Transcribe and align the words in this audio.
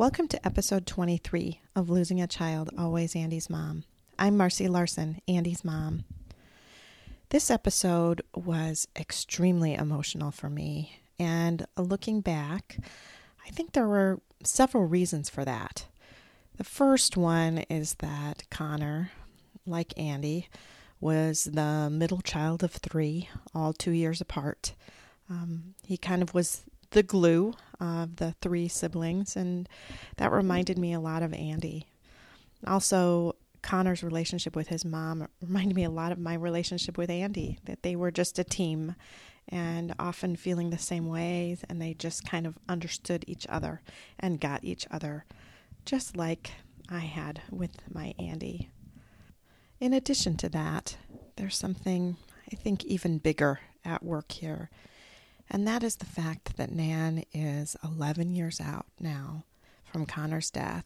Welcome 0.00 0.28
to 0.28 0.46
episode 0.46 0.86
23 0.86 1.60
of 1.76 1.90
Losing 1.90 2.22
a 2.22 2.26
Child, 2.26 2.70
Always 2.78 3.14
Andy's 3.14 3.50
Mom. 3.50 3.84
I'm 4.18 4.34
Marcy 4.34 4.66
Larson, 4.66 5.20
Andy's 5.28 5.62
mom. 5.62 6.04
This 7.28 7.50
episode 7.50 8.22
was 8.34 8.88
extremely 8.96 9.74
emotional 9.74 10.30
for 10.30 10.48
me, 10.48 11.02
and 11.18 11.66
looking 11.76 12.22
back, 12.22 12.78
I 13.46 13.50
think 13.50 13.72
there 13.72 13.86
were 13.86 14.22
several 14.42 14.86
reasons 14.86 15.28
for 15.28 15.44
that. 15.44 15.84
The 16.56 16.64
first 16.64 17.18
one 17.18 17.58
is 17.68 17.96
that 17.96 18.44
Connor, 18.48 19.10
like 19.66 19.92
Andy, 19.98 20.48
was 20.98 21.44
the 21.44 21.90
middle 21.92 22.22
child 22.22 22.62
of 22.62 22.72
three, 22.72 23.28
all 23.54 23.74
two 23.74 23.92
years 23.92 24.22
apart. 24.22 24.72
Um, 25.28 25.74
he 25.84 25.98
kind 25.98 26.22
of 26.22 26.32
was 26.32 26.62
the 26.90 27.02
glue 27.02 27.54
of 27.78 28.16
the 28.16 28.34
three 28.40 28.68
siblings, 28.68 29.36
and 29.36 29.68
that 30.16 30.32
reminded 30.32 30.78
me 30.78 30.92
a 30.92 31.00
lot 31.00 31.22
of 31.22 31.32
Andy. 31.32 31.86
Also, 32.66 33.36
Connor's 33.62 34.02
relationship 34.02 34.56
with 34.56 34.68
his 34.68 34.84
mom 34.84 35.28
reminded 35.42 35.74
me 35.74 35.84
a 35.84 35.90
lot 35.90 36.12
of 36.12 36.18
my 36.18 36.34
relationship 36.34 36.98
with 36.98 37.10
Andy, 37.10 37.58
that 37.64 37.82
they 37.82 37.96
were 37.96 38.10
just 38.10 38.38
a 38.38 38.44
team 38.44 38.94
and 39.48 39.94
often 39.98 40.36
feeling 40.36 40.70
the 40.70 40.78
same 40.78 41.08
ways, 41.08 41.64
and 41.68 41.80
they 41.80 41.94
just 41.94 42.28
kind 42.28 42.46
of 42.46 42.58
understood 42.68 43.24
each 43.26 43.46
other 43.48 43.82
and 44.18 44.40
got 44.40 44.64
each 44.64 44.86
other, 44.90 45.24
just 45.84 46.16
like 46.16 46.52
I 46.88 47.00
had 47.00 47.42
with 47.50 47.82
my 47.92 48.14
Andy. 48.18 48.70
In 49.80 49.92
addition 49.92 50.36
to 50.38 50.48
that, 50.50 50.96
there's 51.36 51.56
something 51.56 52.16
I 52.52 52.56
think 52.56 52.84
even 52.84 53.18
bigger 53.18 53.60
at 53.84 54.02
work 54.02 54.32
here 54.32 54.70
and 55.50 55.66
that 55.66 55.82
is 55.82 55.96
the 55.96 56.06
fact 56.06 56.56
that 56.56 56.70
Nan 56.70 57.24
is 57.32 57.76
11 57.84 58.34
years 58.34 58.60
out 58.60 58.86
now 59.00 59.44
from 59.84 60.06
Connor's 60.06 60.50
death 60.50 60.84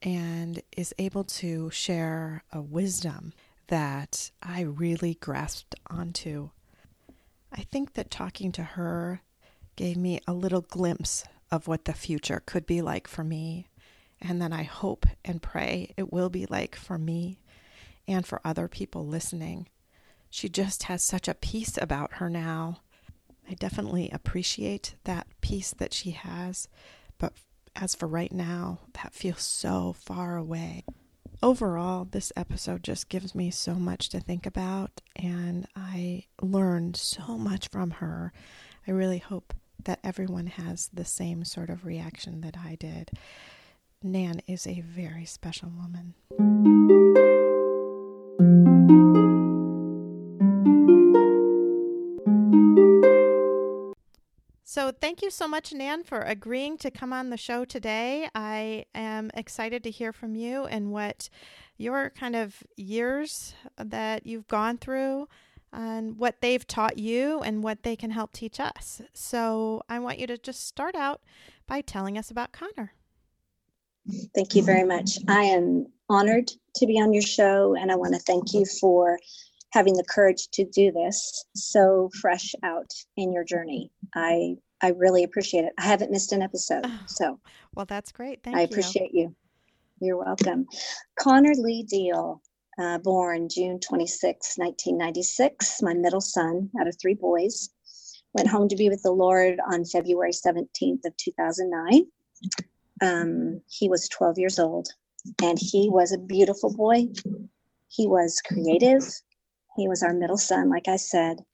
and 0.00 0.62
is 0.76 0.94
able 0.98 1.24
to 1.24 1.70
share 1.70 2.44
a 2.52 2.60
wisdom 2.60 3.32
that 3.66 4.30
I 4.42 4.60
really 4.60 5.14
grasped 5.14 5.74
onto. 5.88 6.50
I 7.52 7.62
think 7.72 7.94
that 7.94 8.10
talking 8.10 8.52
to 8.52 8.62
her 8.62 9.22
gave 9.76 9.96
me 9.96 10.20
a 10.26 10.32
little 10.34 10.60
glimpse 10.60 11.24
of 11.50 11.66
what 11.66 11.84
the 11.84 11.92
future 11.92 12.42
could 12.44 12.66
be 12.66 12.82
like 12.82 13.08
for 13.08 13.24
me, 13.24 13.66
and 14.20 14.40
that 14.40 14.52
I 14.52 14.62
hope 14.62 15.06
and 15.24 15.42
pray 15.42 15.94
it 15.96 16.12
will 16.12 16.30
be 16.30 16.46
like 16.46 16.76
for 16.76 16.98
me 16.98 17.38
and 18.06 18.26
for 18.26 18.40
other 18.44 18.68
people 18.68 19.06
listening. 19.06 19.68
She 20.30 20.48
just 20.48 20.84
has 20.84 21.02
such 21.02 21.28
a 21.28 21.34
peace 21.34 21.78
about 21.80 22.14
her 22.14 22.28
now 22.28 22.80
I 23.48 23.54
definitely 23.54 24.10
appreciate 24.10 24.94
that 25.04 25.26
peace 25.40 25.74
that 25.78 25.92
she 25.92 26.12
has, 26.12 26.68
but 27.18 27.32
as 27.76 27.94
for 27.94 28.06
right 28.06 28.32
now, 28.32 28.80
that 29.02 29.12
feels 29.14 29.42
so 29.42 29.92
far 29.92 30.36
away. 30.36 30.84
Overall, 31.42 32.06
this 32.06 32.32
episode 32.36 32.82
just 32.82 33.08
gives 33.08 33.34
me 33.34 33.50
so 33.50 33.74
much 33.74 34.08
to 34.10 34.20
think 34.20 34.46
about, 34.46 35.00
and 35.16 35.66
I 35.76 36.24
learned 36.40 36.96
so 36.96 37.36
much 37.36 37.68
from 37.68 37.90
her. 37.92 38.32
I 38.86 38.92
really 38.92 39.18
hope 39.18 39.52
that 39.84 40.00
everyone 40.02 40.46
has 40.46 40.88
the 40.92 41.04
same 41.04 41.44
sort 41.44 41.70
of 41.70 41.84
reaction 41.84 42.40
that 42.42 42.56
I 42.56 42.76
did. 42.76 43.10
Nan 44.02 44.40
is 44.46 44.66
a 44.66 44.80
very 44.80 45.24
special 45.24 45.70
woman. 45.70 46.83
So, 54.66 54.90
thank 54.90 55.20
you 55.20 55.30
so 55.30 55.46
much, 55.46 55.74
Nan, 55.74 56.04
for 56.04 56.20
agreeing 56.22 56.78
to 56.78 56.90
come 56.90 57.12
on 57.12 57.28
the 57.28 57.36
show 57.36 57.66
today. 57.66 58.30
I 58.34 58.86
am 58.94 59.30
excited 59.34 59.84
to 59.84 59.90
hear 59.90 60.10
from 60.10 60.34
you 60.34 60.64
and 60.64 60.90
what 60.90 61.28
your 61.76 62.08
kind 62.08 62.34
of 62.34 62.62
years 62.74 63.54
that 63.76 64.26
you've 64.26 64.48
gone 64.48 64.78
through 64.78 65.28
and 65.70 66.16
what 66.16 66.40
they've 66.40 66.66
taught 66.66 66.98
you 66.98 67.40
and 67.40 67.62
what 67.62 67.82
they 67.82 67.94
can 67.94 68.10
help 68.10 68.32
teach 68.32 68.58
us. 68.58 69.02
So, 69.12 69.82
I 69.90 69.98
want 69.98 70.18
you 70.18 70.26
to 70.28 70.38
just 70.38 70.66
start 70.66 70.94
out 70.94 71.20
by 71.66 71.82
telling 71.82 72.16
us 72.16 72.30
about 72.30 72.52
Connor. 72.52 72.94
Thank 74.34 74.54
you 74.54 74.62
very 74.62 74.84
much. 74.84 75.18
I 75.28 75.42
am 75.42 75.88
honored 76.08 76.50
to 76.76 76.86
be 76.86 76.98
on 76.98 77.12
your 77.12 77.22
show, 77.22 77.74
and 77.74 77.92
I 77.92 77.96
want 77.96 78.14
to 78.14 78.20
thank 78.20 78.54
you 78.54 78.64
for 78.64 79.18
having 79.74 79.94
the 79.94 80.04
courage 80.08 80.48
to 80.52 80.64
do 80.64 80.92
this 80.92 81.44
so 81.56 82.08
fresh 82.20 82.54
out 82.62 82.90
in 83.16 83.32
your 83.32 83.44
journey. 83.44 83.90
I 84.14 84.54
I 84.80 84.90
really 84.90 85.24
appreciate 85.24 85.64
it. 85.64 85.72
I 85.78 85.82
haven't 85.82 86.12
missed 86.12 86.32
an 86.32 86.42
episode, 86.42 86.84
oh, 86.84 87.00
so 87.06 87.40
well, 87.74 87.86
that's 87.86 88.12
great. 88.12 88.42
Thank 88.42 88.56
I 88.56 88.60
you. 88.60 88.62
I 88.62 88.66
appreciate 88.66 89.10
you. 89.12 89.34
You're 90.00 90.16
welcome. 90.16 90.66
Connor 91.18 91.54
Lee 91.56 91.82
Deal, 91.82 92.40
uh, 92.78 92.98
born 92.98 93.48
June 93.48 93.80
26, 93.80 94.58
1996, 94.58 95.82
my 95.82 95.94
middle 95.94 96.20
son 96.20 96.70
out 96.80 96.86
of 96.86 96.96
three 97.00 97.14
boys, 97.14 97.70
went 98.32 98.48
home 98.48 98.68
to 98.68 98.76
be 98.76 98.88
with 98.88 99.02
the 99.02 99.10
Lord 99.10 99.58
on 99.72 99.84
February 99.84 100.32
17th 100.32 101.04
of 101.04 101.16
2009. 101.16 102.06
Um, 103.00 103.60
he 103.68 103.88
was 103.88 104.08
12 104.08 104.38
years 104.38 104.58
old, 104.58 104.88
and 105.42 105.58
he 105.58 105.88
was 105.90 106.12
a 106.12 106.18
beautiful 106.18 106.72
boy. 106.74 107.06
He 107.88 108.06
was 108.06 108.40
creative. 108.46 109.04
He 109.76 109.88
was 109.88 110.02
our 110.02 110.12
middle 110.12 110.38
son, 110.38 110.70
like 110.70 110.88
I 110.88 110.96
said. 110.96 111.44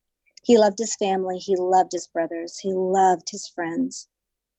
He 0.43 0.59
loved 0.59 0.79
his 0.79 0.97
family. 0.97 1.39
He 1.39 1.57
loved 1.57 1.93
his 1.93 2.07
brothers. 2.07 2.59
He 2.59 2.73
loved 2.73 3.29
his 3.31 3.49
friends. 3.49 4.09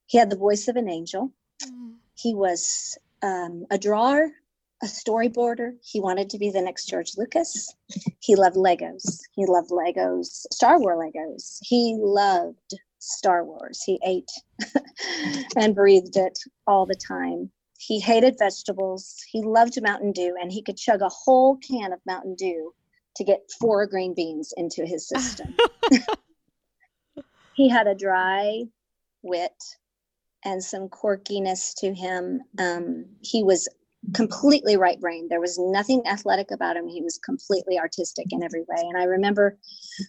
He 0.07 0.17
had 0.17 0.29
the 0.29 0.37
voice 0.37 0.67
of 0.67 0.75
an 0.75 0.89
angel. 0.89 1.31
Mm. 1.63 1.95
He 2.15 2.33
was 2.33 2.97
um, 3.21 3.65
a 3.71 3.77
drawer, 3.77 4.29
a 4.83 4.85
storyboarder. 4.85 5.75
He 5.83 5.99
wanted 5.99 6.29
to 6.31 6.37
be 6.37 6.49
the 6.49 6.61
next 6.61 6.87
George 6.87 7.11
Lucas. 7.17 7.75
He 8.19 8.35
loved 8.35 8.55
Legos. 8.55 9.21
He 9.33 9.45
loved 9.45 9.71
Legos, 9.71 10.45
Star 10.51 10.79
Wars 10.79 10.99
Legos. 10.99 11.59
He 11.61 11.97
loved 11.99 12.73
Star 12.99 13.43
Wars. 13.43 13.83
He 13.83 13.99
ate 14.05 14.31
and 15.55 15.75
breathed 15.75 16.17
it 16.17 16.37
all 16.67 16.85
the 16.85 16.95
time. 16.95 17.51
He 17.77 17.99
hated 17.99 18.37
vegetables. 18.37 19.15
He 19.31 19.41
loved 19.41 19.81
Mountain 19.81 20.11
Dew, 20.11 20.35
and 20.39 20.51
he 20.51 20.61
could 20.61 20.77
chug 20.77 21.01
a 21.01 21.09
whole 21.09 21.57
can 21.57 21.93
of 21.93 21.99
Mountain 22.05 22.35
Dew 22.35 22.73
to 23.15 23.23
get 23.23 23.49
four 23.59 23.85
green 23.85 24.13
beans 24.13 24.53
into 24.57 24.85
his 24.85 25.07
system. 25.07 25.55
he 27.53 27.69
had 27.69 27.87
a 27.87 27.95
dry 27.95 28.63
wit 29.21 29.63
and 30.43 30.63
some 30.63 30.87
quirkiness 30.87 31.73
to 31.77 31.93
him. 31.93 32.41
Um, 32.57 33.05
he 33.21 33.43
was 33.43 33.67
completely 34.13 34.77
right 34.77 34.99
brain. 34.99 35.27
There 35.29 35.41
was 35.41 35.59
nothing 35.59 36.01
athletic 36.07 36.51
about 36.51 36.75
him. 36.75 36.87
He 36.87 37.01
was 37.01 37.19
completely 37.19 37.77
artistic 37.77 38.27
in 38.31 38.43
every 38.43 38.61
way. 38.61 38.81
And 38.81 38.97
I 38.97 39.03
remember 39.03 39.57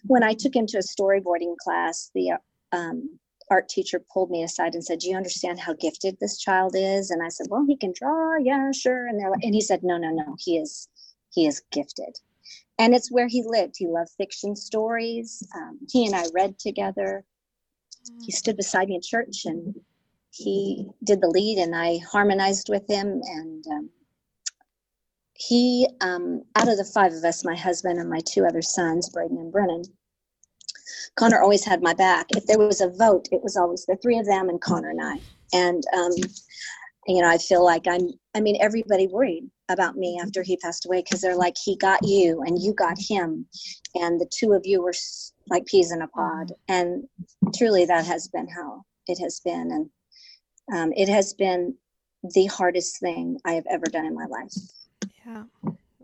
when 0.05 0.23
I 0.23 0.33
took 0.33 0.55
him 0.55 0.65
to 0.67 0.79
a 0.79 0.81
storyboarding 0.81 1.55
class, 1.57 2.09
the 2.15 2.33
um, 2.71 3.19
art 3.51 3.69
teacher 3.69 4.03
pulled 4.11 4.31
me 4.31 4.43
aside 4.43 4.73
and 4.73 4.83
said, 4.83 4.99
"Do 4.99 5.09
you 5.09 5.15
understand 5.15 5.59
how 5.59 5.73
gifted 5.73 6.17
this 6.19 6.39
child 6.39 6.75
is?" 6.75 7.11
And 7.11 7.21
I 7.21 7.29
said, 7.29 7.47
"Well, 7.49 7.65
he 7.67 7.77
can 7.77 7.93
draw, 7.93 8.37
yeah, 8.37 8.71
sure." 8.71 9.07
And 9.07 9.19
they're 9.19 9.29
like, 9.29 9.43
and 9.43 9.53
he 9.53 9.61
said, 9.61 9.83
"No, 9.83 9.97
no, 9.97 10.09
no. 10.09 10.35
He 10.39 10.57
is, 10.57 10.87
he 11.31 11.45
is 11.45 11.61
gifted." 11.71 12.19
And 12.79 12.93
it's 12.93 13.11
where 13.11 13.27
he 13.27 13.43
lived. 13.45 13.75
He 13.77 13.87
loved 13.87 14.11
fiction 14.17 14.55
stories. 14.55 15.47
Um, 15.55 15.79
he 15.89 16.05
and 16.05 16.15
I 16.15 16.25
read 16.33 16.57
together. 16.59 17.23
He 18.25 18.31
stood 18.31 18.57
beside 18.57 18.89
me 18.89 18.95
in 18.95 19.01
church 19.01 19.45
and 19.45 19.75
he 20.31 20.87
did 21.03 21.21
the 21.21 21.27
lead, 21.27 21.59
and 21.59 21.75
I 21.75 21.99
harmonized 21.99 22.67
with 22.67 22.89
him. 22.89 23.21
And 23.23 23.65
um, 23.67 23.89
he, 25.35 25.87
um, 26.01 26.43
out 26.55 26.67
of 26.67 26.77
the 26.77 26.89
five 26.91 27.13
of 27.13 27.23
us, 27.23 27.45
my 27.45 27.55
husband 27.55 27.99
and 27.99 28.09
my 28.09 28.19
two 28.25 28.45
other 28.45 28.61
sons, 28.61 29.09
Braden 29.09 29.37
and 29.37 29.51
Brennan, 29.51 29.83
Connor 31.15 31.41
always 31.41 31.63
had 31.63 31.83
my 31.83 31.93
back. 31.93 32.25
If 32.35 32.47
there 32.47 32.57
was 32.57 32.81
a 32.81 32.89
vote, 32.89 33.27
it 33.31 33.43
was 33.43 33.55
always 33.55 33.85
the 33.85 33.95
three 33.97 34.17
of 34.17 34.25
them 34.25 34.49
and 34.49 34.59
Connor 34.59 34.89
and 34.89 35.01
I. 35.03 35.19
And 35.53 35.83
um, 35.93 36.11
you 37.07 37.21
know, 37.21 37.29
I 37.29 37.37
feel 37.37 37.63
like 37.63 37.87
I'm. 37.87 38.09
I 38.33 38.41
mean, 38.41 38.57
everybody 38.59 39.07
worried 39.07 39.49
about 39.69 39.95
me 39.95 40.19
after 40.21 40.43
he 40.43 40.57
passed 40.57 40.85
away 40.85 41.01
because 41.01 41.21
they're 41.21 41.37
like, 41.37 41.55
he 41.63 41.75
got 41.77 41.99
you 42.03 42.41
and 42.45 42.61
you 42.61 42.73
got 42.73 42.97
him, 42.99 43.45
and 43.95 44.19
the 44.19 44.29
two 44.33 44.53
of 44.53 44.61
you 44.65 44.81
were 44.81 44.93
like 45.47 45.65
peas 45.65 45.91
in 45.91 46.01
a 46.01 46.07
pod. 46.07 46.47
Mm-hmm. 46.47 46.73
And 46.73 47.07
truly, 47.55 47.85
that 47.85 48.05
has 48.05 48.27
been 48.27 48.47
how 48.47 48.83
it 49.07 49.19
has 49.19 49.39
been. 49.39 49.71
And 49.71 49.89
um, 50.75 50.93
it 50.95 51.09
has 51.09 51.33
been 51.33 51.75
the 52.33 52.45
hardest 52.45 52.99
thing 52.99 53.37
I 53.45 53.53
have 53.53 53.65
ever 53.69 53.85
done 53.85 54.05
in 54.05 54.15
my 54.15 54.25
life. 54.25 54.53
Yeah, 55.25 55.43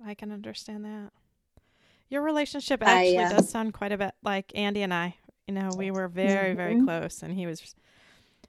I 0.06 0.14
can 0.14 0.32
understand 0.32 0.86
that. 0.86 1.12
Your 2.10 2.24
relationship 2.24 2.82
actually 2.82 3.20
I, 3.20 3.26
uh, 3.26 3.30
does 3.30 3.50
sound 3.50 3.74
quite 3.74 3.92
a 3.92 3.98
bit 3.98 4.14
like 4.24 4.52
Andy 4.56 4.82
and 4.82 4.94
I. 4.94 5.16
You 5.48 5.54
know, 5.54 5.70
we 5.78 5.92
were 5.92 6.08
very, 6.08 6.50
mm-hmm. 6.50 6.58
very 6.58 6.82
close, 6.84 7.24
and 7.24 7.34
he 7.34 7.46
was 7.46 7.76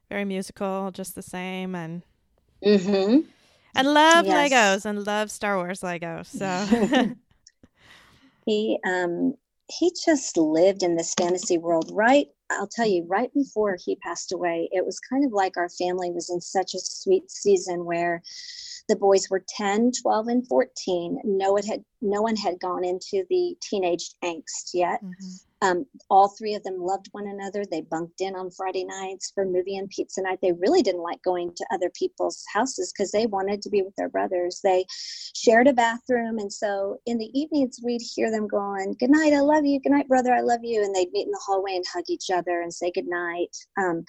very 0.08 0.24
musical, 0.24 0.90
just 0.90 1.14
the 1.14 1.22
same, 1.22 1.74
and 1.74 2.02
mm-hmm. 2.64 3.20
And 3.74 3.92
love 3.92 4.26
yes. 4.26 4.52
Legos 4.52 4.84
and 4.84 5.06
love 5.06 5.30
Star 5.30 5.56
Wars 5.56 5.80
Legos. 5.80 6.26
So 6.26 7.14
he 8.46 8.78
um 8.86 9.34
he 9.70 9.92
just 10.04 10.36
lived 10.36 10.82
in 10.82 10.96
this 10.96 11.14
fantasy 11.14 11.58
world 11.58 11.90
right 11.92 12.26
i'll 12.50 12.66
tell 12.66 12.86
you 12.86 13.04
right 13.08 13.32
before 13.34 13.76
he 13.84 13.96
passed 13.96 14.32
away 14.32 14.68
it 14.72 14.84
was 14.84 14.98
kind 14.98 15.24
of 15.24 15.32
like 15.32 15.56
our 15.56 15.68
family 15.68 16.10
was 16.10 16.30
in 16.30 16.40
such 16.40 16.74
a 16.74 16.80
sweet 16.80 17.30
season 17.30 17.84
where 17.84 18.22
the 18.88 18.96
boys 18.96 19.28
were 19.30 19.44
10 19.56 19.92
12 20.02 20.26
and 20.28 20.48
14 20.48 21.20
no 21.24 21.52
one 21.52 21.62
had 21.62 21.84
no 22.00 22.22
one 22.22 22.36
had 22.36 22.58
gone 22.58 22.84
into 22.84 23.24
the 23.30 23.54
teenage 23.62 24.10
angst 24.24 24.70
yet 24.74 25.02
mm-hmm. 25.04 25.36
Um, 25.62 25.84
all 26.08 26.28
three 26.28 26.54
of 26.54 26.62
them 26.62 26.80
loved 26.80 27.08
one 27.12 27.26
another. 27.26 27.64
They 27.64 27.82
bunked 27.82 28.20
in 28.20 28.34
on 28.34 28.50
Friday 28.50 28.84
nights 28.84 29.30
for 29.34 29.44
movie 29.44 29.76
and 29.76 29.90
pizza 29.90 30.22
night. 30.22 30.38
They 30.40 30.52
really 30.52 30.82
didn't 30.82 31.02
like 31.02 31.22
going 31.22 31.52
to 31.54 31.66
other 31.70 31.90
people's 31.90 32.44
houses 32.52 32.92
because 32.92 33.10
they 33.10 33.26
wanted 33.26 33.60
to 33.62 33.70
be 33.70 33.82
with 33.82 33.94
their 33.96 34.08
brothers. 34.08 34.60
They 34.64 34.86
shared 35.36 35.68
a 35.68 35.74
bathroom. 35.74 36.38
And 36.38 36.52
so 36.52 36.98
in 37.04 37.18
the 37.18 37.30
evenings, 37.38 37.78
we'd 37.84 38.02
hear 38.14 38.30
them 38.30 38.48
going, 38.48 38.96
Good 38.98 39.10
night, 39.10 39.34
I 39.34 39.40
love 39.40 39.66
you. 39.66 39.80
Good 39.80 39.92
night, 39.92 40.08
brother, 40.08 40.32
I 40.32 40.40
love 40.40 40.60
you. 40.62 40.82
And 40.82 40.94
they'd 40.94 41.12
meet 41.12 41.26
in 41.26 41.32
the 41.32 41.42
hallway 41.44 41.76
and 41.76 41.84
hug 41.92 42.04
each 42.08 42.30
other 42.30 42.62
and 42.62 42.72
say 42.72 42.90
good 42.94 43.08
night. 43.08 43.54
Um, 43.78 44.04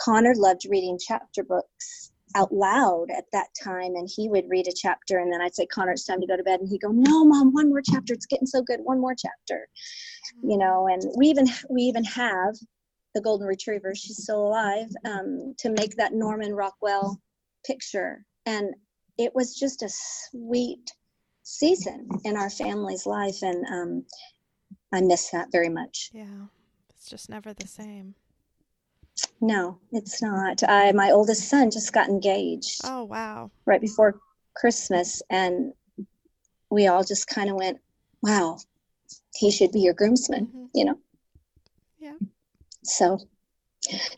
Connor 0.00 0.34
loved 0.34 0.66
reading 0.68 0.98
chapter 1.00 1.44
books 1.44 2.12
out 2.34 2.52
loud 2.52 3.06
at 3.16 3.24
that 3.32 3.48
time 3.62 3.94
and 3.94 4.08
he 4.14 4.28
would 4.28 4.48
read 4.48 4.68
a 4.68 4.72
chapter 4.74 5.18
and 5.18 5.32
then 5.32 5.40
I'd 5.40 5.54
say 5.54 5.66
Connor 5.66 5.92
it's 5.92 6.04
time 6.04 6.20
to 6.20 6.26
go 6.26 6.36
to 6.36 6.42
bed. 6.42 6.60
And 6.60 6.68
he'd 6.68 6.80
go 6.80 6.90
no 6.90 7.24
mom 7.24 7.52
one 7.52 7.70
more 7.70 7.82
chapter. 7.82 8.12
It's 8.12 8.26
getting 8.26 8.46
so 8.46 8.62
good. 8.62 8.80
One 8.82 9.00
more 9.00 9.14
chapter. 9.14 9.68
You 10.42 10.58
know 10.58 10.88
and 10.88 11.02
we 11.16 11.26
even 11.28 11.46
we 11.70 11.82
even 11.82 12.04
have 12.04 12.54
the 13.14 13.20
golden 13.20 13.46
retriever. 13.46 13.94
She's 13.94 14.22
still 14.22 14.46
alive 14.46 14.88
um, 15.04 15.54
to 15.58 15.70
make 15.70 15.96
that 15.96 16.12
norman 16.12 16.54
rockwell 16.54 17.20
picture. 17.66 18.24
And 18.46 18.74
it 19.18 19.34
was 19.34 19.58
just 19.58 19.82
a 19.82 19.88
sweet 19.90 20.90
season 21.42 22.08
in 22.24 22.36
our 22.36 22.50
family's 22.50 23.06
life 23.06 23.40
and 23.40 23.64
um, 23.72 24.04
i 24.92 25.00
miss 25.00 25.30
that 25.30 25.48
very 25.50 25.70
much. 25.70 26.10
Yeah. 26.12 26.46
It's 26.90 27.08
just 27.08 27.30
never 27.30 27.54
the 27.54 27.66
same 27.66 28.14
no 29.40 29.78
it's 29.92 30.22
not 30.22 30.62
I, 30.68 30.92
my 30.92 31.10
oldest 31.10 31.48
son 31.48 31.70
just 31.70 31.92
got 31.92 32.08
engaged 32.08 32.80
oh 32.84 33.04
wow 33.04 33.50
right 33.66 33.80
before 33.80 34.18
christmas 34.54 35.22
and 35.30 35.72
we 36.70 36.86
all 36.86 37.04
just 37.04 37.28
kind 37.28 37.50
of 37.50 37.56
went 37.56 37.78
wow 38.22 38.58
he 39.38 39.50
should 39.50 39.72
be 39.72 39.80
your 39.80 39.94
groomsman, 39.94 40.46
mm-hmm. 40.46 40.64
you 40.74 40.84
know? 40.84 40.98
Yeah. 41.98 42.14
So 42.82 43.18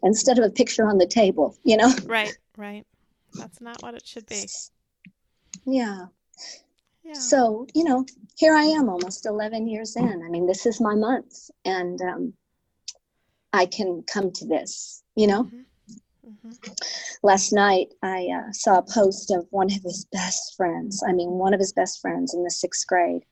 instead 0.02 0.38
of 0.38 0.44
a 0.44 0.50
picture 0.50 0.86
on 0.86 0.98
the 0.98 1.06
table, 1.06 1.56
you 1.64 1.76
know? 1.76 1.92
Right, 2.06 2.36
right. 2.56 2.86
That's 3.34 3.60
not 3.60 3.82
what 3.82 3.94
it 3.94 4.06
should 4.06 4.26
be. 4.26 4.46
Yeah. 5.66 6.06
Yeah. 7.04 7.14
So, 7.14 7.66
you 7.74 7.84
know, 7.84 8.04
here 8.36 8.54
I 8.54 8.64
am 8.64 8.88
almost 8.88 9.26
11 9.26 9.68
years 9.68 9.96
in. 9.96 10.22
I 10.24 10.28
mean, 10.28 10.46
this 10.46 10.66
is 10.66 10.80
my 10.80 10.94
month, 10.94 11.50
and 11.64 12.00
um, 12.02 12.32
I 13.52 13.66
can 13.66 14.02
come 14.06 14.30
to 14.32 14.46
this, 14.46 15.02
you 15.16 15.26
know? 15.26 15.44
Mm-hmm. 15.44 15.60
Mm-hmm. 16.40 16.72
Last 17.22 17.52
night, 17.52 17.88
I 18.02 18.28
uh, 18.28 18.52
saw 18.52 18.78
a 18.78 18.82
post 18.82 19.30
of 19.30 19.46
one 19.50 19.66
of 19.66 19.82
his 19.82 20.06
best 20.12 20.54
friends. 20.56 21.02
I 21.06 21.12
mean, 21.12 21.30
one 21.30 21.52
of 21.52 21.60
his 21.60 21.72
best 21.72 22.00
friends 22.00 22.34
in 22.34 22.44
the 22.44 22.50
sixth 22.50 22.86
grade. 22.86 23.22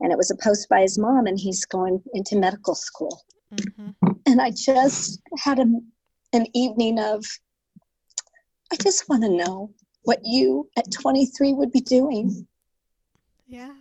And 0.00 0.12
it 0.12 0.18
was 0.18 0.30
a 0.30 0.36
post 0.36 0.68
by 0.68 0.82
his 0.82 0.98
mom, 0.98 1.26
and 1.26 1.38
he's 1.38 1.64
going 1.64 2.02
into 2.14 2.36
medical 2.36 2.74
school. 2.74 3.22
Mm-hmm. 3.54 4.10
And 4.26 4.40
I 4.40 4.50
just 4.50 5.20
had 5.38 5.58
a, 5.58 5.66
an 6.32 6.46
evening 6.54 6.98
of, 6.98 7.24
I 8.72 8.76
just 8.76 9.08
want 9.08 9.22
to 9.22 9.28
know 9.28 9.70
what 10.02 10.20
you 10.24 10.68
at 10.76 10.90
23 10.92 11.54
would 11.54 11.72
be 11.72 11.80
doing. 11.80 12.46
Yeah. 13.46 13.72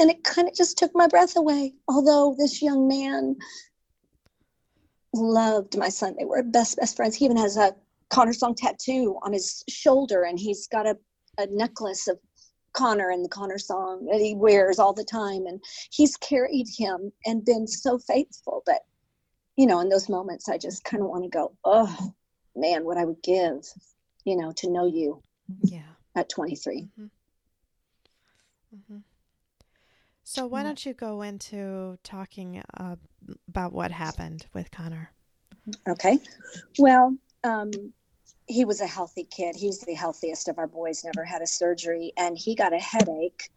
And 0.00 0.10
it 0.10 0.22
kind 0.22 0.48
of 0.48 0.54
just 0.54 0.78
took 0.78 0.92
my 0.94 1.08
breath 1.08 1.36
away. 1.36 1.74
Although 1.88 2.36
this 2.38 2.62
young 2.62 2.86
man 2.88 3.36
loved 5.14 5.76
my 5.76 5.88
son. 5.88 6.14
They 6.18 6.24
were 6.24 6.42
best 6.42 6.76
best 6.76 6.96
friends. 6.96 7.16
He 7.16 7.24
even 7.24 7.36
has 7.36 7.56
a 7.56 7.74
Connor 8.10 8.32
song 8.32 8.54
tattoo 8.54 9.18
on 9.22 9.32
his 9.32 9.62
shoulder, 9.68 10.22
and 10.24 10.38
he's 10.38 10.66
got 10.66 10.86
a, 10.86 10.96
a 11.36 11.46
necklace 11.46 12.08
of 12.08 12.18
Connor 12.72 13.10
and 13.10 13.24
the 13.24 13.28
Connor 13.28 13.58
song 13.58 14.06
that 14.10 14.20
he 14.20 14.34
wears 14.34 14.78
all 14.78 14.92
the 14.92 15.04
time. 15.04 15.46
And 15.46 15.62
he's 15.90 16.16
carried 16.16 16.66
him 16.76 17.12
and 17.26 17.44
been 17.44 17.66
so 17.66 17.98
faithful. 17.98 18.62
But 18.64 18.80
you 19.56 19.66
know, 19.66 19.80
in 19.80 19.88
those 19.88 20.08
moments, 20.08 20.48
I 20.48 20.56
just 20.56 20.84
kind 20.84 21.02
of 21.02 21.08
want 21.08 21.24
to 21.24 21.30
go, 21.30 21.52
oh 21.64 22.12
man, 22.54 22.84
what 22.84 22.96
I 22.96 23.04
would 23.04 23.22
give, 23.22 23.66
you 24.24 24.36
know, 24.36 24.52
to 24.56 24.70
know 24.70 24.86
you. 24.86 25.22
Yeah. 25.62 25.80
At 26.14 26.28
23. 26.28 26.82
Mm-hmm. 26.82 27.04
Mm-hmm. 28.74 28.98
So 30.24 30.46
why 30.46 30.62
don't 30.62 30.84
you 30.84 30.92
go 30.92 31.22
into 31.22 31.98
talking 32.04 32.62
uh, 32.76 32.96
about 33.48 33.72
what 33.72 33.90
happened 33.90 34.46
with 34.54 34.70
Connor? 34.70 35.12
Okay. 35.88 36.18
Well, 36.78 37.16
um, 37.44 37.70
he 38.46 38.64
was 38.64 38.80
a 38.80 38.86
healthy 38.86 39.24
kid. 39.24 39.54
He's 39.56 39.80
the 39.80 39.94
healthiest 39.94 40.48
of 40.48 40.58
our 40.58 40.66
boys. 40.66 41.04
Never 41.04 41.24
had 41.24 41.42
a 41.42 41.46
surgery, 41.46 42.12
and 42.16 42.36
he 42.36 42.54
got 42.54 42.72
a 42.72 42.78
headache. 42.78 43.50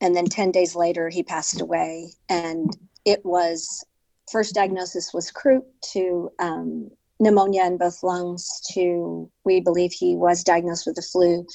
And 0.00 0.14
then 0.14 0.26
ten 0.26 0.50
days 0.52 0.76
later, 0.76 1.08
he 1.08 1.22
passed 1.22 1.60
away. 1.60 2.12
And 2.28 2.76
it 3.04 3.24
was 3.24 3.84
first 4.30 4.54
diagnosis 4.54 5.14
was 5.14 5.30
croup 5.30 5.66
to 5.92 6.30
um, 6.38 6.90
pneumonia 7.18 7.64
in 7.64 7.78
both 7.78 8.02
lungs. 8.02 8.60
To 8.72 9.30
we 9.44 9.60
believe 9.60 9.92
he 9.92 10.16
was 10.16 10.44
diagnosed 10.44 10.86
with 10.86 10.96
the 10.96 11.02
flu. 11.02 11.46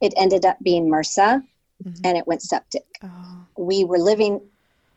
It 0.00 0.12
ended 0.16 0.44
up 0.44 0.58
being 0.62 0.88
MRSA 0.88 1.42
mm-hmm. 1.84 2.00
and 2.04 2.16
it 2.16 2.26
went 2.26 2.42
septic. 2.42 2.86
Oh. 3.02 3.46
We 3.56 3.84
were 3.84 3.98
living, 3.98 4.40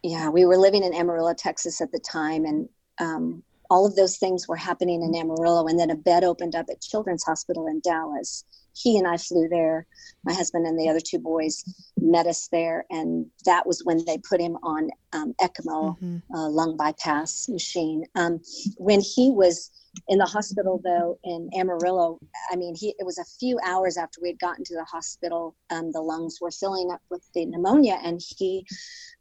yeah, 0.04 0.30
we 0.30 0.46
were 0.46 0.58
living 0.58 0.84
in 0.84 0.94
Amarillo, 0.94 1.34
Texas 1.34 1.82
at 1.82 1.92
the 1.92 2.00
time, 2.00 2.46
and 2.46 2.70
um, 3.00 3.44
all 3.70 3.86
of 3.86 3.96
those 3.96 4.18
things 4.18 4.48
were 4.48 4.56
happening 4.56 5.02
in 5.02 5.16
Amarillo. 5.16 5.68
And 5.68 5.80
then 5.80 5.92
a 5.92 5.96
bed 5.96 6.24
opened 6.24 6.56
up 6.56 6.68
at 6.70 6.82
Children's 6.82 7.24
Hospital 7.24 7.68
in 7.68 7.82
Dallas. 7.82 8.44
He 8.74 8.98
and 8.98 9.08
I 9.08 9.18
flew 9.18 9.48
there. 9.50 9.86
My 10.24 10.34
husband 10.34 10.66
and 10.66 10.80
the 10.80 10.90
other 10.90 11.00
two 11.00 11.20
boys 11.20 11.64
met 12.00 12.26
us 12.26 12.48
there, 12.52 12.86
and 12.90 13.26
that 13.46 13.68
was 13.68 13.84
when 13.84 14.04
they 14.06 14.18
put 14.18 14.42
him 14.42 14.58
on 14.64 14.90
um, 15.14 15.34
ECMO, 15.42 16.00
mm-hmm. 16.00 16.36
uh, 16.36 16.50
lung 16.50 16.78
bypass 16.78 17.48
machine. 17.50 18.06
Um, 18.16 18.42
when 18.78 19.02
he 19.02 19.30
was 19.30 19.72
in 20.08 20.18
the 20.18 20.26
hospital 20.26 20.80
though 20.84 21.20
in 21.24 21.50
amarillo 21.60 22.18
i 22.50 22.56
mean 22.56 22.74
he 22.74 22.96
it 22.98 23.06
was 23.06 23.18
a 23.18 23.26
few 23.40 23.60
hours 23.66 23.98
after 23.98 24.22
we 24.22 24.30
had 24.30 24.40
gotten 24.40 24.64
to 24.64 24.74
the 24.74 24.86
hospital 24.86 25.54
um, 25.70 25.92
the 25.92 26.00
lungs 26.00 26.40
were 26.40 26.52
filling 26.52 26.90
up 26.92 27.02
with 27.10 27.22
the 27.34 27.46
pneumonia 27.46 28.00
and 28.04 28.22
he 28.38 28.66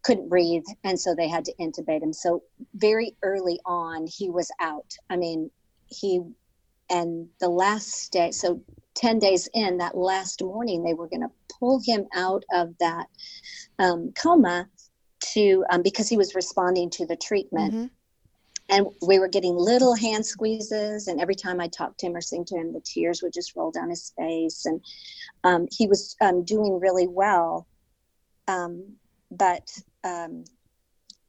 couldn't 0.03 0.29
breathe 0.29 0.65
and 0.85 0.99
so 0.99 1.15
they 1.15 1.29
had 1.29 1.45
to 1.45 1.55
intubate 1.61 2.03
him. 2.03 2.13
So 2.13 2.43
very 2.75 3.17
early 3.23 3.61
on 3.67 4.07
he 4.07 4.31
was 4.31 4.51
out. 4.61 4.95
I 5.09 5.17
mean 5.17 5.51
he 5.87 6.21
and 6.89 7.29
the 7.41 7.49
last 7.49 8.13
day 8.13 8.31
so 8.31 8.63
10 8.95 9.19
days 9.19 9.49
in 9.55 9.79
that 9.79 9.97
last 9.97 10.43
morning 10.43 10.83
they 10.83 10.95
were 10.95 11.09
going 11.09 11.23
to 11.23 11.31
pull 11.59 11.81
him 11.85 12.07
out 12.15 12.45
of 12.53 12.77
that 12.79 13.07
um, 13.79 14.13
coma 14.21 14.69
to 15.35 15.65
um, 15.71 15.83
because 15.83 16.09
he 16.09 16.17
was 16.17 16.35
responding 16.35 16.91
to 16.91 17.07
the 17.07 17.17
treatment. 17.17 17.75
Mm-hmm 17.75 17.87
and 18.71 18.87
we 19.07 19.19
were 19.19 19.29
getting 19.29 19.55
little 19.57 19.95
hand 19.95 20.25
squeezes 20.25 21.09
and 21.09 21.21
every 21.21 21.35
time 21.35 21.61
i 21.61 21.69
talked 21.69 21.99
to 21.99 22.07
him 22.07 22.17
or 22.17 22.21
sing 22.21 22.45
to 22.45 22.57
him 22.57 22.73
the 22.73 22.81
tears 22.81 23.23
would 23.23 23.33
just 23.33 23.55
roll 23.57 23.71
down 23.71 23.91
his 23.91 24.13
face. 24.17 24.65
And 24.67 24.81
um, 25.45 25.67
he 25.71 25.87
was 25.87 26.17
um, 26.21 26.45
doing 26.45 26.79
really 26.81 27.09
well. 27.09 27.67
Um, 28.49 28.97
but 29.31 29.71
um, 30.05 30.45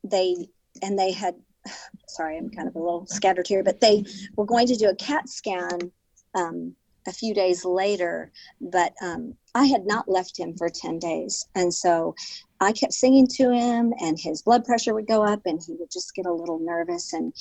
they 0.04 0.36
and 0.82 0.98
they 0.98 1.12
had 1.12 1.36
sorry 2.08 2.38
i'm 2.38 2.50
kind 2.50 2.68
of 2.68 2.76
a 2.76 2.80
little 2.80 3.06
scattered 3.06 3.48
here 3.48 3.64
but 3.64 3.80
they 3.82 4.04
were 4.36 4.46
going 4.46 4.68
to 4.68 4.76
do 4.76 4.90
a 4.90 4.96
cat 4.96 5.30
scan 5.30 5.92
um, 6.34 6.76
a 7.08 7.12
few 7.12 7.34
days 7.34 7.66
later, 7.66 8.32
but 8.60 8.94
um, 9.02 9.36
I 9.56 9.66
had 9.66 9.86
not 9.86 10.10
left 10.10 10.40
him 10.40 10.56
for 10.56 10.70
10 10.70 11.00
days. 11.00 11.48
And 11.56 11.74
so 11.74 12.16
I 12.62 12.72
kept 12.72 12.94
singing 12.94 13.28
to 13.38 13.52
him, 13.52 13.92
and 14.00 14.20
his 14.20 14.44
blood 14.44 14.64
pressure 14.66 14.94
would 14.94 15.08
go 15.08 15.24
up, 15.24 15.42
and 15.46 15.60
he 15.66 15.74
would 15.80 15.90
just 15.92 16.14
get 16.14 16.28
a 16.28 16.34
little 16.34 16.60
nervous. 16.60 17.12
And 17.12 17.34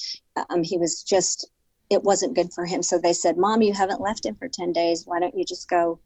um, 0.49 0.63
he 0.63 0.79
was 0.79 1.03
just, 1.03 1.51
it 1.91 2.03
wasn't 2.03 2.35
good 2.35 2.53
for 2.55 2.65
him. 2.65 2.83
So 2.83 2.99
they 2.99 3.13
said, 3.13 3.37
Mom, 3.37 3.61
you 3.61 3.75
haven't 3.75 4.01
left 4.01 4.25
him 4.25 4.35
for 4.37 4.49
10 4.49 4.73
days. 4.73 5.05
Why 5.07 5.21
don't 5.21 5.37
you 5.37 5.45
just 5.45 5.69
go 5.69 6.01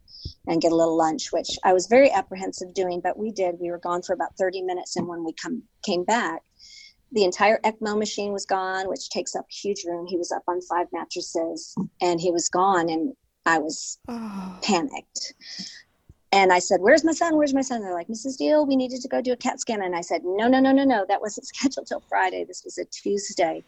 and 0.49 0.61
get 0.61 0.73
a 0.73 0.77
little 0.77 0.97
lunch? 0.97 1.33
Which 1.33 1.57
I 1.63 1.73
was 1.73 1.87
very 1.87 2.11
apprehensive 2.11 2.75
doing, 2.75 3.01
but 3.01 3.17
we 3.17 3.31
did. 3.31 3.55
We 3.61 3.71
were 3.71 3.79
gone 3.79 4.03
for 4.03 4.15
about 4.15 4.37
30 4.37 4.63
minutes. 4.63 4.97
And 4.97 5.07
when 5.07 5.25
we 5.25 5.33
come, 5.33 5.63
came 5.85 6.03
back, 6.03 6.43
the 7.13 7.23
entire 7.23 7.61
ECMO 7.65 7.97
machine 7.97 8.33
was 8.33 8.45
gone, 8.45 8.89
which 8.89 9.11
takes 9.11 9.37
up 9.37 9.45
a 9.45 9.55
huge 9.55 9.85
room. 9.85 10.07
He 10.07 10.17
was 10.17 10.33
up 10.33 10.43
on 10.49 10.61
five 10.63 10.89
mattresses 10.93 11.73
and 12.01 12.21
he 12.21 12.33
was 12.33 12.49
gone. 12.49 12.89
And 12.91 13.15
I 13.47 13.59
was 13.59 13.99
oh. 14.09 14.59
panicked. 14.63 15.35
And 16.35 16.53
I 16.53 16.59
said, 16.59 16.81
Where's 16.81 17.05
my 17.05 17.13
son? 17.13 17.37
Where's 17.37 17.55
my 17.55 17.63
son? 17.63 17.77
And 17.77 17.87
they're 17.87 17.95
like, 17.95 18.09
Mrs. 18.09 18.37
Deal, 18.37 18.67
we 18.67 18.75
needed 18.75 19.01
to 19.03 19.09
go 19.09 19.21
do 19.21 19.33
a 19.33 19.37
CAT 19.37 19.61
scan. 19.61 19.83
And 19.83 19.95
I 19.95 20.01
said, 20.01 20.23
No, 20.25 20.49
no, 20.49 20.59
no, 20.59 20.73
no, 20.73 20.83
no. 20.83 21.07
That 21.07 21.21
wasn't 21.21 21.47
scheduled 21.55 21.87
till 21.87 22.03
Friday. 22.09 22.45
This 22.45 22.65
was 22.65 22.77
a 22.77 22.85
Tuesday. 22.87 23.63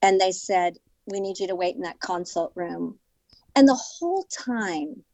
And 0.00 0.18
they 0.18 0.32
said, 0.32 0.78
We 1.06 1.20
need 1.20 1.38
you 1.38 1.46
to 1.48 1.54
wait 1.54 1.76
in 1.76 1.82
that 1.82 2.00
consult 2.00 2.50
room. 2.54 2.98
And 3.54 3.68
the 3.68 3.74
whole 3.74 4.24
time, 4.24 5.04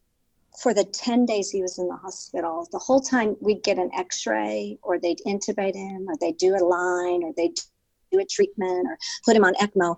for 0.57 0.73
the 0.73 0.85
10 0.85 1.25
days 1.25 1.49
he 1.49 1.61
was 1.61 1.79
in 1.79 1.89
the 1.89 1.97
hospital, 1.97 2.65
the 2.71 2.79
whole 2.79 3.01
time 3.01 3.35
we'd 3.41 3.63
get 3.63 3.77
an 3.77 3.91
x 3.93 4.25
ray 4.25 4.77
or 4.83 4.97
they'd 4.97 5.19
intubate 5.27 5.75
him 5.75 6.05
or 6.07 6.15
they'd 6.21 6.37
do 6.37 6.55
a 6.55 6.63
line 6.63 7.23
or 7.23 7.33
they'd 7.35 7.59
do 8.11 8.19
a 8.19 8.25
treatment 8.25 8.87
or 8.87 8.97
put 9.25 9.35
him 9.35 9.43
on 9.43 9.53
ECMO. 9.55 9.97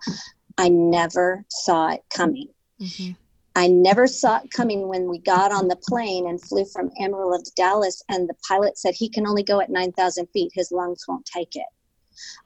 I 0.58 0.70
never 0.70 1.46
saw 1.50 1.90
it 1.90 2.04
coming. 2.10 2.48
Mm-hmm. 2.82 3.12
I 3.56 3.68
never 3.68 4.06
saw 4.06 4.42
it 4.44 4.52
coming 4.52 4.90
when 4.90 5.10
we 5.10 5.20
got 5.20 5.54
on 5.54 5.70
the 5.70 5.78
plane 5.78 6.28
and 6.28 6.42
flew 6.42 6.66
from 6.66 6.92
Amarillo 7.00 7.38
to 7.38 7.52
Dallas, 7.56 8.04
and 8.10 8.28
the 8.28 8.36
pilot 8.48 8.78
said 8.78 8.96
he 8.96 9.08
can 9.08 9.26
only 9.26 9.44
go 9.44 9.62
at 9.62 9.70
9,000 9.70 10.28
feet. 10.28 10.52
His 10.54 10.72
lungs 10.72 11.06
won't 11.08 11.26
take 11.26 11.56
it. 11.56 11.66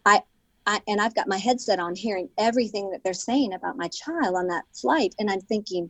I, 0.06 0.22
I, 0.68 0.82
and 0.88 1.02
I've 1.02 1.16
got 1.16 1.28
my 1.28 1.38
headset 1.38 1.80
on 1.80 1.96
hearing 1.96 2.30
everything 2.38 2.92
that 2.92 3.04
they're 3.04 3.14
saying 3.14 3.54
about 3.54 3.76
my 3.76 3.88
child 3.88 4.36
on 4.36 4.48
that 4.48 4.66
flight. 4.80 5.16
And 5.18 5.32
I'm 5.32 5.42
thinking, 5.42 5.90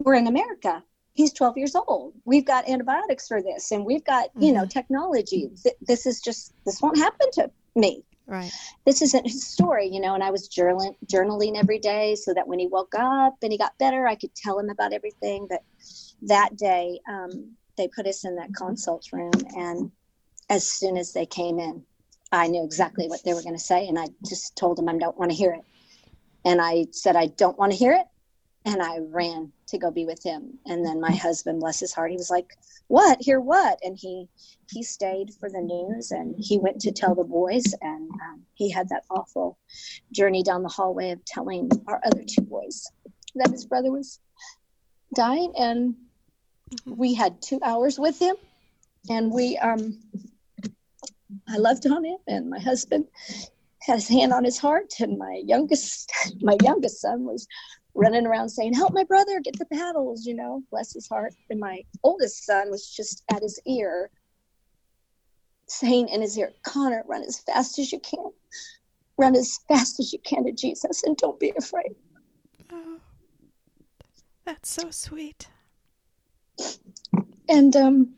we're 0.00 0.14
in 0.14 0.26
America. 0.26 0.82
He's 1.14 1.32
12 1.32 1.56
years 1.56 1.76
old. 1.76 2.14
We've 2.24 2.44
got 2.44 2.68
antibiotics 2.68 3.28
for 3.28 3.42
this, 3.42 3.70
and 3.70 3.84
we've 3.84 4.04
got, 4.04 4.30
you 4.36 4.52
know, 4.52 4.62
mm-hmm. 4.62 4.68
technology. 4.68 5.50
This 5.80 6.06
is 6.06 6.20
just, 6.20 6.54
this 6.66 6.82
won't 6.82 6.98
happen 6.98 7.28
to 7.34 7.50
me. 7.76 8.04
Right. 8.30 8.52
This 8.86 9.02
isn't 9.02 9.26
his 9.26 9.44
story, 9.44 9.88
you 9.88 10.00
know, 10.00 10.14
and 10.14 10.22
I 10.22 10.30
was 10.30 10.48
journaling, 10.48 10.94
journaling 11.06 11.56
every 11.56 11.80
day 11.80 12.14
so 12.14 12.32
that 12.32 12.46
when 12.46 12.60
he 12.60 12.68
woke 12.68 12.94
up 12.96 13.34
and 13.42 13.50
he 13.50 13.58
got 13.58 13.76
better, 13.78 14.06
I 14.06 14.14
could 14.14 14.32
tell 14.36 14.56
him 14.56 14.70
about 14.70 14.92
everything. 14.92 15.48
But 15.50 15.64
that 16.22 16.56
day, 16.56 17.00
um, 17.08 17.56
they 17.76 17.88
put 17.88 18.06
us 18.06 18.24
in 18.24 18.36
that 18.36 18.54
consult 18.54 19.04
room. 19.12 19.32
And 19.56 19.90
as 20.48 20.70
soon 20.70 20.96
as 20.96 21.12
they 21.12 21.26
came 21.26 21.58
in, 21.58 21.84
I 22.30 22.46
knew 22.46 22.64
exactly 22.64 23.08
what 23.08 23.24
they 23.24 23.34
were 23.34 23.42
going 23.42 23.56
to 23.56 23.62
say. 23.62 23.88
And 23.88 23.98
I 23.98 24.06
just 24.28 24.54
told 24.56 24.78
them 24.78 24.88
I 24.88 24.96
don't 24.96 25.18
want 25.18 25.32
to 25.32 25.36
hear 25.36 25.52
it. 25.52 25.64
And 26.44 26.60
I 26.60 26.86
said, 26.92 27.16
I 27.16 27.26
don't 27.26 27.58
want 27.58 27.72
to 27.72 27.78
hear 27.78 27.94
it 27.94 28.06
and 28.64 28.82
I 28.82 28.98
ran 28.98 29.52
to 29.68 29.78
go 29.78 29.90
be 29.90 30.04
with 30.04 30.22
him. 30.22 30.58
And 30.66 30.84
then 30.84 31.00
my 31.00 31.12
husband, 31.12 31.60
bless 31.60 31.80
his 31.80 31.92
heart, 31.92 32.10
he 32.10 32.16
was 32.16 32.30
like, 32.30 32.56
"What? 32.88 33.18
Hear 33.20 33.40
what?" 33.40 33.78
And 33.82 33.96
he 33.96 34.28
he 34.70 34.82
stayed 34.82 35.32
for 35.38 35.48
the 35.48 35.60
news, 35.60 36.10
and 36.10 36.34
he 36.38 36.58
went 36.58 36.80
to 36.82 36.92
tell 36.92 37.14
the 37.14 37.24
boys, 37.24 37.74
and 37.80 38.10
um, 38.10 38.42
he 38.54 38.70
had 38.70 38.88
that 38.90 39.04
awful 39.10 39.58
journey 40.12 40.42
down 40.42 40.62
the 40.62 40.68
hallway 40.68 41.10
of 41.10 41.24
telling 41.24 41.70
our 41.86 42.00
other 42.04 42.22
two 42.26 42.42
boys 42.42 42.86
that 43.36 43.50
his 43.50 43.66
brother 43.66 43.90
was 43.90 44.20
dying, 45.14 45.52
and 45.58 45.94
we 46.84 47.14
had 47.14 47.40
two 47.40 47.60
hours 47.62 47.98
with 47.98 48.18
him, 48.18 48.36
and 49.08 49.32
we 49.32 49.56
um. 49.58 49.98
I 51.48 51.58
loved 51.58 51.86
on 51.86 52.04
him, 52.04 52.18
and 52.26 52.50
my 52.50 52.58
husband 52.58 53.06
had 53.82 53.94
his 53.94 54.08
hand 54.08 54.32
on 54.32 54.44
his 54.44 54.58
heart, 54.58 54.92
and 55.00 55.16
my 55.16 55.40
youngest, 55.44 56.12
my 56.40 56.56
youngest 56.62 57.00
son 57.00 57.24
was 57.24 57.46
running 57.94 58.26
around 58.26 58.48
saying, 58.48 58.74
Help 58.74 58.92
my 58.92 59.04
brother, 59.04 59.40
get 59.40 59.58
the 59.58 59.66
paddles, 59.66 60.26
you 60.26 60.34
know, 60.34 60.62
bless 60.70 60.92
his 60.92 61.08
heart. 61.08 61.34
And 61.48 61.60
my 61.60 61.82
oldest 62.02 62.44
son 62.44 62.70
was 62.70 62.88
just 62.88 63.24
at 63.32 63.42
his 63.42 63.60
ear, 63.66 64.10
saying 65.68 66.08
in 66.08 66.20
his 66.20 66.36
ear, 66.38 66.52
Connor, 66.62 67.04
run 67.06 67.22
as 67.22 67.40
fast 67.40 67.78
as 67.78 67.92
you 67.92 68.00
can. 68.00 68.30
Run 69.18 69.36
as 69.36 69.58
fast 69.68 70.00
as 70.00 70.12
you 70.12 70.18
can 70.20 70.44
to 70.44 70.52
Jesus 70.52 71.02
and 71.04 71.16
don't 71.16 71.38
be 71.38 71.52
afraid. 71.58 71.94
Oh, 72.72 73.00
that's 74.44 74.70
so 74.70 74.90
sweet. 74.90 75.48
And 77.48 77.74
um, 77.76 78.14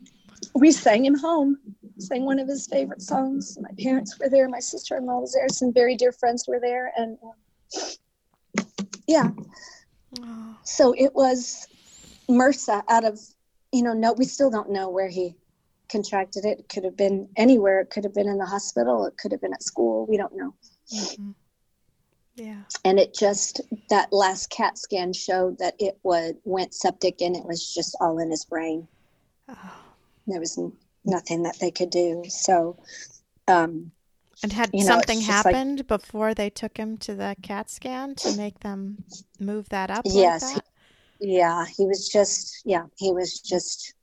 we 0.55 0.71
sang 0.71 1.05
him 1.05 1.17
home, 1.17 1.57
sang 1.97 2.23
one 2.23 2.39
of 2.39 2.47
his 2.47 2.67
favorite 2.67 3.01
songs. 3.01 3.57
My 3.59 3.71
parents 3.81 4.17
were 4.19 4.29
there, 4.29 4.47
my 4.47 4.59
sister 4.59 4.95
in 4.97 5.05
law 5.05 5.19
was 5.19 5.33
there, 5.33 5.49
some 5.49 5.73
very 5.73 5.95
dear 5.95 6.11
friends 6.11 6.45
were 6.47 6.59
there. 6.59 6.93
And 6.95 7.17
um, 7.23 7.33
yeah. 9.07 9.29
Oh. 10.21 10.57
So 10.63 10.93
it 10.97 11.13
was 11.13 11.67
MRSA 12.29 12.83
out 12.89 13.05
of, 13.05 13.19
you 13.71 13.83
know, 13.83 13.93
no, 13.93 14.13
we 14.13 14.25
still 14.25 14.49
don't 14.49 14.69
know 14.69 14.89
where 14.89 15.09
he 15.09 15.35
contracted 15.89 16.45
it. 16.45 16.59
It 16.59 16.69
could 16.69 16.83
have 16.83 16.97
been 16.97 17.27
anywhere. 17.35 17.81
It 17.81 17.89
could 17.89 18.03
have 18.03 18.13
been 18.13 18.29
in 18.29 18.37
the 18.37 18.45
hospital. 18.45 19.05
It 19.05 19.17
could 19.17 19.31
have 19.31 19.41
been 19.41 19.53
at 19.53 19.63
school. 19.63 20.05
We 20.07 20.17
don't 20.17 20.35
know. 20.35 20.53
Mm-hmm. 20.93 21.31
Yeah. 22.35 22.61
And 22.83 22.99
it 22.99 23.13
just, 23.13 23.61
that 23.89 24.11
last 24.11 24.49
CAT 24.49 24.77
scan 24.77 25.13
showed 25.13 25.59
that 25.59 25.75
it 25.79 25.99
was, 26.03 26.33
went 26.45 26.73
septic 26.73 27.21
and 27.21 27.35
it 27.35 27.45
was 27.45 27.73
just 27.73 27.95
all 27.99 28.19
in 28.19 28.31
his 28.31 28.45
brain. 28.45 28.87
Oh. 29.49 29.75
There 30.25 30.39
was 30.39 30.59
nothing 31.05 31.43
that 31.43 31.59
they 31.59 31.69
could 31.69 31.89
do. 31.89 32.23
So, 32.29 32.77
um, 33.47 33.91
and 34.43 34.51
had 34.53 34.69
you 34.73 34.81
know, 34.81 34.85
something 34.85 35.21
happened 35.21 35.79
like, 35.79 35.87
before 35.87 36.33
they 36.33 36.49
took 36.49 36.77
him 36.77 36.97
to 36.97 37.15
the 37.15 37.35
CAT 37.41 37.69
scan 37.69 38.13
to 38.15 38.35
make 38.35 38.59
them 38.59 39.03
move 39.39 39.69
that 39.69 39.89
up? 39.89 40.03
Yes. 40.05 40.43
Like 40.43 40.55
that? 40.55 40.65
He, 41.19 41.37
yeah, 41.37 41.65
he 41.65 41.85
was 41.85 42.09
just 42.09 42.61
yeah, 42.65 42.85
he 42.97 43.11
was 43.11 43.39
just 43.39 43.93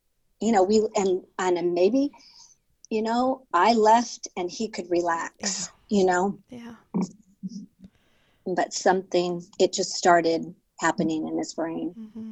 you 0.40 0.52
know, 0.52 0.62
we 0.62 0.86
and 0.96 1.22
and 1.38 1.74
maybe 1.74 2.10
you 2.88 3.02
know, 3.02 3.46
I 3.52 3.74
left 3.74 4.26
and 4.36 4.50
he 4.50 4.68
could 4.68 4.90
relax, 4.90 5.70
yeah. 5.88 5.98
you 5.98 6.06
know. 6.06 6.38
Yeah. 6.48 6.74
But 8.46 8.72
something 8.72 9.44
it 9.58 9.72
just 9.72 9.92
started 9.92 10.54
happening 10.80 11.28
in 11.28 11.38
his 11.38 11.54
brain. 11.54 11.94
Mm-hmm. 11.96 12.30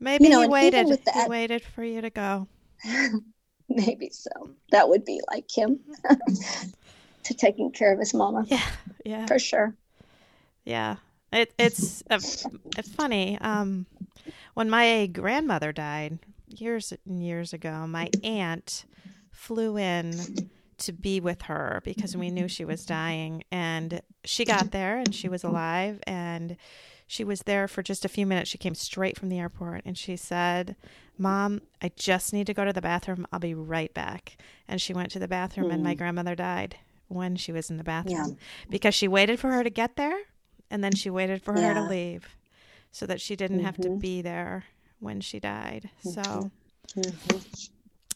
Maybe 0.00 0.24
you 0.24 0.30
know, 0.30 0.42
he 0.42 0.48
waited. 0.48 0.86
He 0.86 1.28
waited 1.28 1.62
for 1.62 1.82
you 1.82 2.00
to 2.00 2.10
go. 2.10 2.46
Maybe 3.68 4.10
so. 4.10 4.30
That 4.70 4.88
would 4.88 5.04
be 5.04 5.20
like 5.30 5.50
him 5.50 5.80
to 7.24 7.34
taking 7.34 7.70
care 7.70 7.92
of 7.92 7.98
his 7.98 8.14
mama. 8.14 8.44
Yeah, 8.46 8.62
yeah, 9.04 9.26
for 9.26 9.38
sure. 9.38 9.74
Yeah, 10.64 10.96
it, 11.32 11.52
it's 11.58 12.02
uh, 12.10 12.18
funny. 12.96 13.38
Um, 13.40 13.86
when 14.54 14.70
my 14.70 15.06
grandmother 15.06 15.72
died 15.72 16.18
years 16.48 16.92
and 17.06 17.22
years 17.22 17.52
ago, 17.52 17.86
my 17.86 18.10
aunt 18.22 18.84
flew 19.30 19.76
in 19.76 20.48
to 20.78 20.92
be 20.92 21.20
with 21.20 21.42
her 21.42 21.80
because 21.84 22.16
we 22.16 22.30
knew 22.30 22.48
she 22.48 22.64
was 22.64 22.84
dying, 22.84 23.44
and 23.50 24.00
she 24.24 24.44
got 24.44 24.70
there 24.70 24.98
and 24.98 25.14
she 25.14 25.28
was 25.28 25.44
alive 25.44 26.00
and 26.06 26.56
she 27.06 27.24
was 27.24 27.42
there 27.42 27.68
for 27.68 27.82
just 27.82 28.04
a 28.04 28.08
few 28.08 28.26
minutes. 28.26 28.50
She 28.50 28.58
came 28.58 28.74
straight 28.74 29.18
from 29.18 29.28
the 29.28 29.38
airport 29.38 29.82
and 29.84 29.96
she 29.96 30.16
said, 30.16 30.76
Mom, 31.18 31.60
I 31.82 31.90
just 31.96 32.32
need 32.32 32.46
to 32.46 32.54
go 32.54 32.64
to 32.64 32.72
the 32.72 32.80
bathroom. 32.80 33.26
I'll 33.32 33.38
be 33.38 33.54
right 33.54 33.92
back. 33.94 34.36
And 34.66 34.80
she 34.80 34.94
went 34.94 35.10
to 35.12 35.18
the 35.18 35.28
bathroom, 35.28 35.68
mm. 35.68 35.74
and 35.74 35.82
my 35.82 35.92
hmm. 35.92 35.98
grandmother 35.98 36.34
died 36.34 36.76
when 37.08 37.36
she 37.36 37.52
was 37.52 37.70
in 37.70 37.76
the 37.76 37.84
bathroom 37.84 38.30
yeah. 38.30 38.34
because 38.70 38.94
she 38.94 39.06
waited 39.06 39.38
for 39.38 39.50
her 39.50 39.62
to 39.62 39.70
get 39.70 39.96
there 39.96 40.16
and 40.70 40.82
then 40.82 40.94
she 40.94 41.10
waited 41.10 41.42
for 41.42 41.56
yeah. 41.56 41.68
her 41.68 41.74
to 41.74 41.82
leave 41.82 42.36
so 42.90 43.06
that 43.06 43.20
she 43.20 43.36
didn't 43.36 43.58
mm-hmm. 43.58 43.66
have 43.66 43.76
to 43.76 43.88
mm-hmm. 43.88 43.98
be 43.98 44.22
there 44.22 44.64
when 45.00 45.20
she 45.20 45.38
died. 45.38 45.90
Mm-hmm. 46.04 46.22
So. 46.22 46.50
Mm-hmm. 46.96 47.38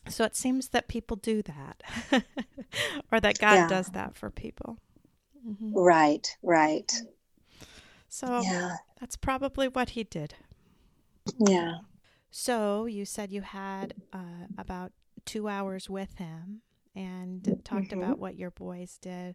So 0.09 0.25
it 0.25 0.35
seems 0.35 0.68
that 0.68 0.88
people 0.88 1.18
do 1.18 1.42
that, 1.42 1.83
or 3.12 3.21
that 3.21 3.38
God 3.38 3.54
yeah. 3.54 3.68
does 3.68 3.88
that 3.88 4.16
for 4.16 4.30
people. 4.30 4.78
Mm-hmm. 5.47 5.75
Right, 5.75 6.35
right. 6.42 6.90
So 8.09 8.41
yeah. 8.43 8.77
that's 9.00 9.17
probably 9.17 9.69
what 9.69 9.91
he 9.91 10.05
did. 10.05 10.35
Yeah. 11.38 11.79
So 12.31 12.87
you 12.87 13.05
said 13.05 13.31
you 13.31 13.43
had 13.43 13.95
uh, 14.12 14.47
about 14.57 14.93
two 15.25 15.49
hours 15.49 15.91
with 15.91 16.17
him 16.17 16.62
and 16.95 17.61
talked 17.65 17.88
mm-hmm. 17.88 18.03
about 18.03 18.19
what 18.19 18.37
your 18.37 18.50
boys 18.50 18.99
did. 19.00 19.35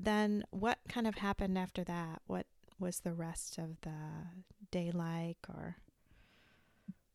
Then 0.00 0.44
what 0.50 0.78
kind 0.88 1.06
of 1.06 1.16
happened 1.16 1.56
after 1.56 1.84
that? 1.84 2.22
What 2.26 2.46
was 2.82 3.00
the 3.00 3.12
rest 3.12 3.58
of 3.58 3.80
the 3.82 3.92
day 4.72 4.90
like 4.92 5.38
or 5.48 5.76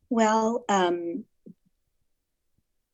well 0.08 0.64
um, 0.68 1.24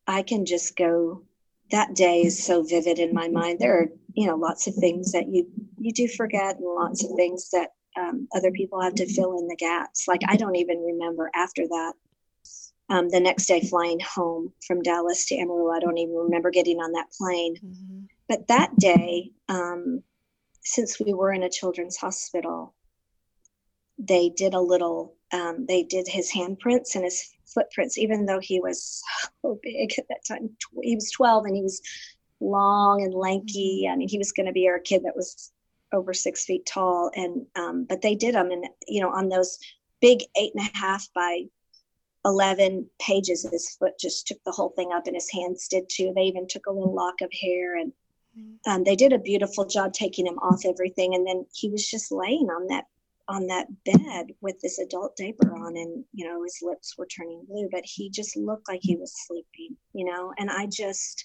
i 0.08 0.22
can 0.22 0.44
just 0.44 0.76
go 0.76 1.22
that 1.70 1.94
day 1.94 2.22
is 2.22 2.42
so 2.42 2.62
vivid 2.64 2.98
in 2.98 3.14
my 3.14 3.28
mind 3.28 3.60
there 3.60 3.78
are 3.78 3.86
you 4.14 4.26
know 4.26 4.34
lots 4.34 4.66
of 4.66 4.74
things 4.74 5.12
that 5.12 5.28
you 5.28 5.46
you 5.78 5.92
do 5.92 6.08
forget 6.08 6.56
and 6.56 6.66
lots 6.66 7.04
of 7.04 7.10
things 7.14 7.50
that 7.50 7.73
um, 7.96 8.28
other 8.34 8.50
people 8.50 8.80
have 8.80 8.94
to 8.94 9.06
fill 9.06 9.38
in 9.38 9.48
the 9.48 9.56
gaps. 9.56 10.06
Like 10.08 10.22
I 10.28 10.36
don't 10.36 10.56
even 10.56 10.82
remember 10.82 11.30
after 11.34 11.66
that. 11.68 11.92
Um, 12.90 13.08
the 13.08 13.20
next 13.20 13.46
day, 13.46 13.62
flying 13.62 13.98
home 14.00 14.52
from 14.66 14.82
Dallas 14.82 15.26
to 15.26 15.36
Amarillo, 15.36 15.70
I 15.70 15.80
don't 15.80 15.96
even 15.96 16.14
remember 16.14 16.50
getting 16.50 16.78
on 16.78 16.92
that 16.92 17.10
plane. 17.18 17.56
Mm-hmm. 17.56 18.00
But 18.28 18.46
that 18.48 18.76
day, 18.78 19.30
um, 19.48 20.02
since 20.60 21.00
we 21.00 21.14
were 21.14 21.32
in 21.32 21.44
a 21.44 21.50
children's 21.50 21.96
hospital, 21.96 22.74
they 23.98 24.28
did 24.30 24.54
a 24.54 24.60
little. 24.60 25.14
Um, 25.32 25.64
they 25.66 25.82
did 25.82 26.06
his 26.06 26.30
handprints 26.32 26.94
and 26.94 27.04
his 27.04 27.34
footprints, 27.46 27.98
even 27.98 28.26
though 28.26 28.40
he 28.40 28.60
was 28.60 29.02
so 29.42 29.58
big 29.62 29.92
at 29.98 30.06
that 30.08 30.24
time. 30.26 30.50
He 30.82 30.94
was 30.94 31.10
12 31.10 31.46
and 31.46 31.56
he 31.56 31.62
was 31.62 31.80
long 32.40 33.02
and 33.02 33.14
lanky. 33.14 33.88
I 33.90 33.96
mean, 33.96 34.08
he 34.08 34.18
was 34.18 34.32
going 34.32 34.46
to 34.46 34.52
be 34.52 34.68
our 34.68 34.78
kid 34.78 35.04
that 35.04 35.16
was 35.16 35.52
over 35.92 36.12
six 36.12 36.44
feet 36.44 36.66
tall, 36.66 37.10
and 37.14 37.46
um, 37.56 37.84
but 37.88 38.02
they 38.02 38.14
did 38.14 38.34
them, 38.34 38.50
and 38.50 38.66
you 38.86 39.00
know, 39.00 39.10
on 39.10 39.28
those 39.28 39.58
big 40.00 40.20
eight 40.36 40.52
and 40.54 40.66
a 40.66 40.78
half 40.78 41.08
by 41.14 41.44
11 42.24 42.88
pages 43.00 43.46
his 43.50 43.76
foot 43.78 43.98
just 43.98 44.26
took 44.26 44.42
the 44.44 44.52
whole 44.52 44.70
thing 44.70 44.92
up 44.92 45.06
and 45.06 45.16
his 45.16 45.30
hands 45.30 45.68
did 45.68 45.84
too. 45.90 46.12
They 46.14 46.22
even 46.22 46.46
took 46.48 46.66
a 46.66 46.72
little 46.72 46.94
lock 46.94 47.20
of 47.20 47.30
hair 47.32 47.76
and 47.76 47.92
mm. 48.38 48.56
um, 48.66 48.84
they 48.84 48.96
did 48.96 49.12
a 49.12 49.18
beautiful 49.18 49.66
job 49.66 49.92
taking 49.92 50.26
him 50.26 50.38
off 50.38 50.62
everything 50.64 51.14
and 51.14 51.26
then 51.26 51.44
he 51.52 51.68
was 51.68 51.88
just 51.88 52.10
laying 52.10 52.48
on 52.50 52.66
that 52.68 52.84
on 53.26 53.46
that 53.46 53.66
bed 53.84 54.34
with 54.42 54.60
this 54.60 54.78
adult 54.78 55.16
diaper 55.16 55.54
on 55.56 55.76
and 55.76 56.04
you 56.12 56.26
know 56.26 56.42
his 56.42 56.58
lips 56.60 56.96
were 56.98 57.06
turning 57.06 57.42
blue 57.48 57.66
but 57.72 57.80
he 57.84 58.10
just 58.10 58.36
looked 58.36 58.68
like 58.68 58.80
he 58.82 58.96
was 58.96 59.14
sleeping 59.26 59.74
you 59.94 60.04
know? 60.04 60.32
And 60.38 60.50
i 60.50 60.66
just 60.66 61.24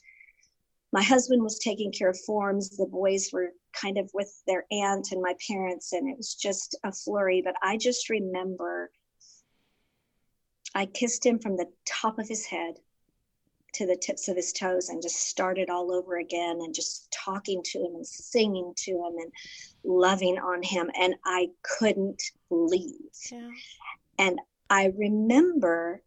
my 0.92 1.04
husband 1.04 1.44
was 1.44 1.60
taking 1.60 1.92
care 1.92 2.10
of 2.10 2.20
forms. 2.26 2.70
The 2.70 2.86
boys 2.86 3.30
were 3.32 3.52
kind 3.74 3.98
of 3.98 4.10
with 4.14 4.42
their 4.48 4.66
aunt 4.72 5.12
and 5.12 5.22
my 5.22 5.34
parents 5.48 5.94
and 5.94 6.10
it 6.10 6.18
was 6.18 6.36
just 6.36 6.78
a 6.84 6.92
flurry. 6.92 7.42
But 7.44 7.56
i 7.62 7.78
just 7.78 8.10
remember 8.10 8.92
i 10.76 10.86
kissed 10.86 11.26
him 11.26 11.40
from 11.40 11.58
the 11.58 11.68
top 11.86 12.20
of 12.20 12.28
his 12.28 12.46
head 12.46 12.76
to 13.74 13.86
the 13.86 13.96
tips 13.96 14.28
of 14.28 14.36
his 14.36 14.52
toes 14.52 14.90
and 14.90 15.02
just 15.02 15.28
started 15.28 15.70
all 15.70 15.92
over 15.92 16.18
again 16.18 16.60
and 16.62 16.74
just 16.74 17.12
talking 17.12 17.62
to 17.64 17.80
him 17.80 17.96
and 17.96 18.06
singing 18.06 18.74
to 18.76 18.92
him 18.92 19.16
and 19.18 19.32
loving 19.84 20.38
on 20.38 20.64
him. 20.64 20.90
And 21.00 21.16
i 21.26 21.50
couldn't 21.62 22.22
leave. 22.50 22.92
Yeah. 23.32 23.50
and 24.18 24.40
i 24.70 24.92
remember 24.98 26.02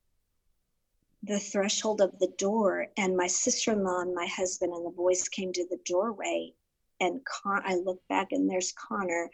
the 1.22 1.38
threshold 1.38 2.00
of 2.00 2.18
the 2.18 2.32
door 2.36 2.88
and 2.96 3.16
my 3.16 3.28
sister-in-law 3.28 4.00
and 4.00 4.14
my 4.14 4.26
husband 4.26 4.72
and 4.72 4.84
the 4.84 4.90
boys 4.90 5.28
came 5.28 5.52
to 5.52 5.66
the 5.70 5.78
doorway 5.84 6.52
and 7.00 7.20
Con- 7.24 7.62
i 7.64 7.74
look 7.76 8.00
back 8.08 8.28
and 8.32 8.48
there's 8.48 8.72
connor 8.72 9.30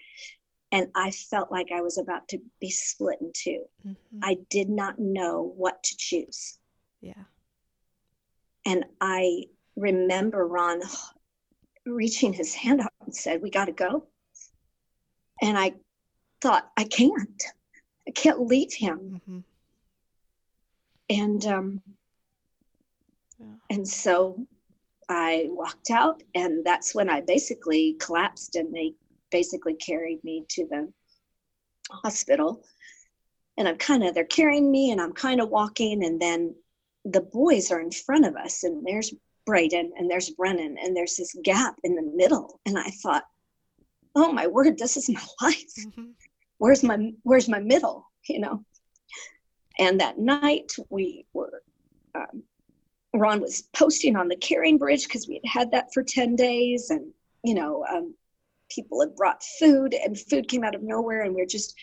and 0.73 0.89
i 0.95 1.11
felt 1.11 1.51
like 1.51 1.69
i 1.73 1.81
was 1.81 1.99
about 1.99 2.29
to 2.29 2.39
be 2.61 2.71
split 2.71 3.19
in 3.21 3.33
2 3.35 3.65
mm-hmm. 3.87 4.19
i 4.23 4.37
did 4.51 4.69
not 4.69 4.99
know 4.99 5.53
what 5.57 5.83
to 5.83 5.97
choose 5.97 6.59
yeah 7.01 7.25
and 8.69 8.85
I 9.01 9.45
remember 9.77 10.47
Ron 10.47 10.83
reaching 11.87 12.35
his 12.35 12.55
hand 12.55 12.83
up 12.83 12.93
and 13.05 13.15
said, 13.15 13.43
We 13.43 13.51
got 13.51 13.65
to 13.65 13.73
go. 13.73 14.05
And 15.41 15.57
I 15.57 15.75
thought, 16.43 16.71
I 16.77 16.85
can't. 16.85 17.43
I 18.07 18.11
can't 18.11 18.43
leave 18.43 18.73
him. 18.75 19.21
Mm-hmm. 19.29 19.39
And 21.11 21.47
um, 21.47 21.81
yeah. 23.39 23.47
and 23.71 23.89
so 23.89 24.47
I 25.09 25.47
walked 25.51 25.91
out, 25.91 26.23
and 26.35 26.65
that's 26.65 26.95
when 26.95 27.09
I 27.09 27.21
basically 27.23 27.97
collapsed, 27.99 28.57
and 28.57 28.75
they 28.75 28.95
basically 29.31 29.75
carried 29.75 30.23
me 30.25 30.45
to 30.51 30.67
the 30.67 30.93
hospital. 31.91 32.65
And 33.57 33.67
I'm 33.67 33.79
kind 33.79 34.05
of 34.05 34.15
they're 34.15 34.25
carrying 34.25 34.71
me, 34.71 34.91
and 34.91 35.01
I'm 35.01 35.13
kind 35.13 35.41
of 35.41 35.49
walking, 35.49 36.05
and 36.05 36.21
then 36.21 36.55
the 37.13 37.21
boys 37.21 37.71
are 37.71 37.81
in 37.81 37.91
front 37.91 38.27
of 38.27 38.37
us 38.37 38.65
and 38.65 38.85
there's 38.87 39.15
Braden 39.47 39.93
and 39.97 40.11
there's 40.11 40.31
Brennan 40.31 40.77
and 40.79 40.97
there's 40.97 41.17
this 41.17 41.35
gap 41.43 41.77
in 41.85 41.95
the 41.95 42.03
middle. 42.03 42.61
And 42.67 42.79
I 42.79 42.91
thought, 43.03 43.25
oh 44.15 44.33
my 44.33 44.47
word, 44.47 44.79
this 44.79 44.97
is 44.97 45.09
my 45.09 45.23
life. 45.41 45.75
Mm-hmm. 45.79 46.11
Where's 46.59 46.83
my 46.83 47.13
where's 47.23 47.49
my 47.49 47.61
middle? 47.61 48.05
You 48.29 48.41
know. 48.41 48.65
And 49.79 50.01
that 50.01 50.19
night 50.19 50.73
we 50.91 51.25
were 51.33 51.63
um, 52.15 52.43
Ron 53.15 53.41
was 53.41 53.63
posting 53.75 54.17
on 54.17 54.29
the 54.29 54.37
CaringBridge 54.37 55.05
because 55.05 55.27
we 55.27 55.41
had 55.43 55.61
had 55.61 55.71
that 55.73 55.93
for 55.95 56.03
10 56.03 56.37
days 56.37 56.91
and 56.91 57.13
you 57.43 57.55
know 57.55 57.85
um, 57.91 58.15
people 58.71 59.01
had 59.01 59.17
brought 59.17 59.43
food 59.59 59.95
and 59.95 60.19
food 60.19 60.49
came 60.49 60.65
out 60.65 60.75
of 60.75 60.83
nowhere 60.83 61.23
and 61.23 61.35
we 61.35 61.41
we're 61.41 61.47
just 61.47 61.75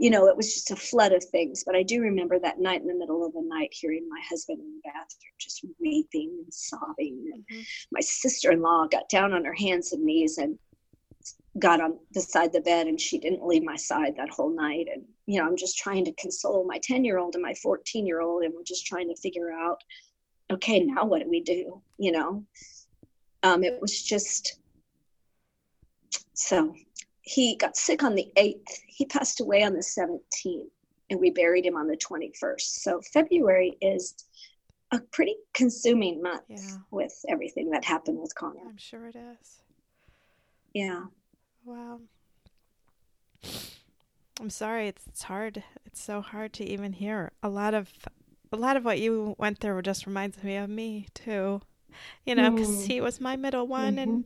you 0.00 0.08
know, 0.08 0.28
it 0.28 0.36
was 0.36 0.54
just 0.54 0.70
a 0.70 0.76
flood 0.76 1.12
of 1.12 1.22
things. 1.22 1.62
But 1.62 1.76
I 1.76 1.82
do 1.82 2.00
remember 2.00 2.38
that 2.38 2.58
night 2.58 2.80
in 2.80 2.86
the 2.86 2.94
middle 2.94 3.24
of 3.24 3.34
the 3.34 3.42
night 3.42 3.68
hearing 3.70 4.08
my 4.08 4.20
husband 4.26 4.58
in 4.58 4.72
the 4.72 4.80
bathroom 4.82 5.34
just 5.38 5.62
weeping 5.78 6.38
and 6.42 6.54
sobbing. 6.54 7.30
And 7.34 7.42
mm-hmm. 7.42 7.60
my 7.92 8.00
sister 8.00 8.50
in 8.50 8.62
law 8.62 8.86
got 8.86 9.10
down 9.10 9.34
on 9.34 9.44
her 9.44 9.52
hands 9.52 9.92
and 9.92 10.02
knees 10.02 10.38
and 10.38 10.58
got 11.58 11.82
on 11.82 11.98
beside 12.14 12.50
the 12.50 12.62
bed 12.62 12.86
and 12.86 12.98
she 12.98 13.18
didn't 13.18 13.46
leave 13.46 13.62
my 13.62 13.76
side 13.76 14.16
that 14.16 14.30
whole 14.30 14.48
night. 14.48 14.86
And, 14.90 15.04
you 15.26 15.38
know, 15.38 15.46
I'm 15.46 15.56
just 15.56 15.76
trying 15.76 16.06
to 16.06 16.12
console 16.12 16.64
my 16.66 16.80
10 16.82 17.04
year 17.04 17.18
old 17.18 17.34
and 17.34 17.42
my 17.42 17.52
14 17.52 18.06
year 18.06 18.22
old. 18.22 18.42
And 18.42 18.54
we're 18.54 18.62
just 18.62 18.86
trying 18.86 19.10
to 19.10 19.20
figure 19.20 19.52
out, 19.52 19.82
okay, 20.50 20.80
now 20.80 21.04
what 21.04 21.22
do 21.22 21.28
we 21.28 21.40
do? 21.40 21.80
You 21.98 22.12
know, 22.12 22.44
um, 23.42 23.64
it 23.64 23.80
was 23.80 24.02
just 24.02 24.58
so 26.34 26.74
he 27.22 27.56
got 27.56 27.76
sick 27.76 28.02
on 28.02 28.14
the 28.14 28.30
8th. 28.36 28.80
He 28.86 29.04
passed 29.06 29.40
away 29.40 29.62
on 29.62 29.74
the 29.74 29.80
17th, 29.80 30.70
and 31.10 31.20
we 31.20 31.30
buried 31.30 31.64
him 31.64 31.76
on 31.76 31.86
the 31.86 31.96
21st. 31.96 32.60
So 32.60 33.00
February 33.12 33.76
is 33.80 34.14
a 34.90 34.98
pretty 34.98 35.36
consuming 35.54 36.22
month 36.22 36.42
yeah. 36.48 36.78
with 36.90 37.12
everything 37.28 37.70
that 37.70 37.84
happened 37.84 38.18
with 38.18 38.34
Connor. 38.34 38.60
I'm 38.68 38.76
sure 38.76 39.06
it 39.06 39.16
is. 39.16 39.60
Yeah. 40.74 41.04
Wow. 41.64 42.00
I'm 44.40 44.50
sorry. 44.50 44.88
It's, 44.88 45.06
it's 45.06 45.22
hard. 45.24 45.62
It's 45.84 46.02
so 46.02 46.20
hard 46.20 46.52
to 46.54 46.64
even 46.64 46.94
hear. 46.94 47.32
A 47.42 47.48
lot 47.48 47.74
of 47.74 47.92
a 48.52 48.56
lot 48.56 48.76
of 48.76 48.84
what 48.84 48.98
you 48.98 49.34
went 49.38 49.58
through 49.58 49.82
just 49.82 50.06
reminds 50.06 50.42
me 50.42 50.56
of 50.56 50.68
me 50.68 51.06
too. 51.14 51.60
You 52.24 52.34
know, 52.34 52.50
because 52.50 52.68
mm. 52.68 52.86
he 52.86 53.00
was 53.00 53.20
my 53.20 53.36
middle 53.36 53.66
one, 53.66 53.96
mm-hmm. 53.96 53.98
and 53.98 54.24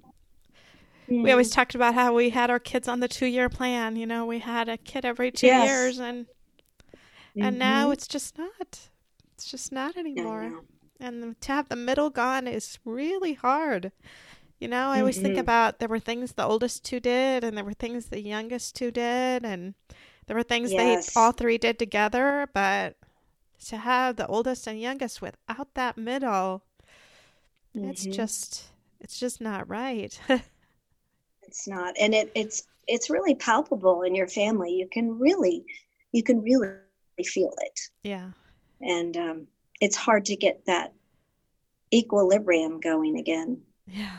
Mm-hmm. 1.09 1.23
We 1.23 1.31
always 1.33 1.51
talked 1.51 1.75
about 1.75 1.95
how 1.95 2.15
we 2.15 2.31
had 2.31 2.51
our 2.51 2.59
kids 2.59 2.89
on 2.89 3.01
the 3.01 3.09
two 3.09 3.27
year 3.27 3.49
plan. 3.49 3.97
You 3.97 4.07
know, 4.07 4.25
we 4.25 4.39
had 4.39 4.69
a 4.69 4.79
kid 4.79 5.05
every 5.05 5.31
two 5.31 5.47
yes. 5.47 5.69
years, 5.69 5.99
and 5.99 6.27
mm-hmm. 6.27 7.43
and 7.43 7.59
now 7.59 7.91
it's 7.91 8.09
just 8.09 8.39
not. 8.39 8.89
It's 9.35 9.51
just 9.51 9.71
not 9.71 9.97
anymore. 9.97 10.63
And 11.01 11.39
to 11.41 11.53
have 11.53 11.69
the 11.69 11.77
middle 11.77 12.09
gone 12.09 12.47
is 12.47 12.79
really 12.85 13.35
hard. 13.35 13.93
You 14.61 14.69
know, 14.69 14.89
I 14.89 15.01
always 15.01 15.17
mm-hmm. 15.17 15.27
think 15.27 15.39
about 15.39 15.79
there 15.79 15.89
were 15.89 15.99
things 15.99 16.33
the 16.33 16.47
oldest 16.47 16.85
two 16.85 17.01
did, 17.01 17.45
and 17.45 17.57
there 17.57 17.65
were 17.65 17.75
things 17.75 18.07
the 18.07 18.21
youngest 18.21 18.75
two 18.77 18.91
did, 18.91 19.45
and 19.45 19.75
there 20.27 20.37
were 20.37 20.43
things 20.43 20.73
yes. 20.73 21.13
they 21.13 21.21
all 21.21 21.33
three 21.33 21.59
did 21.59 21.79
together. 21.79 22.49
But 22.55 22.97
to 23.67 23.77
have 23.77 24.17
the 24.17 24.27
oldest 24.27 24.67
and 24.67 24.81
youngest 24.81 25.23
without 25.23 25.75
that 25.75 25.97
middle, 25.97 26.63
it's 27.75 28.03
mm-hmm. 28.03 28.13
just 28.13 28.65
it's 29.01 29.19
just 29.19 29.41
not 29.41 29.69
right. 29.69 30.19
it's 31.43 31.67
not 31.67 31.95
and 32.01 32.15
it, 32.15 32.31
it's 32.35 32.67
it's 32.87 33.11
really 33.11 33.35
palpable 33.35 34.03
in 34.03 34.15
your 34.15 34.29
family. 34.29 34.73
You 34.73 34.89
can 34.91 35.19
really 35.19 35.65
you 36.13 36.23
can 36.23 36.43
really 36.43 36.69
feel 37.25 37.53
it. 37.59 37.81
Yeah. 38.03 38.31
And 38.81 39.17
um, 39.17 39.47
it's 39.81 39.97
hard 39.97 40.27
to 40.27 40.37
get 40.37 40.65
that 40.67 40.93
equilibrium 41.93 42.81
going 42.81 43.19
again. 43.19 43.61
Yeah. 43.87 44.17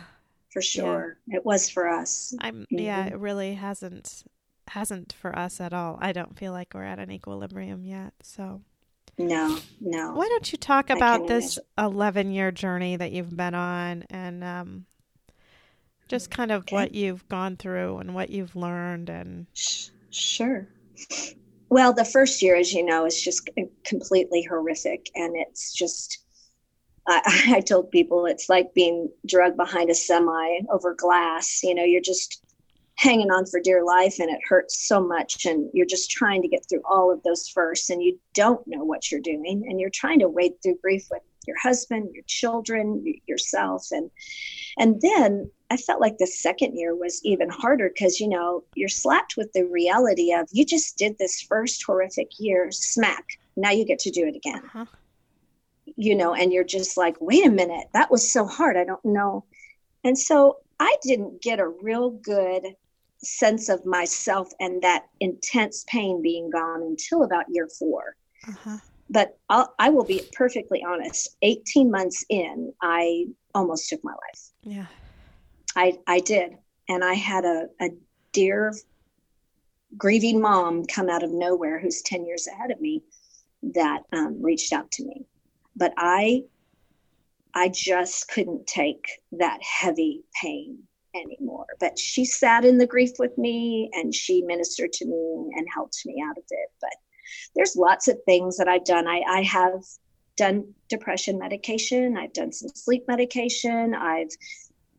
For 0.51 0.61
sure. 0.61 1.17
Yeah. 1.27 1.37
it 1.37 1.45
was 1.45 1.69
for 1.69 1.89
us 1.89 2.33
i'm 2.39 2.61
mm-hmm. 2.61 2.79
yeah 2.79 3.07
it 3.07 3.17
really 3.19 3.55
hasn't 3.55 4.23
hasn't 4.69 5.13
for 5.13 5.37
us 5.37 5.61
at 5.61 5.73
all. 5.73 5.97
I 6.01 6.11
don't 6.11 6.37
feel 6.37 6.51
like 6.51 6.73
we're 6.73 6.83
at 6.83 6.99
an 6.99 7.11
equilibrium 7.11 7.85
yet 7.85 8.13
so 8.21 8.61
no 9.17 9.57
no. 9.79 10.13
Why 10.13 10.27
don't 10.27 10.51
you 10.51 10.57
talk 10.57 10.89
about 10.89 11.27
this 11.27 11.57
11 11.77 12.31
year 12.31 12.51
journey 12.51 12.95
that 12.97 13.11
you've 13.11 13.35
been 13.35 13.55
on 13.55 14.03
and 14.09 14.43
um, 14.43 14.85
just 16.07 16.29
kind 16.29 16.51
of 16.51 16.63
okay. 16.63 16.75
what 16.75 16.95
you've 16.95 17.27
gone 17.29 17.55
through 17.55 17.97
and 17.97 18.13
what 18.13 18.29
you've 18.29 18.55
learned 18.55 19.09
and 19.09 19.47
sure. 20.11 20.67
Well 21.69 21.93
the 21.93 22.05
first 22.05 22.41
year 22.41 22.55
as 22.55 22.73
you 22.73 22.85
know 22.85 23.05
is 23.05 23.21
just 23.21 23.49
completely 23.83 24.43
horrific 24.43 25.09
and 25.15 25.35
it's 25.35 25.73
just 25.73 26.19
I, 27.07 27.21
I 27.57 27.61
told 27.61 27.91
people 27.91 28.25
it's 28.25 28.49
like 28.49 28.73
being 28.73 29.09
drugged 29.25 29.57
behind 29.57 29.89
a 29.89 29.95
semi 29.95 30.59
over 30.69 30.93
glass 30.93 31.61
you 31.63 31.73
know 31.73 31.83
you're 31.83 32.01
just 32.01 32.44
hanging 32.95 33.29
on 33.29 33.45
for 33.45 33.59
dear 33.59 33.83
life 33.83 34.19
and 34.19 34.29
it 34.29 34.39
hurts 34.47 34.87
so 34.87 35.05
much 35.05 35.45
and 35.45 35.69
you're 35.73 35.85
just 35.85 36.09
trying 36.09 36.41
to 36.41 36.47
get 36.47 36.65
through 36.67 36.81
all 36.89 37.11
of 37.11 37.21
those 37.23 37.47
first 37.49 37.89
and 37.89 38.01
you 38.01 38.17
don't 38.33 38.65
know 38.67 38.83
what 38.83 39.11
you're 39.11 39.21
doing 39.21 39.65
and 39.67 39.79
you're 39.79 39.89
trying 39.89 40.19
to 40.19 40.29
wade 40.29 40.53
through 40.63 40.77
grief 40.81 41.05
with 41.11 41.21
your 41.45 41.57
husband 41.59 42.09
your 42.13 42.23
children 42.25 43.03
yourself 43.27 43.87
and 43.91 44.09
and 44.77 45.01
then 45.01 45.51
I 45.69 45.77
felt 45.77 46.01
like 46.01 46.17
the 46.17 46.27
second 46.27 46.77
year 46.77 46.95
was 46.95 47.23
even 47.23 47.49
harder 47.49 47.89
because, 47.89 48.19
you 48.19 48.27
know, 48.27 48.63
you're 48.75 48.87
slapped 48.87 49.35
with 49.35 49.51
the 49.53 49.65
reality 49.65 50.31
of 50.31 50.47
you 50.51 50.63
just 50.65 50.97
did 50.97 51.17
this 51.17 51.41
first 51.41 51.83
horrific 51.83 52.39
year 52.39 52.71
smack. 52.71 53.39
Now 53.55 53.71
you 53.71 53.85
get 53.85 53.99
to 53.99 54.11
do 54.11 54.27
it 54.27 54.35
again. 54.35 54.61
Uh-huh. 54.65 54.85
You 55.95 56.15
know, 56.15 56.35
and 56.35 56.53
you're 56.53 56.63
just 56.63 56.97
like, 56.97 57.15
wait 57.19 57.45
a 57.45 57.49
minute, 57.49 57.87
that 57.93 58.11
was 58.11 58.29
so 58.29 58.45
hard. 58.45 58.77
I 58.77 58.83
don't 58.83 59.03
know. 59.03 59.45
And 60.03 60.17
so 60.17 60.59
I 60.79 60.95
didn't 61.01 61.41
get 61.41 61.59
a 61.59 61.67
real 61.67 62.11
good 62.11 62.75
sense 63.25 63.69
of 63.69 63.85
myself 63.85 64.51
and 64.59 64.81
that 64.81 65.05
intense 65.19 65.83
pain 65.87 66.21
being 66.21 66.49
gone 66.49 66.81
until 66.83 67.23
about 67.23 67.45
year 67.49 67.67
4 67.79 68.15
uh-huh. 68.47 68.77
But 69.09 69.37
I'll, 69.49 69.73
I 69.77 69.89
will 69.89 70.03
be 70.03 70.23
perfectly 70.33 70.83
honest. 70.83 71.35
18 71.41 71.91
months 71.91 72.25
in, 72.29 72.73
I 72.81 73.25
almost 73.53 73.87
took 73.89 74.03
my 74.03 74.13
life. 74.13 74.49
Yeah. 74.63 74.87
I 75.75 75.97
I 76.07 76.19
did. 76.19 76.57
And 76.89 77.03
I 77.03 77.13
had 77.13 77.45
a, 77.45 77.67
a 77.81 77.89
dear 78.31 78.73
grieving 79.97 80.41
mom 80.41 80.85
come 80.85 81.09
out 81.09 81.23
of 81.23 81.31
nowhere 81.31 81.79
who's 81.79 82.01
10 82.01 82.25
years 82.25 82.47
ahead 82.47 82.71
of 82.71 82.81
me 82.81 83.03
that 83.61 84.01
um, 84.11 84.41
reached 84.41 84.73
out 84.73 84.91
to 84.91 85.05
me. 85.05 85.25
But 85.75 85.93
I 85.97 86.43
I 87.53 87.69
just 87.69 88.27
couldn't 88.27 88.67
take 88.67 89.07
that 89.33 89.59
heavy 89.61 90.23
pain 90.41 90.79
anymore. 91.15 91.65
But 91.79 91.97
she 91.97 92.25
sat 92.25 92.65
in 92.65 92.77
the 92.77 92.87
grief 92.87 93.11
with 93.19 93.37
me 93.37 93.89
and 93.93 94.13
she 94.13 94.41
ministered 94.41 94.93
to 94.93 95.05
me 95.05 95.51
and 95.55 95.67
helped 95.73 96.01
me 96.05 96.23
out 96.27 96.37
of 96.37 96.43
it. 96.49 96.69
But 96.81 96.93
there's 97.55 97.75
lots 97.75 98.07
of 98.07 98.17
things 98.25 98.57
that 98.57 98.67
I've 98.67 98.85
done. 98.85 99.07
I, 99.07 99.21
I 99.27 99.41
have 99.43 99.83
done 100.37 100.73
depression 100.89 101.39
medication, 101.39 102.17
I've 102.17 102.33
done 102.33 102.51
some 102.51 102.69
sleep 102.75 103.05
medication, 103.07 103.95
I've 103.95 104.29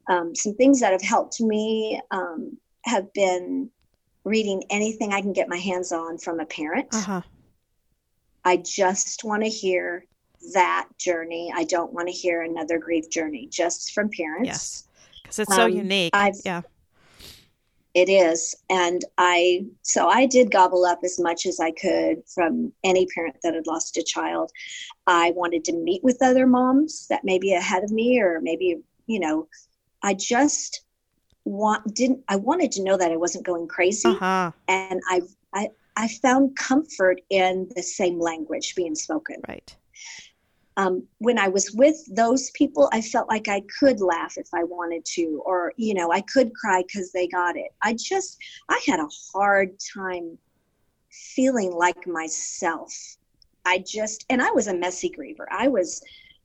um, 0.08 0.34
some 0.34 0.54
things 0.54 0.80
that 0.80 0.92
have 0.92 1.02
helped 1.02 1.40
me 1.40 2.00
um, 2.10 2.56
have 2.84 3.12
been 3.12 3.70
reading 4.24 4.62
anything 4.70 5.12
I 5.12 5.20
can 5.20 5.32
get 5.32 5.48
my 5.48 5.56
hands 5.56 5.92
on 5.92 6.18
from 6.18 6.40
a 6.40 6.46
parent. 6.46 6.88
Uh-huh. 6.92 7.22
I 8.44 8.58
just 8.58 9.24
want 9.24 9.42
to 9.42 9.48
hear 9.48 10.04
that 10.52 10.88
journey. 10.98 11.52
I 11.54 11.64
don't 11.64 11.92
want 11.92 12.08
to 12.08 12.12
hear 12.12 12.42
another 12.42 12.78
grief 12.78 13.10
journey 13.10 13.48
just 13.50 13.92
from 13.92 14.08
parents. 14.10 14.46
Yes. 14.46 14.88
Because 15.26 15.40
it's 15.40 15.54
so 15.54 15.64
Um, 15.64 15.72
unique. 15.72 16.10
I've- 16.14 16.38
yeah. 16.44 16.62
It 17.94 18.10
is. 18.10 18.54
And 18.68 19.02
I, 19.16 19.64
so 19.80 20.08
I 20.08 20.26
did 20.26 20.50
gobble 20.50 20.84
up 20.84 20.98
as 21.02 21.18
much 21.18 21.46
as 21.46 21.58
I 21.60 21.70
could 21.70 22.22
from 22.28 22.70
any 22.84 23.06
parent 23.06 23.36
that 23.42 23.54
had 23.54 23.66
lost 23.66 23.96
a 23.96 24.02
child. 24.02 24.52
I 25.06 25.30
wanted 25.30 25.64
to 25.64 25.72
meet 25.72 26.04
with 26.04 26.18
other 26.20 26.46
moms 26.46 27.06
that 27.08 27.24
may 27.24 27.38
be 27.38 27.54
ahead 27.54 27.82
of 27.84 27.90
me 27.90 28.20
or 28.20 28.40
maybe, 28.42 28.76
you 29.06 29.18
know, 29.18 29.48
I 30.02 30.12
just 30.12 30.82
want, 31.46 31.94
didn't, 31.94 32.22
I 32.28 32.36
wanted 32.36 32.70
to 32.72 32.82
know 32.82 32.98
that 32.98 33.10
I 33.10 33.16
wasn't 33.16 33.46
going 33.46 33.66
crazy. 33.66 34.08
Uh-huh. 34.10 34.52
And 34.68 35.00
I, 35.08 35.22
I, 35.54 35.70
I 35.96 36.08
found 36.08 36.54
comfort 36.54 37.22
in 37.30 37.70
the 37.74 37.82
same 37.82 38.20
language 38.20 38.74
being 38.74 38.94
spoken. 38.94 39.36
Right. 39.48 39.74
Um, 40.76 41.06
when 41.18 41.38
I 41.38 41.48
was 41.48 41.72
with 41.72 41.96
those 42.14 42.50
people, 42.50 42.88
I 42.92 43.00
felt 43.00 43.28
like 43.28 43.48
I 43.48 43.62
could 43.78 44.00
laugh 44.00 44.36
if 44.36 44.48
I 44.54 44.64
wanted 44.64 45.04
to, 45.14 45.42
or, 45.46 45.72
you 45.76 45.94
know, 45.94 46.12
I 46.12 46.20
could 46.20 46.54
cry 46.54 46.82
because 46.86 47.12
they 47.12 47.26
got 47.28 47.56
it. 47.56 47.72
I 47.82 47.94
just, 47.94 48.38
I 48.68 48.78
had 48.86 49.00
a 49.00 49.08
hard 49.32 49.70
time 49.94 50.36
feeling 51.10 51.72
like 51.72 52.06
myself. 52.06 52.94
I 53.64 53.78
just, 53.78 54.26
and 54.28 54.42
I 54.42 54.50
was 54.50 54.66
a 54.66 54.76
messy 54.76 55.10
griever. 55.10 55.46
I 55.50 55.68
was, 55.68 56.02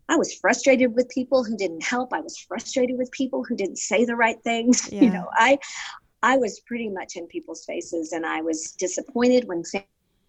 I 0.08 0.16
was 0.16 0.34
frustrated 0.34 0.96
with 0.96 1.10
people 1.10 1.44
who 1.44 1.58
didn't 1.58 1.84
help. 1.84 2.14
I 2.14 2.22
was 2.22 2.38
frustrated 2.38 2.98
with 2.98 3.12
people 3.12 3.44
who 3.44 3.56
didn't 3.56 3.78
say 3.78 4.06
the 4.06 4.16
right 4.16 4.42
things. 4.44 4.90
Yeah. 4.94 5.02
You 5.04 5.10
know, 5.12 5.30
I, 5.34 5.60
I 6.24 6.38
was 6.38 6.62
pretty 6.62 6.90
much 6.90 7.16
in 7.16 7.28
people's 7.28 7.66
faces 7.66 8.14
and 8.14 8.26
I 8.26 8.42
was 8.42 8.72
disappointed 8.74 9.48
when 9.48 9.64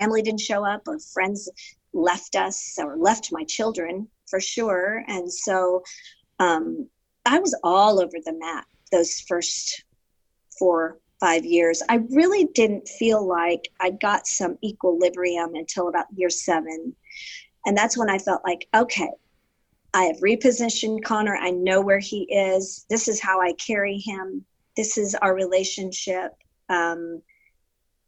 family 0.03 0.23
didn't 0.23 0.41
show 0.41 0.65
up 0.65 0.83
or 0.89 0.99
friends 0.99 1.49
left 1.93 2.35
us 2.35 2.77
or 2.79 2.97
left 2.97 3.31
my 3.33 3.45
children 3.45 4.09
for 4.27 4.41
sure. 4.41 5.05
And 5.07 5.33
so 5.33 5.83
um, 6.39 6.89
I 7.25 7.39
was 7.39 7.55
all 7.63 8.01
over 8.01 8.17
the 8.25 8.33
map 8.33 8.67
those 8.91 9.21
first 9.21 9.85
four, 10.59 10.99
five 11.21 11.45
years. 11.45 11.83
I 11.89 12.01
really 12.11 12.47
didn't 12.55 12.89
feel 12.89 13.27
like 13.27 13.69
I 13.81 13.91
got 13.91 14.27
some 14.27 14.59
equilibrium 14.63 15.55
until 15.55 15.89
about 15.89 16.07
year 16.15 16.31
seven. 16.31 16.95
And 17.65 17.77
that's 17.77 17.97
when 17.97 18.11
I 18.11 18.19
felt 18.19 18.43
like, 18.45 18.69
okay, 18.75 19.11
I 19.95 20.05
have 20.05 20.17
repositioned 20.17 21.05
Connor. 21.05 21.37
I 21.37 21.51
know 21.51 21.81
where 21.81 22.01
he 22.01 22.23
is. 22.25 22.87
This 22.91 23.09
is 23.09 23.21
how 23.21 23.41
I 23.41 23.53
carry 23.55 23.99
him. 23.99 24.45
This 24.77 24.99
is 24.99 25.15
our 25.15 25.35
relationship. 25.35 26.33
Um, 26.69 27.23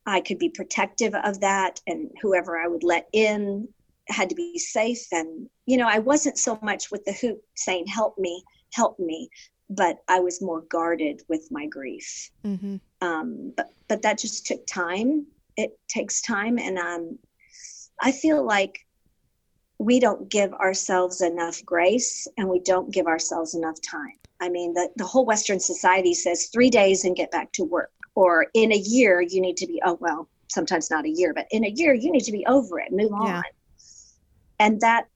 I 0.06 0.20
could 0.20 0.38
be 0.38 0.50
protective 0.50 1.14
of 1.14 1.40
that, 1.40 1.80
and 1.86 2.10
whoever 2.20 2.58
I 2.58 2.68
would 2.68 2.84
let 2.84 3.08
in 3.12 3.68
had 4.08 4.28
to 4.28 4.34
be 4.34 4.58
safe. 4.58 5.06
And, 5.12 5.48
you 5.66 5.76
know, 5.76 5.88
I 5.88 5.98
wasn't 5.98 6.38
so 6.38 6.58
much 6.62 6.90
with 6.90 7.04
the 7.04 7.12
hoop 7.12 7.42
saying, 7.56 7.86
help 7.86 8.18
me, 8.18 8.44
help 8.72 8.98
me, 8.98 9.30
but 9.70 9.98
I 10.08 10.20
was 10.20 10.42
more 10.42 10.60
guarded 10.62 11.22
with 11.28 11.48
my 11.50 11.66
grief. 11.66 12.30
Mm-hmm. 12.44 12.76
Um, 13.00 13.52
but, 13.56 13.70
but 13.88 14.02
that 14.02 14.18
just 14.18 14.46
took 14.46 14.66
time. 14.66 15.26
It 15.56 15.78
takes 15.88 16.20
time. 16.20 16.58
And 16.58 16.78
um, 16.78 17.18
I 18.00 18.12
feel 18.12 18.44
like 18.44 18.86
we 19.78 20.00
don't 20.00 20.28
give 20.28 20.52
ourselves 20.52 21.20
enough 21.20 21.64
grace 21.64 22.28
and 22.36 22.48
we 22.48 22.60
don't 22.60 22.92
give 22.92 23.06
ourselves 23.06 23.54
enough 23.54 23.80
time. 23.80 24.18
I 24.40 24.48
mean, 24.48 24.74
the, 24.74 24.90
the 24.96 25.04
whole 25.04 25.24
Western 25.24 25.60
society 25.60 26.12
says 26.12 26.50
three 26.52 26.70
days 26.70 27.04
and 27.04 27.16
get 27.16 27.30
back 27.30 27.52
to 27.52 27.64
work 27.64 27.90
or 28.14 28.46
in 28.54 28.72
a 28.72 28.76
year 28.76 29.20
you 29.20 29.40
need 29.40 29.56
to 29.56 29.66
be 29.66 29.80
oh 29.84 29.98
well 30.00 30.28
sometimes 30.50 30.90
not 30.90 31.04
a 31.04 31.10
year 31.10 31.32
but 31.34 31.46
in 31.50 31.64
a 31.64 31.68
year 31.68 31.94
you 31.94 32.10
need 32.10 32.24
to 32.24 32.32
be 32.32 32.44
over 32.46 32.78
it 32.78 32.92
move 32.92 33.12
on. 33.12 33.42
And 34.58 34.80
that 34.80 35.06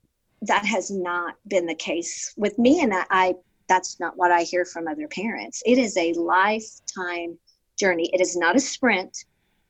that 0.43 0.65
has 0.65 0.91
not 0.91 1.35
been 1.47 1.67
the 1.67 1.75
case 1.75 2.33
with 2.37 2.59
me 2.59 2.81
and 2.83 2.93
I, 2.95 3.05
I 3.11 3.35
that's 3.69 4.01
not 4.01 4.17
what 4.17 4.31
i 4.31 4.43
hear 4.43 4.65
from 4.65 4.89
other 4.89 5.09
parents. 5.09 5.63
It 5.67 5.79
is 5.79 5.97
a 5.97 6.13
lifetime 6.15 7.39
journey. 7.79 8.11
It 8.13 8.21
is 8.21 8.37
not 8.37 8.57
a 8.57 8.61
sprint. 8.61 9.17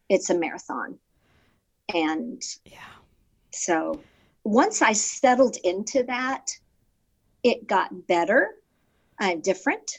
It's 0.09 0.31
a 0.31 0.39
marathon. 0.39 0.99
And 1.95 2.41
Yeah. 2.65 2.79
so 3.53 4.05
once 4.45 4.83
i 4.83 4.93
settled 4.93 5.57
into 5.65 6.05
that 6.05 6.47
it 7.43 7.67
got 7.67 8.07
better 8.07 8.51
uh, 9.21 9.37
different. 9.37 9.91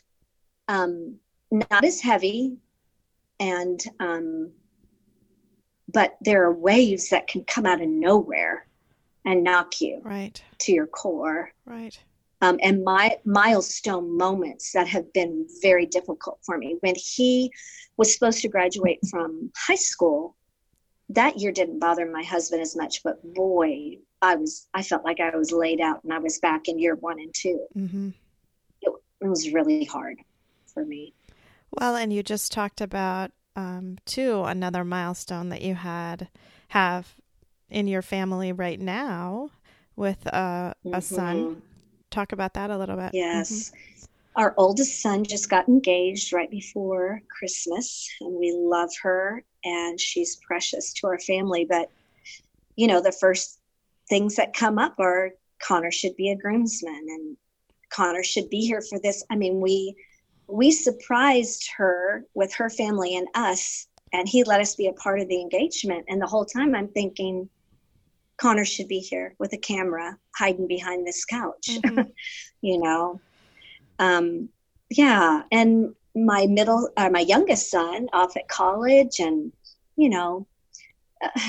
Um, 0.67 1.17
not 1.51 1.83
as 1.83 1.99
heavy 1.99 2.57
and 3.39 3.79
um, 3.99 4.51
but 5.91 6.17
there 6.21 6.43
are 6.43 6.53
waves 6.53 7.09
that 7.09 7.27
can 7.27 7.43
come 7.43 7.65
out 7.65 7.81
of 7.81 7.87
nowhere 7.89 8.67
and 9.25 9.43
knock 9.43 9.81
you 9.81 10.01
Right. 10.03 10.41
to 10.59 10.71
your 10.71 10.87
core 10.87 11.51
Right. 11.65 11.97
um, 12.41 12.59
and 12.61 12.83
my 12.83 13.17
milestone 13.25 14.17
moments 14.17 14.71
that 14.73 14.87
have 14.87 15.11
been 15.13 15.47
very 15.61 15.85
difficult 15.85 16.39
for 16.45 16.57
me 16.57 16.77
when 16.81 16.95
he 16.95 17.51
was 17.97 18.13
supposed 18.13 18.41
to 18.41 18.47
graduate 18.49 18.99
from 19.09 19.51
high 19.57 19.75
school 19.75 20.35
that 21.09 21.39
year 21.39 21.51
didn't 21.51 21.79
bother 21.79 22.05
my 22.09 22.23
husband 22.23 22.61
as 22.61 22.75
much 22.75 23.01
but 23.03 23.21
boy 23.33 23.97
i 24.21 24.35
was 24.35 24.67
i 24.73 24.83
felt 24.83 25.03
like 25.03 25.19
i 25.19 25.35
was 25.35 25.51
laid 25.51 25.81
out 25.81 26.03
and 26.03 26.13
i 26.13 26.19
was 26.19 26.39
back 26.39 26.67
in 26.67 26.77
year 26.79 26.95
one 26.95 27.19
and 27.19 27.33
two 27.33 27.65
Mm-hmm. 27.75 28.09
it 28.81 29.27
was 29.27 29.51
really 29.51 29.83
hard 29.85 30.17
for 30.73 30.85
me 30.85 31.13
Well, 31.79 31.95
and 31.95 32.11
you 32.11 32.23
just 32.23 32.51
talked 32.51 32.81
about 32.81 33.31
um, 33.55 33.97
too 34.05 34.43
another 34.43 34.83
milestone 34.83 35.49
that 35.49 35.61
you 35.61 35.75
had 35.75 36.27
have 36.69 37.15
in 37.69 37.87
your 37.87 38.01
family 38.01 38.51
right 38.51 38.79
now 38.79 39.51
with 39.95 40.27
uh, 40.27 40.73
a 40.91 41.01
son. 41.01 41.37
Mhm. 41.37 41.61
Talk 42.11 42.31
about 42.31 42.53
that 42.55 42.69
a 42.69 42.77
little 42.77 42.97
bit. 42.97 43.11
Yes. 43.13 43.71
Our 44.35 44.53
oldest 44.57 45.01
son 45.01 45.23
just 45.23 45.49
got 45.49 45.67
engaged 45.67 46.33
right 46.33 46.49
before 46.49 47.21
Christmas, 47.29 48.09
and 48.21 48.33
we 48.33 48.51
love 48.51 48.89
her, 49.01 49.43
and 49.63 49.99
she's 49.99 50.37
precious 50.37 50.93
to 50.93 51.07
our 51.07 51.19
family. 51.19 51.65
But, 51.65 51.89
you 52.75 52.87
know, 52.87 53.01
the 53.01 53.11
first 53.11 53.59
things 54.09 54.35
that 54.35 54.53
come 54.53 54.77
up 54.79 54.95
are 54.99 55.31
Connor 55.61 55.91
should 55.91 56.15
be 56.15 56.31
a 56.31 56.35
groomsman, 56.35 57.05
and 57.09 57.37
Connor 57.89 58.23
should 58.23 58.49
be 58.49 58.61
here 58.61 58.81
for 58.81 58.99
this. 58.99 59.23
I 59.29 59.35
mean, 59.35 59.61
we 59.61 59.95
we 60.49 60.71
surprised 60.71 61.69
her 61.77 62.25
with 62.33 62.53
her 62.55 62.69
family 62.69 63.15
and 63.15 63.27
us, 63.35 63.87
and 64.13 64.27
he 64.27 64.43
let 64.43 64.61
us 64.61 64.75
be 64.75 64.87
a 64.87 64.93
part 64.93 65.19
of 65.19 65.27
the 65.27 65.39
engagement. 65.39 66.05
And 66.09 66.21
the 66.21 66.27
whole 66.27 66.45
time, 66.45 66.73
I'm 66.75 66.87
thinking, 66.89 67.49
Connor 68.41 68.65
should 68.65 68.87
be 68.87 68.99
here 68.99 69.35
with 69.39 69.53
a 69.53 69.57
camera, 69.57 70.17
hiding 70.35 70.67
behind 70.67 71.05
this 71.05 71.25
couch 71.25 71.79
Mhm. 71.85 72.11
you 72.61 72.79
know 72.79 73.21
um 73.99 74.49
yeah 74.89 75.43
and 75.51 75.93
my 76.15 76.47
middle 76.47 76.89
uh, 76.97 77.09
my 77.09 77.19
youngest 77.19 77.69
son 77.69 78.07
off 78.13 78.35
at 78.35 78.47
college 78.47 79.19
and 79.19 79.51
you 79.95 80.09
know 80.09 80.47
uh, 81.23 81.39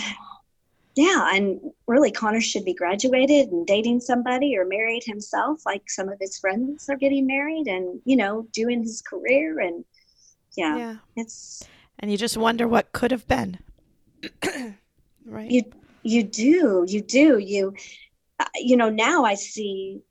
yeah 0.96 1.30
and 1.34 1.60
really 1.86 2.10
connor 2.10 2.40
should 2.40 2.64
be 2.64 2.74
graduated 2.74 3.48
and 3.50 3.66
dating 3.66 4.00
somebody 4.00 4.56
or 4.56 4.64
married 4.64 5.02
himself 5.04 5.60
like 5.64 5.88
some 5.88 6.08
of 6.08 6.18
his 6.20 6.38
friends 6.38 6.88
are 6.88 6.96
getting 6.96 7.26
married 7.26 7.66
and 7.68 8.00
you 8.04 8.16
know 8.16 8.46
doing 8.52 8.82
his 8.82 9.02
career 9.02 9.60
and 9.60 9.84
yeah, 10.56 10.76
Yeah. 10.76 10.96
it's 11.16 11.62
And 12.00 12.10
you 12.10 12.16
just 12.18 12.36
wonder 12.36 12.66
what 12.66 12.92
could 12.92 13.12
have 13.12 13.26
been. 13.28 13.58
right. 15.24 15.50
you 15.50 15.62
you 16.02 16.22
do 16.22 16.84
you 16.88 17.00
do 17.00 17.38
you 17.38 17.74
uh, 18.38 18.44
you 18.56 18.76
know 18.76 18.90
now 18.90 19.24
i 19.24 19.34
see 19.34 20.02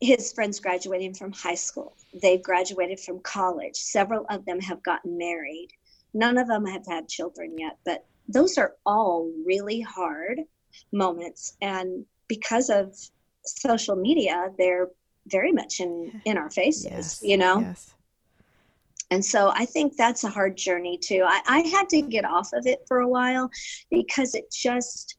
his 0.00 0.32
friends 0.32 0.60
graduating 0.60 1.14
from 1.14 1.32
high 1.32 1.54
school 1.54 1.96
they've 2.20 2.42
graduated 2.42 3.00
from 3.00 3.18
college 3.20 3.76
several 3.76 4.26
of 4.28 4.44
them 4.44 4.60
have 4.60 4.82
gotten 4.82 5.16
married 5.16 5.68
none 6.12 6.36
of 6.36 6.48
them 6.48 6.66
have 6.66 6.84
had 6.86 7.08
children 7.08 7.56
yet 7.58 7.78
but 7.84 8.04
those 8.32 8.58
are 8.58 8.74
all 8.86 9.30
really 9.44 9.80
hard 9.80 10.40
moments. 10.92 11.56
And 11.60 12.06
because 12.28 12.70
of 12.70 12.94
social 13.44 13.96
media 13.96 14.48
they're 14.58 14.88
very 15.26 15.52
much 15.52 15.80
in 15.80 16.20
in 16.24 16.36
our 16.36 16.50
faces 16.50 16.84
Yes. 16.84 17.20
you 17.22 17.36
know? 17.36 17.60
Yes. 17.60 17.94
and 19.10 19.24
so 19.24 19.50
i 19.54 19.64
think 19.64 19.96
that's 19.96 20.24
a 20.24 20.28
hard 20.28 20.56
journey 20.56 20.96
too. 20.98 21.22
I, 21.26 21.40
I 21.46 21.60
had 21.74 21.88
to 21.90 22.02
get 22.02 22.24
off 22.24 22.50
of 22.52 22.66
it 22.66 22.80
for 22.86 22.98
a 23.00 23.08
while 23.08 23.50
because 23.90 24.34
it 24.34 24.46
just 24.52 25.16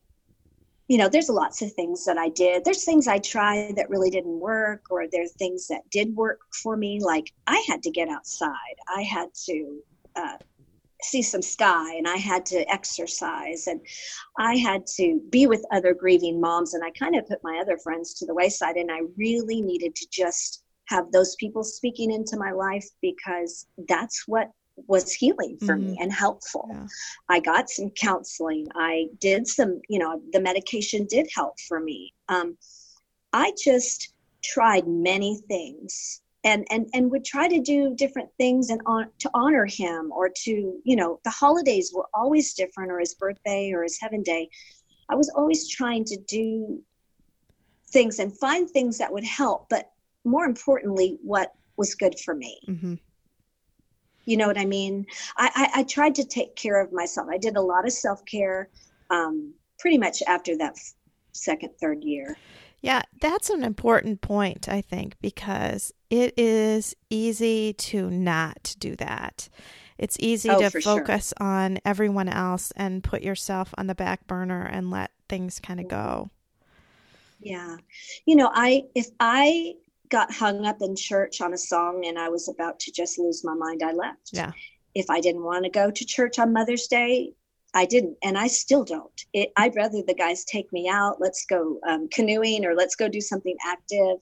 you 0.88 0.98
know 0.98 1.10
there's 1.10 1.30
lots 1.30 1.62
of 1.62 1.72
things 1.74 2.06
that 2.06 2.18
i 2.18 2.30
did. 2.30 2.64
There's 2.64 2.86
things 2.86 3.08
i 3.08 3.18
tried 3.20 3.76
that 3.78 3.90
really 3.90 4.10
didn't 4.10 4.40
work 4.40 4.84
or 4.90 5.06
there's 5.12 5.34
things 5.34 5.68
that 5.68 5.82
did 5.90 6.16
work 6.16 6.40
for 6.62 6.78
me. 6.78 7.00
Like 7.02 7.28
i 7.48 7.64
had 7.68 7.82
to 7.84 7.92
get 7.92 8.08
outside. 8.10 8.78
I 8.88 9.02
had 9.02 9.30
to 9.48 9.56
uh, 10.16 10.38
see 11.04 11.22
some 11.22 11.42
sky 11.42 11.96
and 11.96 12.08
i 12.08 12.18
had 12.18 12.46
to 12.46 12.70
exercise 12.72 13.68
and 13.68 13.82
i 14.38 14.56
had 14.56 14.86
to 14.86 15.22
be 15.30 15.48
with 15.48 15.66
other 15.72 15.94
grieving 15.94 16.40
moms 16.40 16.74
and 16.74 16.84
i 16.84 16.92
kind 16.92 17.16
of 17.16 17.28
put 17.28 17.40
my 17.44 17.60
other 17.60 17.78
friends 17.78 18.14
to 18.14 18.26
the 18.26 18.34
wayside 18.34 18.76
and 18.76 18.92
i 18.92 19.00
really 19.18 19.62
needed 19.62 19.96
to 19.96 20.08
just 20.12 20.64
have 20.86 21.12
those 21.12 21.36
people 21.36 21.64
speaking 21.64 22.12
into 22.12 22.38
my 22.38 22.52
life 22.52 22.86
because 23.02 23.68
that's 23.88 24.28
what 24.28 24.52
was 24.88 25.14
healing 25.14 25.58
for 25.66 25.76
me 25.76 25.98
and 26.02 26.12
helpful 26.12 26.68
Yeah. 26.72 26.88
I 27.30 27.40
got 27.40 27.70
some 27.70 27.92
counseling. 27.92 28.68
I 28.76 29.08
did 29.20 29.48
some, 29.48 29.82
you 29.90 30.00
know, 30.00 30.22
the 30.32 30.40
medication 30.40 31.06
did 31.10 31.28
help 31.34 31.60
for 31.68 31.80
me. 31.80 32.14
Um, 32.30 32.58
I 33.34 33.54
just 33.64 34.14
tried 34.44 34.88
many 34.88 35.40
things 35.48 36.22
and, 36.44 36.66
and, 36.72 36.88
and 36.94 37.12
would 37.12 37.24
try 37.24 37.48
to 37.48 37.60
do 37.60 37.94
different 37.96 38.30
things 38.38 38.70
and 38.70 38.82
on, 38.86 39.10
to 39.20 39.30
honor 39.34 39.66
him 39.66 40.12
or 40.12 40.30
to, 40.44 40.80
you 40.84 40.96
know, 40.96 41.20
the 41.24 41.30
holidays 41.30 41.92
were 41.94 42.08
always 42.14 42.54
different 42.54 42.92
or 42.92 43.00
his 43.00 43.14
birthday 43.14 43.72
or 43.72 43.84
his 43.84 44.00
heaven 44.00 44.24
day. 44.24 44.50
I 45.10 45.16
was 45.16 45.30
always 45.30 45.70
trying 45.70 46.06
to 46.06 46.18
do 46.28 46.82
things 47.90 48.20
and 48.20 48.36
find 48.38 48.70
things 48.70 48.98
that 48.98 49.12
would 49.12 49.24
help, 49.24 49.68
but 49.70 49.92
more 50.24 50.46
importantly, 50.46 51.20
what 51.22 51.54
was 51.78 51.96
good 51.96 52.20
for 52.20 52.34
me. 52.34 52.60
mm-hmm. 52.68 52.94
You 54.26 54.38
know 54.38 54.48
what 54.48 54.58
I 54.58 54.66
mean? 54.66 55.08
I, 55.36 55.70
I, 55.76 55.80
I 55.80 55.84
tried 55.84 56.16
to 56.16 56.24
take 56.24 56.56
care 56.56 56.80
of 56.80 56.94
myself. 56.94 57.28
I 57.30 57.38
did 57.38 57.58
a 57.58 57.62
lot 57.62 57.86
of 57.86 57.92
self 57.92 58.24
care 58.26 58.70
um, 59.10 59.54
pretty 59.80 59.98
much 59.98 60.22
after 60.28 60.56
that 60.58 60.78
second, 61.32 61.72
third 61.82 62.04
year. 62.04 62.38
Yeah, 62.82 63.04
that's 63.20 63.50
an 63.50 63.64
important 63.64 64.22
point, 64.22 64.68
I 64.68 64.82
think, 64.82 65.16
because 65.22 65.94
it 66.10 66.34
is 66.38 66.96
easy 67.10 67.74
to 67.74 68.10
not 68.10 68.76
do 68.80 68.96
that. 68.96 69.50
It's 70.00 70.18
easy 70.20 70.50
Oh, 70.50 70.58
to 70.58 70.72
for 70.72 70.82
sure. 70.82 70.82
focus 70.82 71.32
on 71.40 71.78
everyone 71.86 72.28
else 72.28 72.72
and 72.76 73.04
put 73.04 73.22
yourself 73.22 73.74
on 73.78 73.86
the 73.88 73.96
back 73.96 74.26
burner 74.26 74.64
and 74.66 74.90
let 74.90 75.12
things 75.30 75.60
kind 75.60 75.80
of 75.80 75.88
go. 75.88 76.32
Yeah. 77.40 77.78
You 78.26 78.36
know, 78.36 78.50
I, 78.54 78.84
if 78.96 79.08
I 79.20 79.74
got 80.10 80.32
hung 80.34 80.66
up 80.66 80.82
in 80.82 80.96
church 80.96 81.42
on 81.42 81.54
a 81.54 81.58
song 81.58 82.06
and 82.06 82.20
I 82.20 82.30
was 82.30 82.48
about 82.50 82.80
to 82.82 82.92
just 82.92 83.18
lose 83.18 83.44
my 83.44 83.54
mind, 83.56 83.82
I 83.84 83.94
left. 83.94 84.32
Yeah. 84.32 84.52
If 84.94 85.10
I 85.10 85.22
didn't 85.22 85.44
want 85.44 85.64
to 85.66 85.72
go 85.72 85.90
to 85.90 86.06
church 86.06 86.38
on 86.40 86.54
Mother's 86.54 86.88
Day, 86.88 87.34
I 87.74 87.86
didn't, 87.86 88.18
and 88.24 88.38
I 88.38 88.48
still 88.48 88.84
don't. 88.84 89.26
It, 89.34 89.52
I'd 89.56 89.76
rather 89.76 90.02
the 90.06 90.14
guys 90.14 90.44
take 90.44 90.72
me 90.74 90.90
out. 90.90 91.22
Let's 91.22 91.46
go 91.46 91.80
um, 91.88 92.10
canoeing 92.10 92.66
or 92.66 92.76
let's 92.76 92.96
go 92.96 93.08
do 93.08 93.22
something 93.22 93.56
active. 93.66 94.18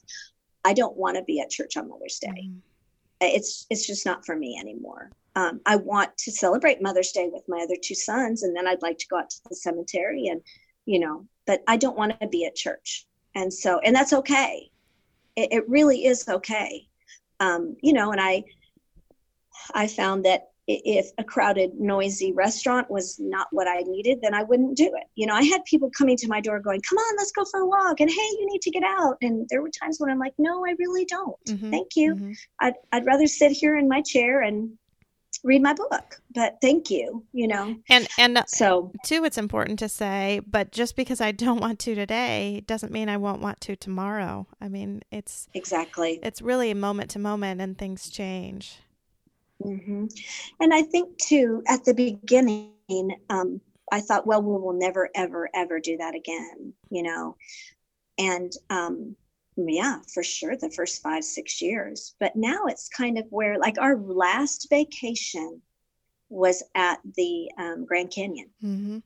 I 0.66 0.74
don't 0.74 0.96
want 0.96 1.18
to 1.18 1.24
be 1.24 1.40
at 1.42 1.50
church 1.50 1.78
on 1.78 1.90
Mother's 1.90 2.20
Day. 2.20 2.28
Mhm. 2.50 2.62
it's 3.22 3.66
it's 3.70 3.86
just 3.88 4.06
not 4.06 4.26
for 4.26 4.36
me 4.36 4.58
anymore. 4.60 5.12
Um, 5.36 5.62
I 5.66 5.76
want 5.78 6.16
to 6.18 6.32
celebrate 6.32 6.82
Mother's 6.82 7.12
Day 7.12 7.30
with 7.32 7.44
my 7.48 7.60
other 7.62 7.76
two 7.82 7.96
sons, 7.96 8.44
and 8.44 8.56
then 8.56 8.68
I'd 8.68 8.82
like 8.82 8.98
to 9.00 9.08
go 9.08 9.18
out 9.20 9.30
to 9.30 9.38
the 9.50 9.56
cemetery 9.56 10.28
and, 10.28 10.42
you 10.86 11.00
know, 11.00 11.26
but 11.46 11.64
I 11.68 11.78
don't 11.78 11.98
want 11.98 12.20
to 12.20 12.28
be 12.28 12.46
at 12.46 12.56
church, 12.56 13.08
and 13.36 13.54
so 13.54 13.80
and 13.80 13.96
that's 13.96 14.14
okay. 14.14 14.70
It, 15.36 15.52
it 15.54 15.70
really 15.70 16.06
is 16.06 16.28
okay, 16.28 16.88
um, 17.40 17.76
you 17.82 17.94
know. 17.94 18.12
And 18.12 18.22
I 18.22 18.44
I 19.74 19.88
found 19.88 20.26
that 20.26 20.49
if 20.70 21.12
a 21.18 21.24
crowded, 21.24 21.72
noisy 21.80 22.32
restaurant 22.32 22.90
was 22.92 23.20
not 23.20 23.48
what 23.52 23.68
I 23.68 23.80
needed, 23.80 24.20
then 24.22 24.36
I 24.36 24.44
wouldn't 24.44 24.78
do 24.78 24.86
it. 24.86 25.08
You 25.16 25.26
know, 25.26 25.34
I 25.34 25.44
had 25.44 25.66
people 25.66 25.90
coming 25.98 26.16
to 26.18 26.28
my 26.28 26.40
door 26.40 26.60
going, 26.60 26.82
"Come 26.88 26.98
on, 26.98 27.16
let's 27.18 27.32
go 27.32 27.44
for 27.46 27.62
a 27.62 27.68
walk," 27.68 28.00
and 28.00 28.10
"Hey, 28.10 28.30
you 28.40 28.48
need 28.52 28.62
to 28.62 28.72
get 28.72 28.84
out." 28.84 29.18
And 29.22 29.48
there 29.50 29.62
were 29.62 29.72
times 29.72 30.00
when 30.00 30.12
I'm 30.12 30.20
like, 30.20 30.34
"No, 30.38 30.66
I 30.66 30.76
really 30.78 31.06
don't. 31.06 31.44
Mhm. 31.48 31.72
Thank 31.72 31.96
you." 31.96 32.16
Mhm. 32.16 32.38
I'd, 32.60 32.76
I'd 32.92 33.06
rather 33.06 33.26
sit 33.28 33.52
here 33.52 33.78
in 33.78 33.88
my 33.88 34.02
chair 34.02 34.42
and 34.42 34.78
read 35.44 35.62
my 35.62 35.74
book 35.74 36.22
but 36.36 36.58
thank 36.62 36.90
you 36.90 37.26
you 37.32 37.48
know 37.48 37.78
And 37.90 38.08
and 38.18 38.44
so 38.48 38.92
too, 39.04 39.24
it's 39.24 39.38
important 39.38 39.80
to 39.80 39.88
say, 39.88 40.42
but 40.46 40.72
just 40.72 40.96
because 40.96 41.22
I 41.22 41.32
don't 41.32 41.62
want 41.62 41.80
to 41.80 41.96
today 41.96 42.64
doesn't 42.68 42.92
mean 42.92 43.08
I 43.08 43.18
won't 43.18 43.42
want 43.42 43.62
to 43.62 43.76
tomorrow. 43.76 44.48
I 44.60 44.68
mean, 44.68 45.02
it's 45.12 45.48
exactly 45.54 46.20
it's 46.22 46.42
really 46.42 46.74
moment 46.74 47.12
to 47.12 47.20
moment, 47.20 47.62
and 47.62 47.78
things 47.78 48.10
change. 48.10 48.80
Hmm 49.62 50.06
and 50.60 50.74
i 50.74 50.82
think 50.82 51.18
too 51.18 51.62
at 51.68 51.84
the 51.84 51.94
beginning 51.94 52.72
um, 53.30 53.60
i 53.92 54.00
thought 54.00 54.26
well 54.26 54.42
we 54.42 54.54
will 54.54 54.74
never 54.74 55.10
ever 55.16 55.50
ever 55.54 55.80
do 55.80 55.98
that 55.98 56.16
again 56.16 56.74
you 56.90 57.04
know? 57.04 57.36
And 58.18 58.52
um, 58.70 59.16
yeah 59.68 60.00
for 60.14 60.24
sure 60.24 60.56
the 60.56 60.70
first 60.70 61.02
five 61.02 61.24
six 61.24 61.62
years. 61.62 62.16
But 62.20 62.36
now 62.36 62.66
it's 62.66 62.90
kind 62.90 63.18
of 63.18 63.26
where 63.30 63.58
like 63.60 63.80
our 63.80 63.98
last 63.98 64.68
vacation 64.70 65.62
was 66.30 66.64
at 66.76 67.00
the 67.16 67.52
um, 67.58 67.86
grand 67.86 68.12
canyon. 68.12 68.50
Hmm 68.62 69.00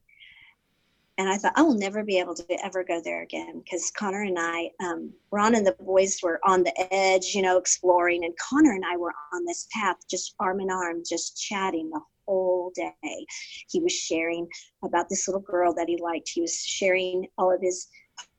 and 1.17 1.29
I 1.29 1.37
thought 1.37 1.53
I 1.55 1.61
will 1.61 1.75
never 1.77 2.03
be 2.03 2.17
able 2.17 2.33
to 2.33 2.65
ever 2.65 2.83
go 2.83 2.99
there 3.01 3.21
again 3.21 3.61
because 3.63 3.91
Connor 3.91 4.23
and 4.23 4.37
I, 4.39 4.71
um, 4.83 5.13
Ron 5.31 5.55
and 5.55 5.65
the 5.65 5.75
boys 5.79 6.19
were 6.23 6.39
on 6.43 6.63
the 6.63 6.93
edge, 6.93 7.35
you 7.35 7.41
know, 7.41 7.57
exploring, 7.57 8.25
and 8.25 8.33
Connor 8.37 8.71
and 8.71 8.83
I 8.85 8.97
were 8.97 9.13
on 9.31 9.45
this 9.45 9.67
path, 9.71 9.97
just 10.09 10.33
arm 10.39 10.59
in 10.59 10.71
arm, 10.71 11.03
just 11.07 11.39
chatting 11.39 11.89
the 11.89 12.01
whole 12.27 12.71
day. 12.73 13.25
He 13.69 13.79
was 13.79 13.93
sharing 13.93 14.47
about 14.83 15.07
this 15.07 15.27
little 15.27 15.41
girl 15.41 15.73
that 15.75 15.87
he 15.87 15.97
liked. 16.01 16.29
He 16.29 16.41
was 16.41 16.55
sharing 16.55 17.27
all 17.37 17.53
of 17.53 17.61
his 17.61 17.87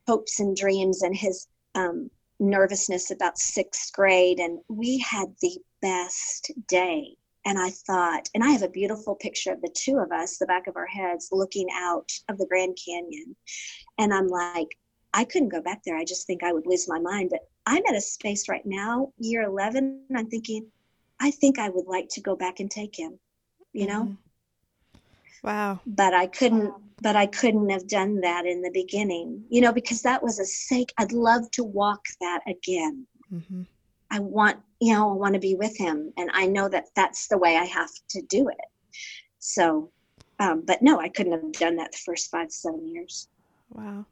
hopes 0.08 0.40
and 0.40 0.56
dreams 0.56 1.02
and 1.02 1.14
his 1.14 1.46
um, 1.76 2.10
nervousness 2.40 3.12
about 3.12 3.38
sixth 3.38 3.92
grade, 3.92 4.40
and 4.40 4.58
we 4.68 4.98
had 4.98 5.28
the 5.40 5.58
best 5.80 6.50
day 6.66 7.16
and 7.44 7.58
I 7.58 7.70
thought, 7.70 8.28
and 8.34 8.42
I 8.42 8.50
have 8.50 8.62
a 8.62 8.68
beautiful 8.68 9.14
picture 9.14 9.52
of 9.52 9.60
the 9.60 9.74
two 9.74 9.98
of 9.98 10.12
us, 10.12 10.38
the 10.38 10.46
back 10.46 10.66
of 10.66 10.76
our 10.76 10.86
heads, 10.86 11.28
looking 11.32 11.68
out 11.74 12.10
of 12.28 12.38
the 12.38 12.46
Grand 12.46 12.76
Canyon. 12.84 13.36
And 13.98 14.12
I'm 14.12 14.28
like, 14.28 14.76
I 15.12 15.24
couldn't 15.24 15.50
go 15.50 15.60
back 15.60 15.82
there. 15.84 15.96
I 15.96 16.04
just 16.04 16.26
think 16.26 16.42
I 16.42 16.52
would 16.52 16.66
lose 16.66 16.88
my 16.88 16.98
mind. 16.98 17.30
But 17.30 17.40
I'm 17.66 17.82
at 17.88 17.94
a 17.94 18.00
space 18.00 18.48
right 18.48 18.64
now, 18.64 19.12
year 19.18 19.42
11, 19.42 20.06
and 20.08 20.18
I'm 20.18 20.28
thinking, 20.28 20.66
I 21.20 21.30
think 21.30 21.58
I 21.58 21.68
would 21.70 21.86
like 21.86 22.08
to 22.10 22.20
go 22.20 22.34
back 22.36 22.60
and 22.60 22.70
take 22.70 22.98
him, 22.98 23.18
you 23.72 23.86
know? 23.86 24.04
Mhm. 24.04 24.16
Wow. 25.42 25.80
But 25.86 26.14
I 26.14 26.26
couldn't, 26.26 26.72
but 27.00 27.16
I 27.16 27.26
couldn't 27.26 27.68
have 27.70 27.86
done 27.86 28.20
that 28.22 28.46
in 28.46 28.62
the 28.62 28.70
beginning, 28.70 29.44
you 29.50 29.60
know, 29.60 29.72
because 29.72 30.02
that 30.02 30.22
was 30.22 30.38
a 30.38 30.46
sake. 30.46 30.92
I'd 30.98 31.12
love 31.12 31.50
to 31.52 31.64
walk 31.64 32.04
that 32.20 32.40
again. 32.46 33.06
hmm 33.30 33.62
I 34.10 34.20
want, 34.20 34.58
you 34.80 34.92
know, 34.94 35.10
I 35.10 35.14
want 35.14 35.34
to 35.34 35.40
be 35.40 35.54
with 35.54 35.76
him. 35.76 36.12
And 36.16 36.30
I 36.32 36.46
know 36.46 36.68
that 36.68 36.86
that's 36.94 37.28
the 37.28 37.38
way 37.38 37.56
I 37.56 37.64
have 37.64 37.90
to 38.10 38.22
do 38.22 38.48
it. 38.48 38.58
So, 39.38 39.90
um, 40.38 40.62
but 40.66 40.82
no, 40.82 41.00
I 41.00 41.08
couldn't 41.08 41.32
have 41.32 41.52
done 41.52 41.76
that 41.76 41.92
the 41.92 41.98
first 41.98 42.30
five, 42.30 42.50
seven 42.52 42.86
years. 42.88 43.28
Wow. 43.70 44.06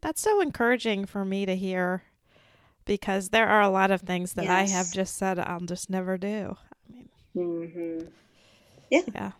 That's 0.00 0.20
so 0.20 0.40
encouraging 0.40 1.06
for 1.06 1.24
me 1.24 1.46
to 1.46 1.56
hear 1.56 2.02
because 2.84 3.28
there 3.30 3.48
are 3.48 3.62
a 3.62 3.68
lot 3.70 3.90
of 3.90 4.02
things 4.02 4.32
that 4.34 4.48
I 4.48 4.64
have 4.64 4.90
just 4.92 5.16
said 5.16 5.38
I'll 5.38 5.60
just 5.60 5.90
never 5.90 6.16
do. 6.16 6.56
I 6.88 6.92
mean, 6.92 7.08
mm-hmm. 7.36 8.06
yeah. 8.90 9.02
yeah. 9.14 9.32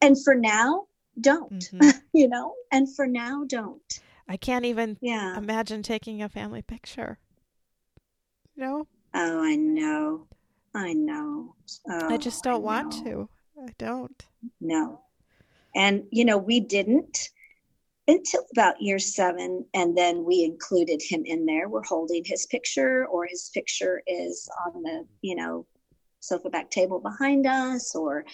And 0.00 0.22
for 0.22 0.34
now, 0.34 0.86
don't, 1.20 1.50
Mhm. 1.50 2.00
you 2.12 2.28
know, 2.28 2.54
and 2.70 2.94
for 2.94 3.06
now, 3.06 3.44
don't. 3.46 4.00
I 4.28 4.36
can't 4.36 4.64
even 4.64 4.98
Yeah. 5.00 5.36
imagine 5.36 5.82
taking 5.82 6.22
a 6.22 6.28
family 6.28 6.62
picture. 6.62 7.18
You 8.54 8.62
know, 8.62 8.86
Oh, 9.14 9.44
I 9.44 9.56
know. 9.56 10.26
I 10.74 10.92
know. 10.94 11.54
Oh, 11.88 12.08
I 12.08 12.16
just 12.16 12.42
don't 12.44 12.62
want 12.62 13.04
know. 13.04 13.04
to. 13.04 13.28
I 13.62 13.68
don't. 13.78 14.26
No. 14.60 15.00
And, 15.74 16.04
you 16.10 16.24
know, 16.24 16.38
we 16.38 16.60
didn't 16.60 17.30
until 18.08 18.44
about 18.52 18.80
year 18.80 18.98
seven. 18.98 19.64
And 19.74 19.96
then 19.96 20.24
we 20.24 20.44
included 20.44 21.00
him 21.02 21.24
in 21.24 21.46
there. 21.46 21.68
We're 21.68 21.84
holding 21.84 22.24
his 22.24 22.46
picture, 22.46 23.06
or 23.06 23.26
his 23.26 23.50
picture 23.54 24.02
is 24.06 24.48
on 24.66 24.82
the, 24.82 25.06
you 25.20 25.36
know, 25.36 25.66
sofa 26.20 26.50
back 26.50 26.70
table 26.70 27.00
behind 27.00 27.46
us, 27.46 27.94
or 27.94 28.24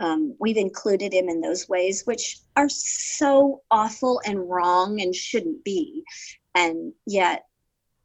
um, 0.00 0.34
we've 0.40 0.56
included 0.56 1.12
him 1.12 1.28
in 1.28 1.40
those 1.40 1.68
ways, 1.68 2.02
which 2.04 2.38
are 2.56 2.68
so 2.68 3.62
awful 3.70 4.20
and 4.26 4.48
wrong 4.48 5.00
and 5.00 5.14
shouldn't 5.14 5.62
be. 5.64 6.02
And 6.54 6.92
yet, 7.06 7.44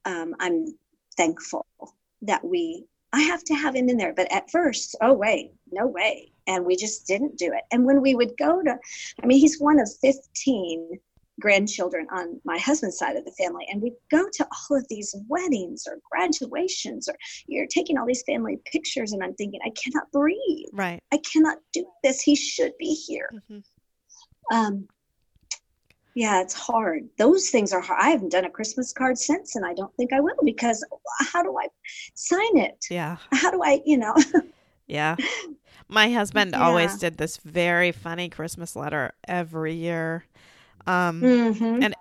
um, 0.05 0.35
I'm 0.39 0.65
thankful 1.17 1.65
that 2.21 2.43
we 2.43 2.85
I 3.11 3.21
have 3.21 3.43
to 3.45 3.55
have 3.55 3.75
him 3.75 3.89
in 3.89 3.97
there. 3.97 4.13
But 4.13 4.31
at 4.31 4.51
first, 4.51 4.95
oh 5.01 5.13
wait, 5.13 5.51
no 5.71 5.87
way. 5.87 6.31
And 6.47 6.65
we 6.65 6.75
just 6.75 7.07
didn't 7.07 7.37
do 7.37 7.51
it. 7.53 7.63
And 7.71 7.85
when 7.85 8.01
we 8.01 8.15
would 8.15 8.37
go 8.37 8.61
to 8.61 8.77
I 9.21 9.25
mean, 9.25 9.39
he's 9.39 9.59
one 9.59 9.79
of 9.79 9.89
15 10.01 10.99
grandchildren 11.39 12.05
on 12.11 12.39
my 12.43 12.57
husband's 12.57 12.97
side 12.97 13.15
of 13.15 13.25
the 13.25 13.31
family 13.31 13.65
and 13.71 13.81
we 13.81 13.93
go 14.11 14.27
to 14.33 14.45
all 14.45 14.77
of 14.77 14.85
these 14.89 15.15
weddings 15.27 15.87
or 15.87 15.97
graduations 16.11 17.07
or 17.07 17.15
you're 17.47 17.67
taking 17.67 17.97
all 17.97 18.05
these 18.05 18.23
family 18.23 18.59
pictures 18.65 19.13
and 19.13 19.23
i'm 19.23 19.33
thinking 19.35 19.59
i 19.65 19.71
cannot 19.81 20.11
breathe 20.11 20.67
right 20.73 21.01
i 21.13 21.19
cannot 21.31 21.57
do 21.71 21.85
this 22.03 22.21
he 22.21 22.35
should 22.35 22.73
be 22.77 22.93
here 22.93 23.29
mm-hmm. 23.33 24.55
um, 24.55 24.87
yeah 26.19 26.41
it's 26.41 26.53
hard 26.53 27.07
those 27.17 27.49
things 27.49 27.71
are 27.71 27.79
hard 27.79 27.99
i 28.01 28.09
haven't 28.09 28.31
done 28.31 28.45
a 28.45 28.49
christmas 28.49 28.91
card 28.91 29.17
since 29.17 29.55
and 29.55 29.65
i 29.65 29.73
don't 29.73 29.95
think 29.95 30.11
i 30.11 30.19
will 30.19 30.35
because 30.43 30.85
how 31.31 31.41
do 31.41 31.57
i 31.57 31.67
sign 32.13 32.57
it 32.57 32.85
yeah 32.89 33.17
how 33.31 33.49
do 33.49 33.63
i 33.63 33.81
you 33.85 33.97
know 33.97 34.13
yeah 34.87 35.15
my 35.87 36.11
husband 36.11 36.51
yeah. 36.51 36.61
always 36.61 36.97
did 36.97 37.17
this 37.17 37.37
very 37.37 37.91
funny 37.91 38.27
christmas 38.27 38.75
letter 38.75 39.13
every 39.27 39.73
year 39.73 40.25
um, 40.87 41.21
mm-hmm. 41.21 41.83
And 41.83 41.95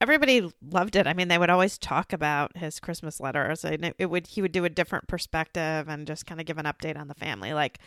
everybody 0.00 0.50
loved 0.70 0.96
it. 0.96 1.06
I 1.06 1.12
mean, 1.12 1.28
they 1.28 1.38
would 1.38 1.50
always 1.50 1.78
talk 1.78 2.12
about 2.12 2.56
his 2.56 2.78
Christmas 2.78 3.20
letters. 3.20 3.64
And 3.64 3.92
it 3.98 4.06
would 4.06 4.26
he 4.28 4.42
would 4.42 4.52
do 4.52 4.64
a 4.64 4.68
different 4.68 5.08
perspective 5.08 5.88
and 5.88 6.06
just 6.06 6.26
kind 6.26 6.40
of 6.40 6.46
give 6.46 6.58
an 6.58 6.66
update 6.66 6.98
on 6.98 7.08
the 7.08 7.14
family. 7.14 7.52
Like 7.52 7.78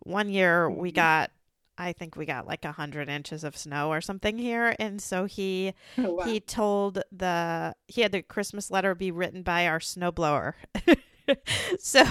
one 0.00 0.28
year 0.28 0.70
we 0.70 0.90
mm-hmm. 0.90 0.96
got 0.96 1.30
I 1.78 1.92
think 1.92 2.16
we 2.16 2.26
got 2.26 2.46
like 2.46 2.64
a 2.64 2.72
hundred 2.72 3.08
inches 3.08 3.44
of 3.44 3.56
snow 3.56 3.90
or 3.90 4.00
something 4.00 4.38
here, 4.38 4.74
and 4.78 5.00
so 5.00 5.24
he 5.24 5.74
oh, 5.98 6.14
wow. 6.14 6.24
he 6.24 6.40
told 6.40 7.02
the 7.12 7.74
he 7.88 8.02
had 8.02 8.12
the 8.12 8.22
Christmas 8.22 8.70
letter 8.70 8.94
be 8.94 9.10
written 9.10 9.42
by 9.42 9.66
our 9.66 9.78
snowblower. 9.78 10.54
so, 11.78 12.04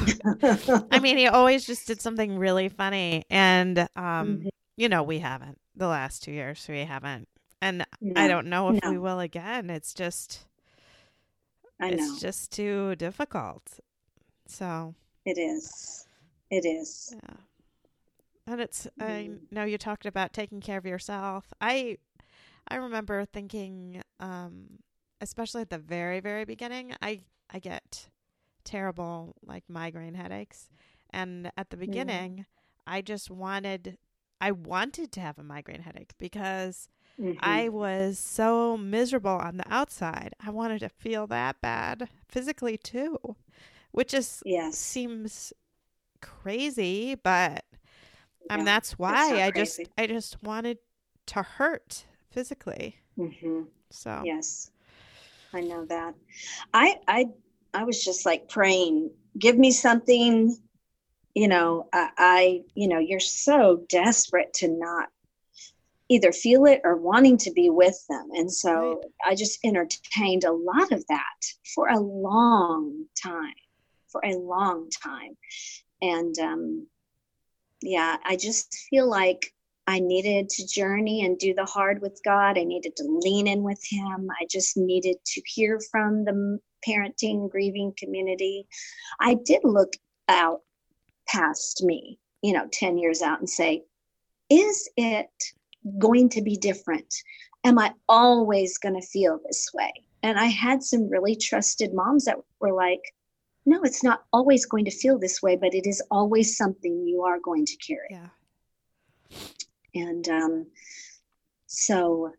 I 0.92 1.00
mean, 1.00 1.18
he 1.18 1.28
always 1.28 1.66
just 1.66 1.88
did 1.88 2.02
something 2.02 2.38
really 2.38 2.70
funny, 2.70 3.26
and 3.30 3.80
um, 3.80 3.88
mm-hmm. 3.96 4.48
you 4.78 4.90
know, 4.90 5.04
we 5.04 5.20
haven't 5.20 5.60
the 5.76 5.88
last 5.88 6.24
two 6.24 6.32
years. 6.32 6.66
We 6.70 6.80
haven't 6.80 7.28
and 7.66 7.86
no, 8.00 8.22
I 8.22 8.28
don't 8.28 8.48
know 8.48 8.70
if 8.70 8.84
no. 8.84 8.92
we 8.92 8.98
will 8.98 9.20
again. 9.20 9.70
It's 9.70 9.94
just 9.94 10.46
I 11.80 11.90
know. 11.90 11.96
It's 11.96 12.22
just 12.22 12.52
too 12.52 12.96
difficult. 12.96 13.80
So 14.48 14.94
it 15.26 15.38
is. 15.38 16.08
It 16.52 16.66
is. 16.66 17.16
Yeah. 17.16 17.36
And 18.48 18.62
it's. 18.62 18.88
I 19.00 19.30
know 19.52 19.64
you 19.64 19.78
talked 19.78 20.06
about 20.06 20.34
taking 20.34 20.62
care 20.62 20.78
of 20.78 20.86
yourself. 20.86 21.54
I 21.62 21.98
I 22.68 22.76
remember 22.76 23.26
thinking 23.26 24.02
um 24.20 24.80
especially 25.22 25.62
at 25.62 25.70
the 25.70 25.78
very 25.78 26.20
very 26.20 26.46
beginning, 26.46 26.94
I 27.02 27.22
I 27.50 27.60
get 27.60 28.10
terrible 28.64 29.36
like 29.46 29.64
migraine 29.68 30.16
headaches. 30.16 30.70
And 31.12 31.52
at 31.58 31.70
the 31.70 31.78
beginning, 31.78 32.38
mm. 32.38 32.46
I 32.86 33.02
just 33.02 33.32
wanted 33.32 33.98
I 34.42 34.52
wanted 34.52 35.12
to 35.14 35.22
have 35.22 35.40
a 35.40 35.44
migraine 35.44 35.82
headache 35.82 36.14
because 36.20 36.90
Mm-hmm. 37.20 37.38
I 37.40 37.70
was 37.70 38.20
so 38.20 38.76
miserable 38.78 39.32
on 39.32 39.58
the 39.58 39.74
outside. 39.74 40.34
I 40.46 40.50
wanted 40.50 40.80
to 40.80 40.90
feel 40.90 41.28
that 41.28 41.62
bad 41.62 42.10
physically 42.28 42.78
too, 42.78 43.18
which 43.92 44.14
is 44.14 44.44
yes. 44.46 44.78
seems 44.78 45.54
crazy, 46.22 47.16
but 47.16 47.64
Mean 48.50 48.66
that's 48.66 48.98
why 49.00 49.44
I 49.44 49.52
just 49.52 49.82
I 49.98 50.08
just 50.08 50.42
wanted 50.44 50.78
to 51.28 51.42
hurt 51.42 52.06
physically. 52.30 52.98
Mm-hmm. 53.18 53.64
So 53.90 54.22
yes, 54.24 54.72
I 55.54 55.62
know 55.62 55.86
that. 55.86 56.14
I 56.74 57.00
I 57.08 57.26
I 57.74 57.84
was 57.84 58.04
just 58.04 58.26
like 58.26 58.50
praying, 58.50 59.12
give 59.38 59.58
me 59.58 59.72
something. 59.72 60.58
You 61.34 61.48
know, 61.48 61.90
I, 61.92 62.10
I 62.18 62.62
you 62.76 62.88
know 62.88 63.00
you're 63.00 63.20
so 63.20 63.84
desperate 63.90 64.54
to 64.56 64.68
not 64.68 65.10
either 66.10 66.32
feel 66.32 66.66
it 66.66 66.82
or 66.84 66.96
wanting 66.96 67.38
to 67.38 67.52
be 67.52 67.70
with 67.70 68.06
them. 68.08 68.30
And 68.36 68.52
so 68.52 69.02
right. 69.02 69.32
I 69.32 69.36
just 69.36 69.60
entertained 69.66 70.44
a 70.44 70.52
lot 70.52 70.92
of 70.92 71.06
that 71.08 71.46
for 71.74 71.88
a 71.88 72.00
long 72.00 73.06
time, 73.22 73.56
for 74.08 74.22
a 74.24 74.36
long 74.36 74.90
time. 74.92 75.36
And 76.02 76.38
um, 76.38 76.88
yeah, 77.86 78.18
I 78.26 78.36
just 78.36 78.74
feel 78.90 79.10
like 79.10 79.54
I 79.88 80.00
needed 80.00 80.50
to 80.50 80.68
journey 80.68 81.24
and 81.26 81.38
do 81.38 81.54
the 81.54 81.66
hard 81.66 82.02
with 82.02 82.20
God. 82.26 82.58
I 82.58 82.64
needed 82.64 82.96
to 82.98 83.04
lean 83.08 83.48
in 83.48 83.62
with 83.62 83.82
Him. 83.88 84.28
I 84.32 84.46
just 84.50 84.76
needed 84.76 85.18
to 85.26 85.42
hear 85.46 85.80
from 85.92 86.26
the 86.26 86.60
parenting, 86.88 87.50
grieving 87.50 87.94
community. 87.98 88.68
I 89.20 89.36
did 89.46 89.62
look 89.64 89.94
out 90.28 90.62
past 91.28 91.84
me, 91.84 92.20
you 92.42 92.54
know, 92.54 92.68
10 92.72 92.98
years 92.98 93.22
out 93.22 93.40
and 93.40 93.50
say, 93.50 93.84
is 94.50 94.90
it 94.98 95.30
going 96.00 96.30
to 96.30 96.42
be 96.42 96.58
different? 96.58 97.14
Am 97.64 97.78
I 97.78 97.94
always 98.10 98.78
going 98.78 99.00
to 99.00 99.08
feel 99.08 99.40
this 99.46 99.70
way? 99.74 99.92
And 100.24 100.40
I 100.40 100.46
had 100.46 100.84
some 100.84 101.10
really 101.10 101.36
trusted 101.36 101.94
moms 101.94 102.26
that 102.26 102.38
were 102.60 102.74
like, 102.74 103.02
no, 103.66 103.82
it's 103.84 104.04
not 104.04 104.24
always 104.32 104.66
going 104.66 104.86
to 104.86 104.92
feel 104.92 105.18
this 105.18 105.42
way, 105.42 105.56
but 105.56 105.74
it 105.74 105.88
is 105.88 106.02
always 106.12 106.56
something 106.58 107.06
you 107.08 107.24
are 107.24 107.40
going 107.40 107.66
to 107.66 107.76
carry. 107.78 108.08
Yeah. 108.12 108.28
And 109.96 110.28
um, 110.30 110.68
so 111.66 112.32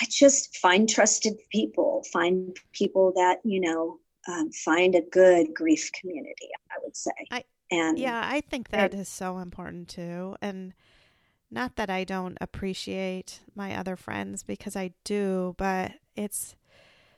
I 0.00 0.06
just 0.08 0.56
find 0.58 0.88
trusted 0.88 1.34
people, 1.50 2.04
find 2.12 2.56
people 2.72 3.12
that, 3.16 3.38
you 3.44 3.60
know, 3.60 3.98
um, 4.28 4.50
find 4.52 4.94
a 4.94 5.02
good 5.02 5.52
grief 5.54 5.90
community, 6.00 6.48
I 6.70 6.74
would 6.82 6.96
say. 6.96 7.10
I, 7.30 7.44
and 7.70 7.98
yeah, 7.98 8.22
I 8.24 8.40
think 8.40 8.68
that 8.68 8.94
is 8.94 9.08
so 9.08 9.38
important 9.38 9.88
too. 9.88 10.36
And 10.40 10.74
not 11.50 11.76
that 11.76 11.90
I 11.90 12.04
don't 12.04 12.38
appreciate 12.40 13.40
my 13.54 13.76
other 13.76 13.96
friends 13.96 14.42
because 14.42 14.76
I 14.76 14.92
do, 15.04 15.54
but 15.58 15.92
it's 16.14 16.54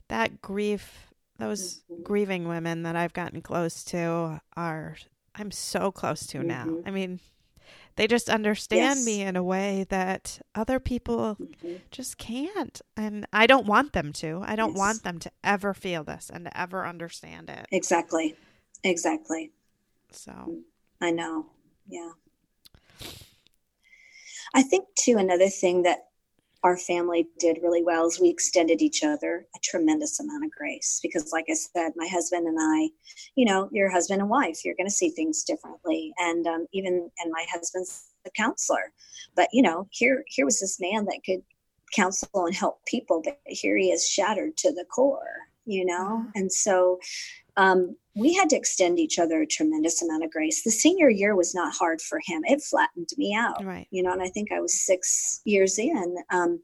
that 0.08 0.40
grief, 0.40 1.12
those 1.38 1.82
mm-hmm. 1.90 2.02
grieving 2.02 2.48
women 2.48 2.82
that 2.84 2.96
I've 2.96 3.12
gotten 3.12 3.42
close 3.42 3.84
to 3.84 4.40
are, 4.56 4.96
I'm 5.34 5.50
so 5.50 5.90
close 5.90 6.26
to 6.28 6.38
mm-hmm. 6.38 6.48
now. 6.48 6.82
I 6.86 6.90
mean, 6.90 7.20
they 7.96 8.06
just 8.06 8.28
understand 8.28 8.98
yes. 8.98 9.06
me 9.06 9.22
in 9.22 9.36
a 9.36 9.42
way 9.42 9.86
that 9.88 10.40
other 10.54 10.80
people 10.80 11.36
mm-hmm. 11.40 11.76
just 11.90 12.18
can't. 12.18 12.80
And 12.96 13.26
I 13.32 13.46
don't 13.46 13.66
want 13.66 13.92
them 13.92 14.12
to. 14.14 14.42
I 14.44 14.56
don't 14.56 14.70
yes. 14.70 14.78
want 14.78 15.02
them 15.02 15.18
to 15.20 15.30
ever 15.42 15.74
feel 15.74 16.04
this 16.04 16.30
and 16.32 16.44
to 16.46 16.60
ever 16.60 16.86
understand 16.86 17.50
it. 17.50 17.66
Exactly. 17.70 18.36
Exactly. 18.82 19.52
So 20.10 20.56
I 21.00 21.10
know. 21.10 21.46
Yeah. 21.88 22.10
I 24.54 24.62
think, 24.62 24.86
too, 24.96 25.16
another 25.18 25.48
thing 25.48 25.82
that 25.82 26.06
our 26.64 26.76
family 26.76 27.28
did 27.38 27.58
really 27.62 27.84
well 27.84 28.06
is 28.06 28.18
we 28.20 28.28
extended 28.28 28.82
each 28.82 29.04
other 29.04 29.46
a 29.54 29.58
tremendous 29.62 30.18
amount 30.18 30.44
of 30.44 30.50
grace 30.50 30.98
because 31.02 31.32
like 31.32 31.44
i 31.48 31.54
said 31.54 31.92
my 31.94 32.08
husband 32.08 32.46
and 32.46 32.58
i 32.60 32.88
you 33.36 33.44
know 33.44 33.68
you're 33.70 33.90
husband 33.90 34.20
and 34.20 34.30
wife 34.30 34.64
you're 34.64 34.74
going 34.74 34.88
to 34.88 34.94
see 34.94 35.10
things 35.10 35.44
differently. 35.44 36.12
And 36.18 36.46
um, 36.46 36.66
even 36.72 37.10
and 37.18 37.32
my 37.32 37.44
husband's 37.52 38.10
a 38.26 38.30
counselor. 38.30 38.92
But 39.36 39.48
you 39.52 39.62
know 39.62 39.88
here 39.90 40.24
here 40.26 40.44
was 40.44 40.60
this 40.60 40.80
man 40.80 41.04
that 41.06 41.20
could 41.24 41.42
counsel 41.94 42.46
and 42.46 42.54
help 42.54 42.84
people 42.86 43.22
but 43.22 43.38
here 43.46 43.76
he 43.76 43.92
is 43.92 44.08
shattered 44.08 44.56
to 44.56 44.72
the 44.72 44.84
core 44.92 45.46
you 45.64 45.84
know? 45.84 46.22
Mm-hmm. 46.22 46.30
and 46.34 46.52
so 46.52 46.98
um, 47.56 47.96
we 48.16 48.32
had 48.32 48.48
to 48.50 48.56
extend 48.56 48.98
each 48.98 49.18
other 49.18 49.42
a 49.42 49.46
tremendous 49.46 50.02
amount 50.02 50.24
of 50.24 50.30
grace. 50.30 50.62
The 50.62 50.70
senior 50.70 51.10
year 51.10 51.34
was 51.34 51.54
not 51.54 51.74
hard 51.74 52.00
for 52.00 52.20
him. 52.24 52.42
It 52.44 52.62
flattened 52.62 53.08
me 53.16 53.34
out, 53.34 53.64
right. 53.64 53.88
you 53.90 54.02
know, 54.02 54.12
and 54.12 54.22
I 54.22 54.28
think 54.28 54.52
I 54.52 54.60
was 54.60 54.84
six 54.86 55.40
years 55.44 55.78
in. 55.78 56.16
Um, 56.30 56.60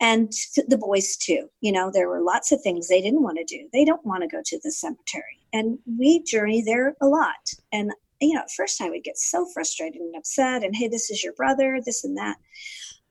and 0.00 0.30
the 0.68 0.78
boys 0.78 1.16
too, 1.16 1.48
you 1.60 1.72
know, 1.72 1.90
there 1.92 2.08
were 2.08 2.20
lots 2.20 2.52
of 2.52 2.60
things 2.60 2.86
they 2.86 3.00
didn't 3.00 3.22
want 3.22 3.38
to 3.38 3.44
do. 3.44 3.68
They 3.72 3.84
don't 3.84 4.04
want 4.04 4.22
to 4.22 4.28
go 4.28 4.42
to 4.44 4.60
the 4.62 4.70
cemetery. 4.70 5.40
And 5.52 5.78
we 5.86 6.22
journey 6.22 6.62
there 6.62 6.94
a 7.00 7.06
lot. 7.06 7.54
And, 7.72 7.92
you 8.20 8.34
know, 8.34 8.40
at 8.40 8.50
first 8.50 8.80
I 8.80 8.90
would 8.90 9.04
get 9.04 9.18
so 9.18 9.46
frustrated 9.54 10.00
and 10.00 10.14
upset 10.14 10.62
and, 10.62 10.76
hey, 10.76 10.88
this 10.88 11.10
is 11.10 11.24
your 11.24 11.32
brother, 11.32 11.80
this 11.84 12.04
and 12.04 12.16
that. 12.18 12.36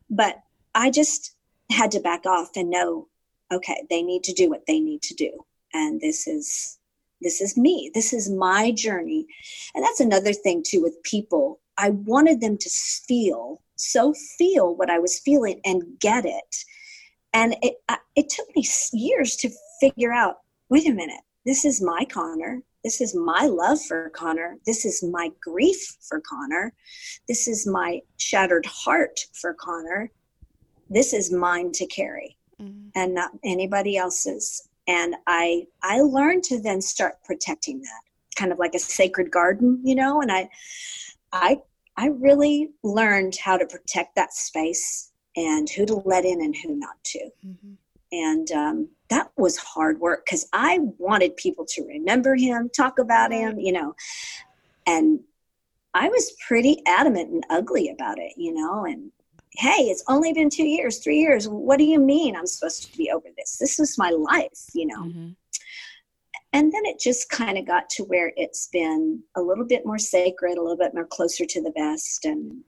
But 0.10 0.42
I 0.76 0.92
just 0.92 1.36
had 1.72 1.92
to 1.92 2.00
back 2.00 2.26
off 2.26 2.52
and 2.56 2.70
know, 2.70 3.08
okay, 3.52 3.84
they 3.90 4.04
need 4.04 4.24
to 4.26 4.34
do 4.34 4.50
what 4.50 4.66
they 4.68 4.80
need 4.80 5.02
to 5.04 5.16
do. 5.16 5.32
And 5.74 6.00
this 6.00 6.28
is 6.28 6.78
this 7.22 7.42
is 7.42 7.58
me. 7.58 7.92
This 7.94 8.14
is 8.14 8.30
my 8.30 8.72
journey. 8.72 9.26
And 9.74 9.84
that's 9.84 10.00
another 10.00 10.34
thing 10.34 10.64
too 10.66 10.82
with 10.82 11.02
people. 11.04 11.60
I 11.78 11.92
wanted 11.92 12.42
them 12.42 12.58
to 12.58 12.70
feel 12.70 13.62
so 13.78 14.14
feel 14.38 14.74
what 14.76 14.90
i 14.90 15.00
was 15.00 15.20
feeling 15.20 15.60
and 15.66 15.84
get 16.00 16.26
it. 16.26 16.56
And 17.34 17.56
it 17.62 17.76
it 18.16 18.30
took 18.30 18.48
me 18.56 18.66
years 18.94 19.36
to 19.38 19.50
figure 19.80 20.14
out 20.14 20.38
wait 20.70 20.88
a 20.88 20.94
minute. 20.94 21.22
This 21.46 21.66
is 21.66 21.82
my 21.82 22.06
connor. 22.06 22.62
This 22.84 23.02
is 23.02 23.16
my 23.16 23.46
love 23.46 23.82
for 23.82 24.10
connor. 24.12 24.58
This 24.66 24.86
is 24.86 25.04
my 25.04 25.32
grief 25.42 25.98
for 26.08 26.22
connor. 26.22 26.74
This 27.28 27.48
is 27.48 27.68
my 27.68 28.02
shattered 28.18 28.66
heart 28.66 29.20
for 29.34 29.54
connor. 29.54 30.12
This 30.90 31.14
is 31.14 31.32
mine 31.32 31.72
to 31.74 31.86
carry 31.88 32.38
mm-hmm. 32.62 32.90
and 32.96 33.14
not 33.14 33.32
anybody 33.44 33.98
else's 33.98 34.68
and 34.88 35.16
i 35.28 35.66
i 35.84 36.00
learned 36.02 36.44
to 36.44 36.60
then 36.60 36.82
start 36.82 37.16
protecting 37.24 37.82
that 37.82 38.02
kind 38.36 38.52
of 38.52 38.60
like 38.60 38.76
a 38.76 38.80
sacred 38.80 39.32
garden 39.32 39.80
you 39.84 39.96
know 39.96 40.22
and 40.22 40.32
i 40.32 40.48
i 41.34 41.58
i 41.98 42.08
really 42.08 42.70
learned 42.84 43.36
how 43.44 43.58
to 43.58 43.66
protect 43.66 44.16
that 44.16 44.34
space 44.34 45.12
and 45.36 45.70
who 45.70 45.86
to 45.86 45.96
let 46.06 46.26
in 46.26 46.42
and 46.42 46.56
who 46.56 46.76
not 46.76 47.04
to. 47.04 47.30
Mm-hmm. 47.46 47.74
And 48.12 48.52
um, 48.52 48.90
that 49.10 49.32
was 49.36 49.58
hard 49.58 50.00
work 50.00 50.26
because 50.26 50.48
I 50.54 50.80
wanted 50.98 51.36
people 51.36 51.66
to 51.70 51.84
remember 51.84 52.36
him, 52.36 52.70
talk 52.70 53.00
about 53.00 53.32
him, 53.32 53.60
you 53.60 53.74
know. 53.74 53.96
And 54.88 55.20
I 55.94 56.08
was 56.08 56.36
pretty 56.46 56.82
adamant 56.88 57.32
and 57.32 57.44
ugly 57.50 57.90
about 57.90 58.20
it, 58.20 58.34
you 58.38 58.54
know. 58.54 58.86
And 58.86 59.12
hey, 59.58 59.84
it's 59.84 60.04
only 60.08 60.34
been 60.34 60.50
two 60.50 60.68
years, 60.68 61.00
three 61.00 61.20
years. 61.20 61.48
What 61.48 61.78
do 61.78 61.86
you 61.86 62.00
mean 62.00 62.36
I'm 62.36 62.48
supposed 62.48 62.90
to 62.92 62.98
be 62.98 63.12
over 63.12 63.28
this? 63.38 63.58
This 63.58 63.80
is 63.80 63.98
my 63.98 64.10
life, 64.10 64.66
you 64.74 64.88
know. 64.88 65.04
Mm-hmm. 65.04 65.30
And 66.54 66.72
then 66.72 66.86
it 66.86 67.00
just 67.00 67.30
kind 67.30 67.58
of 67.58 67.68
got 67.68 67.90
to 67.92 68.04
where 68.04 68.32
it's 68.38 68.68
been 68.68 69.22
a 69.36 69.42
little 69.42 69.66
bit 69.66 69.86
more 69.86 69.98
sacred, 69.98 70.58
a 70.58 70.62
little 70.62 70.78
bit 70.78 70.94
more 70.94 71.06
closer 71.06 71.46
to 71.46 71.62
the 71.62 71.72
best. 71.72 72.24
And 72.24 72.64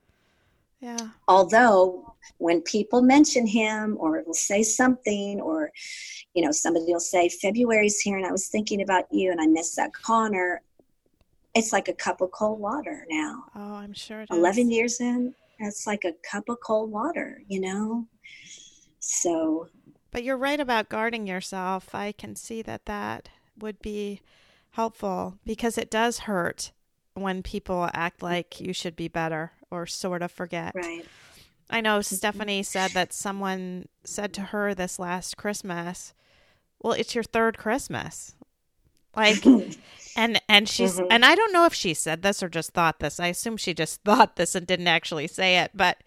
yeah. 0.82 1.10
Although 1.28 2.16
when 2.38 2.62
people 2.62 3.02
mention 3.02 3.48
him 3.48 3.98
or 4.00 4.18
it 4.18 4.28
will 4.28 4.34
say 4.34 4.62
something 4.62 5.42
or 5.42 5.72
you 6.34 6.44
know 6.44 6.52
somebody 6.52 6.86
will 6.88 7.00
say 7.00 7.30
February's 7.30 8.00
here 8.00 8.18
and 8.18 8.26
I 8.26 8.32
was 8.32 8.48
thinking 8.48 8.82
about 8.82 9.06
you 9.12 9.32
and 9.32 9.42
I 9.42 9.48
miss 9.48 9.76
that 9.76 9.94
Connor, 9.94 10.62
it's 11.56 11.74
like 11.74 11.88
a 11.88 11.94
cup 11.94 12.22
of 12.22 12.32
cold 12.32 12.60
water 12.60 13.06
now. 13.10 13.46
Oh, 13.56 13.76
I'm 13.76 13.94
sure. 13.94 14.26
11 14.30 14.70
years 14.70 15.02
in, 15.02 15.34
it's 15.60 15.88
like 15.88 16.04
a 16.04 16.14
cup 16.30 16.50
of 16.50 16.60
cold 16.62 16.92
water, 16.92 17.42
you 17.48 17.60
know? 17.60 18.06
So. 19.00 19.68
But 20.12 20.24
you're 20.24 20.38
right 20.38 20.60
about 20.60 20.90
guarding 20.90 21.28
yourself. 21.28 21.94
I 21.94 22.12
can 22.12 22.36
see 22.36 22.62
that 22.62 22.86
that 22.86 23.30
would 23.58 23.82
be 23.82 24.22
helpful 24.72 25.38
because 25.46 25.78
it 25.78 25.90
does 25.90 26.20
hurt 26.20 26.72
when 27.14 27.42
people 27.42 27.90
act 27.94 28.22
like 28.22 28.62
you 28.62 28.74
should 28.74 28.96
be 28.96 29.08
better 29.08 29.52
or 29.72 29.86
sort 29.86 30.22
of 30.22 30.32
forget. 30.32 30.74
Right. 30.76 31.06
I 31.70 31.82
know 31.82 32.00
mm-hmm. 32.00 32.16
Stephanie 32.16 32.64
said 32.64 32.92
that 32.92 33.12
someone 33.12 33.88
said 34.04 34.34
to 34.34 34.42
her 34.42 34.74
this 34.74 35.00
last 35.00 35.36
Christmas, 35.36 36.14
"Well, 36.80 36.94
it's 36.94 37.16
your 37.16 37.24
third 37.24 37.58
Christmas." 37.58 38.36
Like 39.18 39.44
and 40.16 40.42
and 40.48 40.70
she's 40.70 40.96
mm-hmm. 40.96 41.08
and 41.12 41.26
I 41.26 41.36
don't 41.36 41.52
know 41.52 41.66
if 41.66 41.74
she 41.74 41.94
said 41.94 42.22
this 42.22 42.42
or 42.42 42.50
just 42.50 42.72
thought 42.72 43.00
this. 43.00 43.20
I 43.20 43.28
assume 43.28 43.58
she 43.58 43.74
just 43.74 44.02
thought 44.06 44.36
this 44.36 44.56
and 44.56 44.66
didn't 44.66 44.88
actually 44.88 45.28
say 45.28 45.58
it, 45.58 45.72
but 45.74 45.98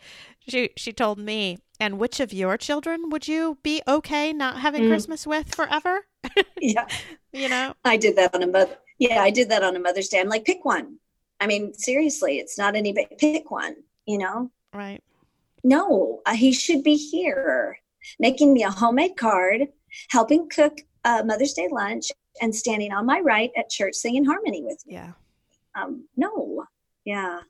she 0.49 0.71
she 0.77 0.93
told 0.93 1.19
me, 1.19 1.59
"And 1.79 1.99
which 1.99 2.21
of 2.21 2.33
your 2.33 2.57
children 2.57 3.11
would 3.11 3.29
you 3.29 3.59
be 3.63 3.83
okay 3.87 4.33
not 4.33 4.61
having 4.61 4.85
mm. 4.85 4.89
Christmas 4.89 5.27
with 5.27 5.55
forever?" 5.55 6.07
yeah. 6.61 6.87
you 7.33 7.49
know. 7.49 7.75
I 7.85 7.97
did 7.97 8.17
that 8.17 8.35
on 8.35 8.43
a 8.43 8.47
mother 8.47 8.77
Yeah, 8.99 9.21
I 9.23 9.31
did 9.31 9.51
that 9.51 9.63
on 9.63 9.77
a 9.77 9.81
Mother's 9.81 10.09
Day. 10.09 10.21
I'm 10.21 10.29
like, 10.29 10.45
"Pick 10.45 10.65
one." 10.65 10.99
I 11.41 11.47
mean, 11.47 11.73
seriously, 11.75 12.39
it's 12.39 12.59
not 12.59 12.77
any 12.77 12.93
pick 13.19 13.51
one, 13.51 13.77
you 14.05 14.19
know? 14.19 14.51
Right. 14.75 15.03
No, 15.65 16.21
uh, 16.27 16.35
he 16.35 16.53
should 16.53 16.85
be 16.85 16.97
here 16.97 17.79
making 18.19 18.53
me 18.53 18.63
a 18.63 18.71
homemade 18.71 19.17
card, 19.17 19.69
helping 20.11 20.49
cook 20.49 20.81
uh, 21.05 21.23
Mother's 21.25 21.55
Day 21.55 21.69
lunch, 21.71 22.13
and 22.41 22.55
standing 22.55 22.93
on 22.93 23.07
my 23.07 23.21
right 23.21 23.51
at 23.57 23.71
church 23.71 23.95
singing 23.95 24.25
harmony 24.25 24.63
with 24.63 24.83
me. 24.87 24.95
Yeah. 24.95 25.13
Um, 25.75 26.05
no. 26.17 26.65
Yeah. 27.05 27.41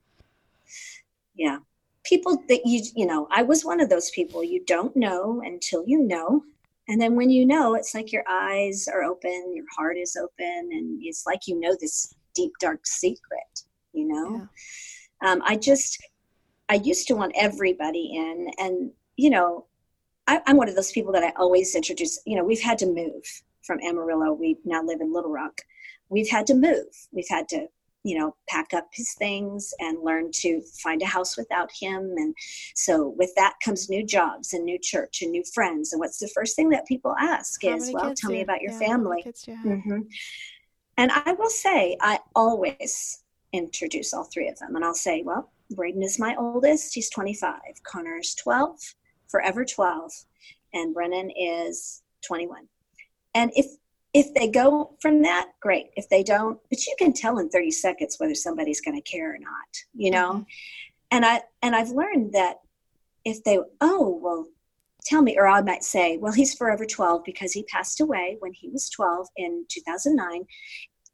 Yeah. 1.35 1.59
People 2.05 2.43
that 2.49 2.61
you, 2.65 2.83
you 2.97 3.07
know, 3.07 3.29
I 3.31 3.43
was 3.43 3.65
one 3.65 3.81
of 3.81 3.89
those 3.89 4.11
people 4.11 4.43
you 4.43 4.65
don't 4.65 4.95
know 4.97 5.43
until 5.45 5.85
you 5.87 6.03
know. 6.03 6.43
And 6.89 7.01
then 7.01 7.15
when 7.15 7.31
you 7.31 7.47
know, 7.47 7.75
it's 7.75 7.95
like 7.95 8.11
your 8.11 8.25
eyes 8.29 8.89
are 8.89 9.05
open, 9.05 9.53
your 9.55 9.67
heart 9.77 9.97
is 9.97 10.17
open, 10.17 10.71
and 10.73 10.99
it's 11.03 11.25
like 11.25 11.47
you 11.47 11.61
know 11.61 11.77
this 11.81 12.15
deep, 12.35 12.53
dark 12.59 12.85
secret 12.87 13.65
you 13.93 14.07
know 14.07 14.49
yeah. 15.23 15.31
um, 15.31 15.43
i 15.45 15.57
just 15.57 16.03
i 16.69 16.75
used 16.75 17.07
to 17.09 17.15
want 17.15 17.33
everybody 17.37 18.13
in 18.15 18.51
and 18.59 18.91
you 19.17 19.31
know 19.31 19.67
I, 20.27 20.41
i'm 20.47 20.57
one 20.57 20.69
of 20.69 20.77
those 20.77 20.93
people 20.93 21.13
that 21.13 21.23
i 21.23 21.33
always 21.37 21.75
introduce 21.75 22.21
you 22.27 22.37
know 22.37 22.45
we've 22.45 22.61
had 22.61 22.79
to 22.79 22.87
move 22.87 23.43
from 23.71 23.81
amarillo 23.87 24.33
we 24.33 24.57
now 24.65 24.83
live 24.83 25.01
in 25.01 25.13
little 25.13 25.31
rock 25.31 25.61
we've 26.09 26.29
had 26.29 26.47
to 26.47 26.55
move 26.55 26.87
we've 27.13 27.29
had 27.29 27.49
to 27.49 27.67
you 28.03 28.19
know 28.19 28.35
pack 28.49 28.73
up 28.73 28.89
his 28.93 29.15
things 29.15 29.75
and 29.79 30.03
learn 30.03 30.31
to 30.33 30.63
find 30.83 31.03
a 31.03 31.07
house 31.07 31.37
without 31.37 31.71
him 31.79 32.15
and 32.17 32.35
so 32.75 33.15
with 33.19 33.31
that 33.37 33.55
comes 33.63 33.91
new 33.91 34.05
jobs 34.05 34.55
and 34.55 34.65
new 34.65 34.79
church 34.79 35.21
and 35.21 35.31
new 35.31 35.45
friends 35.55 35.93
and 35.93 36.01
what's 36.01 36.19
the 36.19 36.31
first 36.35 36.57
thing 36.57 36.71
that 36.71 36.87
people 36.87 37.15
ask 37.21 37.63
How 37.63 37.77
is 37.77 37.91
well 37.93 38.15
tell 38.15 38.31
you, 38.31 38.39
me 38.39 38.43
about 38.43 38.63
your 38.63 38.73
yeah, 38.73 38.79
family 38.79 39.23
mm-hmm. 39.25 40.01
and 40.97 41.13
i 41.13 41.33
will 41.33 41.51
say 41.51 41.97
i 42.01 42.19
always 42.35 43.23
introduce 43.53 44.15
all 44.15 44.25
three 44.25 44.49
of 44.49 44.59
them. 44.59 44.77
And 44.77 44.85
I'll 44.85 44.95
say, 44.95 45.23
well, 45.23 45.51
Braden 45.71 46.03
is 46.03 46.19
my 46.19 46.35
oldest. 46.39 46.95
He's 46.95 47.11
25. 47.11 47.61
Connor 47.85 48.19
is 48.19 48.35
12, 48.35 48.79
forever 49.29 49.65
12. 49.65 50.13
And 50.75 50.95
Brennan 50.95 51.31
is 51.31 52.03
21. 52.27 52.67
And 53.35 53.51
if 53.55 53.67
if 54.13 54.35
they 54.35 54.49
go 54.49 54.97
from 55.01 55.23
that, 55.23 55.51
great. 55.61 55.91
If 55.97 56.09
they 56.09 56.25
don't, 56.25 56.59
but 56.69 56.85
you 56.85 56.95
can 56.99 57.13
tell 57.13 57.39
in 57.39 57.49
30 57.49 57.71
seconds 57.71 58.17
whether 58.19 58.35
somebody's 58.35 58.81
going 58.81 59.01
to 59.01 59.09
care 59.09 59.33
or 59.35 59.39
not, 59.39 59.69
you 59.95 60.11
know? 60.11 60.33
Mm-hmm. 60.33 60.43
And 61.13 61.25
I 61.25 61.43
and 61.63 61.77
I've 61.77 61.91
learned 61.91 62.33
that 62.33 62.57
if 63.25 63.45
they 63.45 63.59
oh, 63.81 64.19
well, 64.23 64.47
tell 65.05 65.23
me 65.23 65.37
or 65.39 65.47
I 65.47 65.61
might 65.61 65.85
say, 65.85 66.17
well, 66.17 66.33
he's 66.33 66.55
forever 66.55 66.85
12 66.85 67.23
because 67.25 67.53
he 67.53 67.63
passed 67.65 68.01
away 68.01 68.37
when 68.41 68.53
he 68.53 68.69
was 68.69 68.91
12 68.91 69.29
in 69.37 69.65
2009 69.69 70.45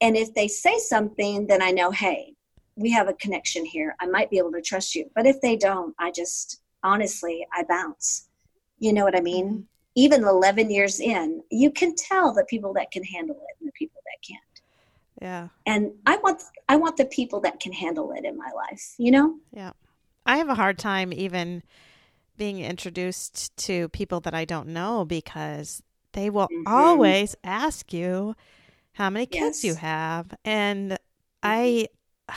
and 0.00 0.16
if 0.16 0.34
they 0.34 0.48
say 0.48 0.78
something, 0.78 1.46
then 1.46 1.62
I 1.62 1.70
know, 1.70 1.90
hey, 1.90 2.34
we 2.76 2.90
have 2.90 3.08
a 3.08 3.14
connection 3.14 3.64
here. 3.64 3.96
I 4.00 4.06
might 4.06 4.30
be 4.30 4.38
able 4.38 4.52
to 4.52 4.60
trust 4.60 4.94
you. 4.94 5.10
But 5.14 5.26
if 5.26 5.40
they 5.40 5.56
don't, 5.56 5.94
I 5.98 6.10
just 6.10 6.60
honestly, 6.82 7.46
I 7.52 7.64
bounce. 7.64 8.28
You 8.78 8.92
know 8.92 9.04
what 9.04 9.16
I 9.16 9.22
mean? 9.22 9.66
Mm-hmm. 9.96 10.14
Even 10.14 10.24
11 10.24 10.70
years 10.70 11.00
in, 11.00 11.42
you 11.50 11.70
can 11.70 11.94
tell 11.94 12.32
the 12.32 12.44
people 12.44 12.72
that 12.74 12.90
can 12.90 13.04
handle 13.04 13.36
it 13.36 13.56
and 13.60 13.68
the 13.68 13.72
people 13.72 14.00
that 14.04 14.26
can't. 14.26 14.42
Yeah. 15.22 15.48
And 15.64 15.92
I 16.04 16.16
want 16.18 16.42
I 16.68 16.76
want 16.76 16.98
the 16.98 17.06
people 17.06 17.40
that 17.40 17.60
can 17.60 17.72
handle 17.72 18.12
it 18.12 18.24
in 18.24 18.36
my 18.36 18.50
life, 18.54 18.94
you 18.98 19.10
know? 19.10 19.36
Yeah. 19.52 19.72
I 20.26 20.36
have 20.36 20.48
a 20.48 20.54
hard 20.54 20.78
time 20.78 21.12
even 21.12 21.62
being 22.36 22.58
introduced 22.58 23.56
to 23.56 23.88
people 23.88 24.20
that 24.20 24.34
I 24.34 24.44
don't 24.44 24.68
know 24.68 25.06
because 25.06 25.82
they 26.12 26.30
will 26.30 26.48
mm-hmm. 26.48 26.66
always 26.66 27.36
ask 27.44 27.92
you 27.92 28.34
how 28.92 29.10
many 29.10 29.26
kids 29.26 29.62
yes. 29.62 29.64
you 29.64 29.74
have 29.74 30.34
and 30.44 30.92
mm-hmm. 30.92 30.96
i 31.42 31.86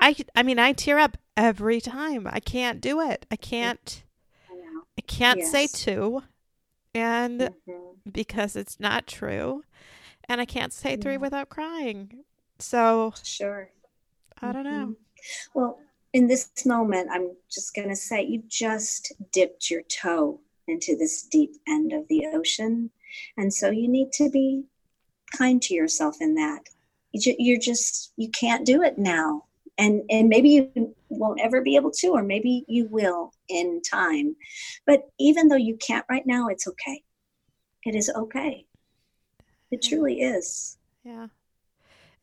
i 0.00 0.16
i 0.34 0.42
mean 0.42 0.58
i 0.58 0.72
tear 0.72 0.98
up 0.98 1.16
every 1.36 1.80
time 1.80 2.26
i 2.28 2.40
can't 2.40 2.80
do 2.80 3.00
it 3.00 3.24
i 3.30 3.36
can't 3.36 4.02
i, 4.50 4.54
I 4.98 5.00
can't 5.02 5.38
yes. 5.38 5.52
say 5.52 5.68
two 5.68 6.22
and 6.94 7.40
mm-hmm. 7.40 8.10
because 8.10 8.56
it's 8.56 8.80
not 8.80 9.06
true 9.06 9.62
and 10.28 10.40
i 10.40 10.44
can't 10.44 10.72
say 10.72 10.96
three 10.96 11.16
without 11.16 11.48
crying 11.48 12.24
so 12.58 13.12
sure 13.22 13.70
i 14.42 14.52
don't 14.52 14.64
know 14.64 14.70
mm-hmm. 14.70 15.58
well 15.58 15.78
in 16.12 16.26
this 16.26 16.50
moment 16.64 17.08
i'm 17.12 17.30
just 17.50 17.74
going 17.74 17.88
to 17.88 17.96
say 17.96 18.22
you 18.22 18.42
just 18.48 19.12
dipped 19.32 19.70
your 19.70 19.82
toe 19.82 20.40
into 20.66 20.96
this 20.96 21.22
deep 21.22 21.52
end 21.66 21.92
of 21.92 22.06
the 22.08 22.26
ocean 22.32 22.90
and 23.36 23.52
so 23.52 23.70
you 23.70 23.88
need 23.88 24.12
to 24.12 24.30
be 24.30 24.64
kind 25.36 25.60
to 25.62 25.74
yourself 25.74 26.16
in 26.20 26.34
that. 26.34 26.68
You're 27.12 27.60
just 27.60 28.12
you 28.16 28.28
can't 28.30 28.66
do 28.66 28.82
it 28.82 28.98
now, 28.98 29.44
and 29.78 30.02
and 30.10 30.28
maybe 30.28 30.50
you 30.50 30.94
won't 31.08 31.40
ever 31.40 31.60
be 31.60 31.76
able 31.76 31.90
to, 31.90 32.08
or 32.08 32.22
maybe 32.22 32.64
you 32.68 32.86
will 32.86 33.32
in 33.48 33.80
time. 33.82 34.36
But 34.86 35.02
even 35.18 35.48
though 35.48 35.56
you 35.56 35.76
can't 35.76 36.06
right 36.08 36.26
now, 36.26 36.48
it's 36.48 36.66
okay. 36.66 37.02
It 37.84 37.94
is 37.94 38.10
okay. 38.14 38.66
It 39.70 39.82
truly 39.82 40.20
is. 40.20 40.78
Yeah, 41.04 41.28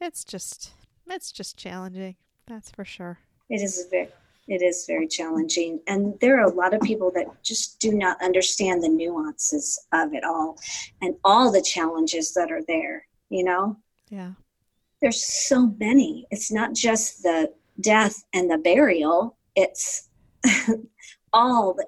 it's 0.01 0.23
just 0.23 0.71
it's 1.07 1.31
just 1.31 1.57
challenging. 1.57 2.15
That's 2.47 2.69
for 2.69 2.85
sure. 2.85 3.19
It 3.49 3.61
is 3.61 3.87
very 3.89 4.09
it 4.47 4.61
is 4.61 4.85
very 4.87 5.07
challenging 5.07 5.79
and 5.87 6.13
there 6.21 6.39
are 6.39 6.47
a 6.47 6.53
lot 6.53 6.73
of 6.73 6.81
people 6.81 7.11
that 7.11 7.25
just 7.43 7.79
do 7.79 7.93
not 7.93 8.21
understand 8.21 8.83
the 8.83 8.89
nuances 8.89 9.79
of 9.91 10.13
it 10.13 10.23
all 10.23 10.57
and 11.01 11.15
all 11.23 11.51
the 11.51 11.61
challenges 11.61 12.33
that 12.33 12.51
are 12.51 12.61
there 12.67 13.07
you 13.29 13.43
know 13.43 13.75
yeah 14.09 14.31
there's 15.01 15.23
so 15.23 15.73
many 15.79 16.27
it's 16.29 16.51
not 16.51 16.73
just 16.73 17.23
the 17.23 17.51
death 17.81 18.23
and 18.33 18.49
the 18.49 18.57
burial 18.57 19.37
it's 19.55 20.09
all 21.33 21.73
the 21.73 21.85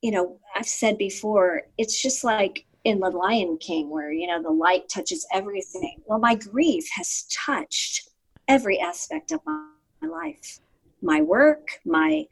you 0.00 0.10
know 0.10 0.38
i've 0.56 0.66
said 0.66 0.96
before 0.96 1.62
it's 1.78 2.00
just 2.00 2.24
like 2.24 2.64
in 2.84 2.98
the 3.00 3.10
lion 3.10 3.58
king 3.58 3.90
where 3.90 4.12
you 4.12 4.26
know 4.26 4.42
the 4.42 4.50
light 4.50 4.88
touches 4.88 5.26
everything 5.32 6.00
well 6.06 6.18
my 6.18 6.34
grief 6.34 6.88
has 6.94 7.26
touched 7.30 8.08
every 8.48 8.80
aspect 8.80 9.32
of 9.32 9.40
my, 9.44 9.68
my 10.00 10.08
life 10.08 10.60
my 11.02 11.22
work, 11.22 11.80
my 11.84 12.26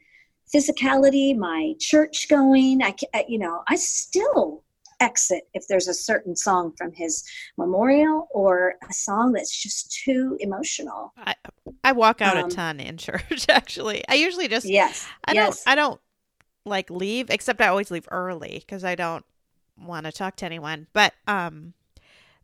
physicality, 0.53 1.35
my 1.35 1.73
church 1.79 2.27
going. 2.29 2.81
I, 2.83 2.95
you 3.27 3.39
know, 3.39 3.63
I 3.67 3.75
still 3.75 4.63
exit 4.99 5.43
if 5.53 5.67
there's 5.67 5.87
a 5.87 5.93
certain 5.93 6.35
song 6.35 6.73
from 6.77 6.91
his 6.91 7.23
memorial 7.57 8.27
or 8.31 8.75
a 8.89 8.93
song 8.93 9.33
that's 9.33 9.55
just 9.55 9.91
too 9.91 10.37
emotional. 10.39 11.13
I 11.17 11.35
I 11.83 11.91
walk 11.93 12.21
out 12.21 12.37
um, 12.37 12.45
a 12.45 12.49
ton 12.49 12.79
in 12.79 12.97
church. 12.97 13.47
Actually, 13.49 14.03
I 14.07 14.15
usually 14.15 14.47
just 14.47 14.65
yes, 14.65 15.07
I 15.25 15.33
yes. 15.33 15.63
don't 15.63 15.71
I 15.71 15.75
don't 15.75 16.01
like 16.65 16.89
leave, 16.89 17.29
except 17.29 17.61
I 17.61 17.67
always 17.67 17.91
leave 17.91 18.07
early 18.11 18.63
because 18.65 18.83
I 18.83 18.95
don't 18.95 19.25
want 19.77 20.05
to 20.05 20.11
talk 20.11 20.35
to 20.37 20.45
anyone. 20.45 20.87
But 20.93 21.13
um, 21.27 21.73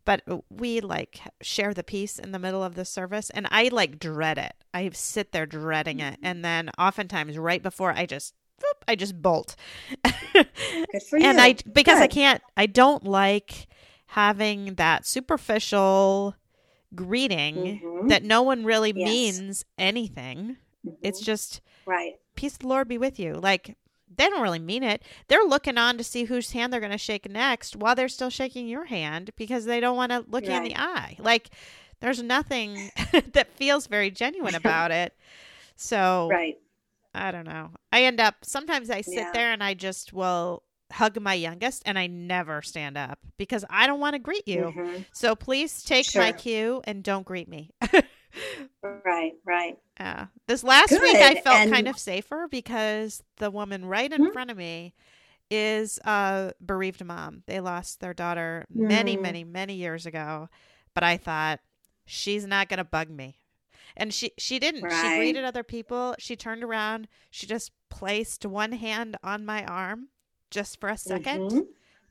but 0.05 0.21
we 0.49 0.81
like 0.81 1.21
share 1.41 1.73
the 1.73 1.83
peace 1.83 2.19
in 2.19 2.31
the 2.31 2.39
middle 2.39 2.63
of 2.63 2.75
the 2.75 2.85
service, 2.85 3.29
and 3.29 3.47
I 3.51 3.69
like 3.69 3.99
dread 3.99 4.37
it. 4.37 4.53
I 4.73 4.89
sit 4.93 5.31
there 5.31 5.45
dreading 5.45 5.99
it, 5.99 6.19
and 6.21 6.45
then 6.45 6.69
oftentimes 6.77 7.37
right 7.37 7.61
before 7.61 7.91
I 7.91 8.05
just 8.05 8.33
I 8.87 8.95
just 8.95 9.21
bolt. 9.21 9.55
Good 10.33 10.47
and 11.21 11.39
I 11.41 11.55
because 11.73 11.99
I 11.99 12.07
can't 12.07 12.41
I 12.57 12.65
don't 12.65 13.03
like 13.05 13.67
having 14.07 14.75
that 14.75 15.05
superficial 15.05 16.35
greeting 16.93 17.81
Mhm. 17.83 18.09
that 18.09 18.23
no 18.23 18.41
one 18.41 18.63
really 18.65 18.93
Yes. 18.95 19.07
means 19.07 19.65
anything. 19.77 20.57
It's 21.01 21.21
Mhm. 21.21 21.25
just 21.25 21.61
right. 21.85 22.13
peace 22.35 22.57
the 22.57 22.67
Lord 22.67 22.87
be 22.87 22.97
with 22.97 23.19
you. 23.19 23.33
Like 23.33 23.75
they 24.15 24.29
don't 24.29 24.41
really 24.41 24.59
mean 24.59 24.83
it. 24.83 25.01
They're 25.27 25.43
looking 25.43 25.77
on 25.77 25.97
to 25.97 26.03
see 26.03 26.25
whose 26.25 26.51
hand 26.51 26.71
they're 26.71 26.79
going 26.79 26.91
to 26.91 26.97
shake 26.97 27.29
next 27.29 27.75
while 27.75 27.95
they're 27.95 28.07
still 28.07 28.29
shaking 28.29 28.67
your 28.67 28.85
hand 28.85 29.31
because 29.35 29.65
they 29.65 29.79
don't 29.81 29.97
want 29.97 30.11
to 30.11 30.23
look 30.27 30.45
you 30.45 30.53
in 30.53 30.63
the 30.63 30.75
eye. 30.77 31.15
Like 31.19 31.49
there's 31.99 32.21
nothing 32.21 32.91
that 33.33 33.47
feels 33.55 33.87
very 33.87 34.11
genuine 34.11 34.55
about 34.63 34.91
it. 34.91 35.13
So 35.75 36.29
Right. 36.31 36.57
I 37.15 37.31
don't 37.31 37.45
know. 37.45 37.71
I 37.91 38.03
end 38.03 38.19
up 38.19 38.35
sometimes 38.43 38.89
I 38.89 39.01
sit 39.01 39.13
Yeah. 39.15 39.31
there 39.33 39.51
and 39.51 39.63
I 39.63 39.73
just 39.73 40.13
will 40.13 40.63
hug 40.91 41.19
my 41.19 41.33
youngest 41.33 41.81
and 41.85 41.97
I 41.97 42.07
never 42.07 42.61
stand 42.61 42.97
up 42.97 43.17
because 43.37 43.65
I 43.69 43.87
don't 43.87 43.99
want 43.99 44.13
to 44.13 44.19
greet 44.19 44.47
you. 44.47 44.73
Mhm. 44.75 45.05
So 45.13 45.35
please 45.35 45.81
take 45.83 46.05
my 46.15 46.31
cue 46.31 46.81
and 46.85 47.03
don't 47.03 47.25
greet 47.25 47.47
me. 47.47 47.71
Right. 48.83 49.31
Right. 49.45 49.77
Uh, 49.97 50.25
this 50.47 50.61
last 50.63 50.91
week 50.91 51.15
I 51.15 51.35
felt 51.35 51.55
and- 51.55 51.71
kind 51.71 51.87
of 51.87 51.97
safer 51.97 52.47
because 52.51 53.23
the 53.37 53.49
woman 53.49 53.85
right 53.85 54.11
in 54.11 54.21
Mhm. 54.25 54.33
front 54.33 54.51
of 54.51 54.57
me 54.57 54.93
is 55.49 55.99
a 56.03 56.51
bereaved 56.63 57.03
mom. 57.05 57.43
They 57.47 57.61
lost 57.61 58.01
their 58.01 58.13
daughter 58.13 58.65
many, 58.69 59.15
Mm. 59.15 59.21
many, 59.21 59.43
many 59.45 59.75
years 59.75 60.05
ago, 60.05 60.49
but 60.93 61.03
I 61.03 61.15
thought 61.17 61.61
she's 62.05 62.45
not 62.45 62.67
going 62.67 62.79
to 62.79 62.83
bug 62.83 63.09
me. 63.09 63.39
And 63.97 64.13
she 64.13 64.31
she 64.37 64.59
didn't. 64.59 64.89
She 64.89 65.17
greeted 65.17 65.43
other 65.45 65.63
people. 65.63 66.15
She 66.19 66.35
turned 66.35 66.63
around. 66.63 67.07
She 67.31 67.47
just 67.47 67.71
placed 67.89 68.45
one 68.45 68.73
hand 68.73 69.15
on 69.23 69.45
my 69.45 69.63
arm 69.65 70.09
just 70.51 70.79
for 70.79 70.89
a 70.89 70.97
2nd 70.97 71.51
Mhm. 71.51 71.67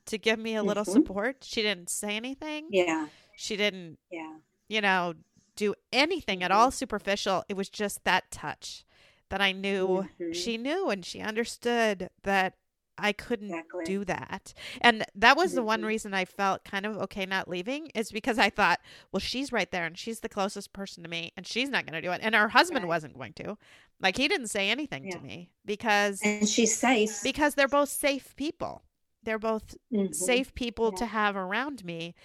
to 0.07 0.17
give 0.17 0.39
me 0.39 0.55
a 0.55 0.63
little 0.63 0.83
Mhm. 0.85 0.91
support. 0.93 1.43
She 1.43 1.61
didn't 1.61 1.89
say 1.89 2.15
anything. 2.15 2.67
Yeah. 2.71 3.07
She 3.37 3.55
didn't 3.55 3.99
Yeah. 4.11 4.37
you 4.67 4.81
know, 4.81 5.13
do 5.55 5.75
anything 5.93 6.41
at 6.43 6.51
all 6.51 6.71
superficial. 6.71 7.43
It 7.47 7.53
was 7.55 7.69
just 7.69 8.03
that 8.03 8.29
touch 8.31 8.83
that 9.29 9.41
I 9.41 9.51
knew 9.51 10.07
Mhm. 10.19 10.35
she 10.35 10.57
knew 10.57 10.89
and 10.89 11.05
she 11.05 11.21
understood 11.21 12.09
that 12.23 12.55
I 12.97 13.11
couldn't 13.13 13.49
Exactly. 13.51 13.83
do 13.85 14.05
that. 14.05 14.53
And 14.81 15.05
that 15.15 15.35
was 15.37 15.53
the 15.53 15.63
one 15.63 15.81
Mhm. 15.81 15.85
reason 15.87 16.13
I 16.13 16.25
felt 16.25 16.63
kind 16.63 16.85
of 16.85 16.97
okay 16.97 17.25
not 17.25 17.47
leaving 17.47 17.87
is 17.95 18.11
because 18.11 18.39
I 18.39 18.49
thought, 18.49 18.79
well, 19.11 19.19
she's 19.19 19.51
right 19.51 19.69
there 19.71 19.85
and 19.85 19.97
she's 19.97 20.21
the 20.21 20.29
closest 20.29 20.73
person 20.73 21.03
to 21.03 21.09
me 21.09 21.31
and 21.35 21.45
she's 21.45 21.69
not 21.69 21.85
going 21.85 21.93
to 21.93 22.01
do 22.07 22.11
it. 22.11 22.21
And 22.23 22.33
her 22.35 22.49
husband 22.49 22.83
Right. 22.83 22.89
wasn't 22.89 23.15
going 23.15 23.33
to. 23.33 23.57
Like 23.99 24.17
he 24.17 24.27
didn't 24.27 24.47
say 24.47 24.69
anything 24.69 25.05
Yeah. 25.05 25.17
to 25.17 25.19
me 25.19 25.51
because 25.65 26.21
And 26.23 26.47
she's 26.47 26.77
safe. 26.77 27.21
because 27.23 27.55
they're 27.55 27.67
both 27.67 27.89
safe 27.89 28.35
people. 28.35 28.83
They're 29.23 29.39
both 29.39 29.75
Mhm. 29.91 30.13
safe 30.13 30.53
people 30.55 30.91
to 30.93 31.05
have 31.07 31.35
around 31.35 31.83
me 31.83 32.15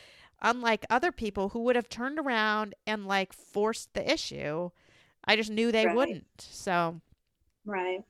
unlike 0.43 0.87
other 0.89 1.13
people 1.13 1.51
who 1.51 1.61
would 1.65 1.77
have 1.77 1.89
turned 1.89 2.19
around 2.19 2.75
and 2.87 3.07
like 3.07 3.33
forced 3.33 3.93
the 3.93 4.11
issue 4.11 4.71
i 5.25 5.37
just 5.37 5.51
knew 5.51 5.71
they 5.71 5.85
Right. 5.85 5.95
wouldn't 5.95 6.41
so 6.41 7.01
Right. 7.67 8.03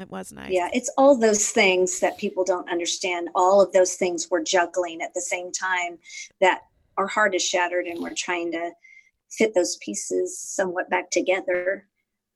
It 0.00 0.10
was 0.10 0.32
nice 0.32 0.50
Yeah, 0.50 0.68
it's 0.72 0.90
all 0.96 1.16
those 1.16 1.50
things 1.50 2.00
that 2.00 2.18
people 2.18 2.44
don't 2.44 2.70
understand. 2.70 3.28
All 3.34 3.60
of 3.60 3.72
those 3.72 3.94
things 3.94 4.28
we're 4.30 4.42
juggling 4.42 5.00
at 5.02 5.14
the 5.14 5.20
same 5.20 5.52
time 5.52 5.98
that 6.40 6.60
our 6.96 7.06
heart 7.06 7.34
is 7.34 7.42
shattered 7.42 7.86
and 7.86 8.00
we're 8.00 8.14
trying 8.14 8.52
to 8.52 8.72
fit 9.30 9.54
those 9.54 9.76
pieces 9.76 10.38
somewhat 10.38 10.90
back 10.90 11.10
together. 11.10 11.86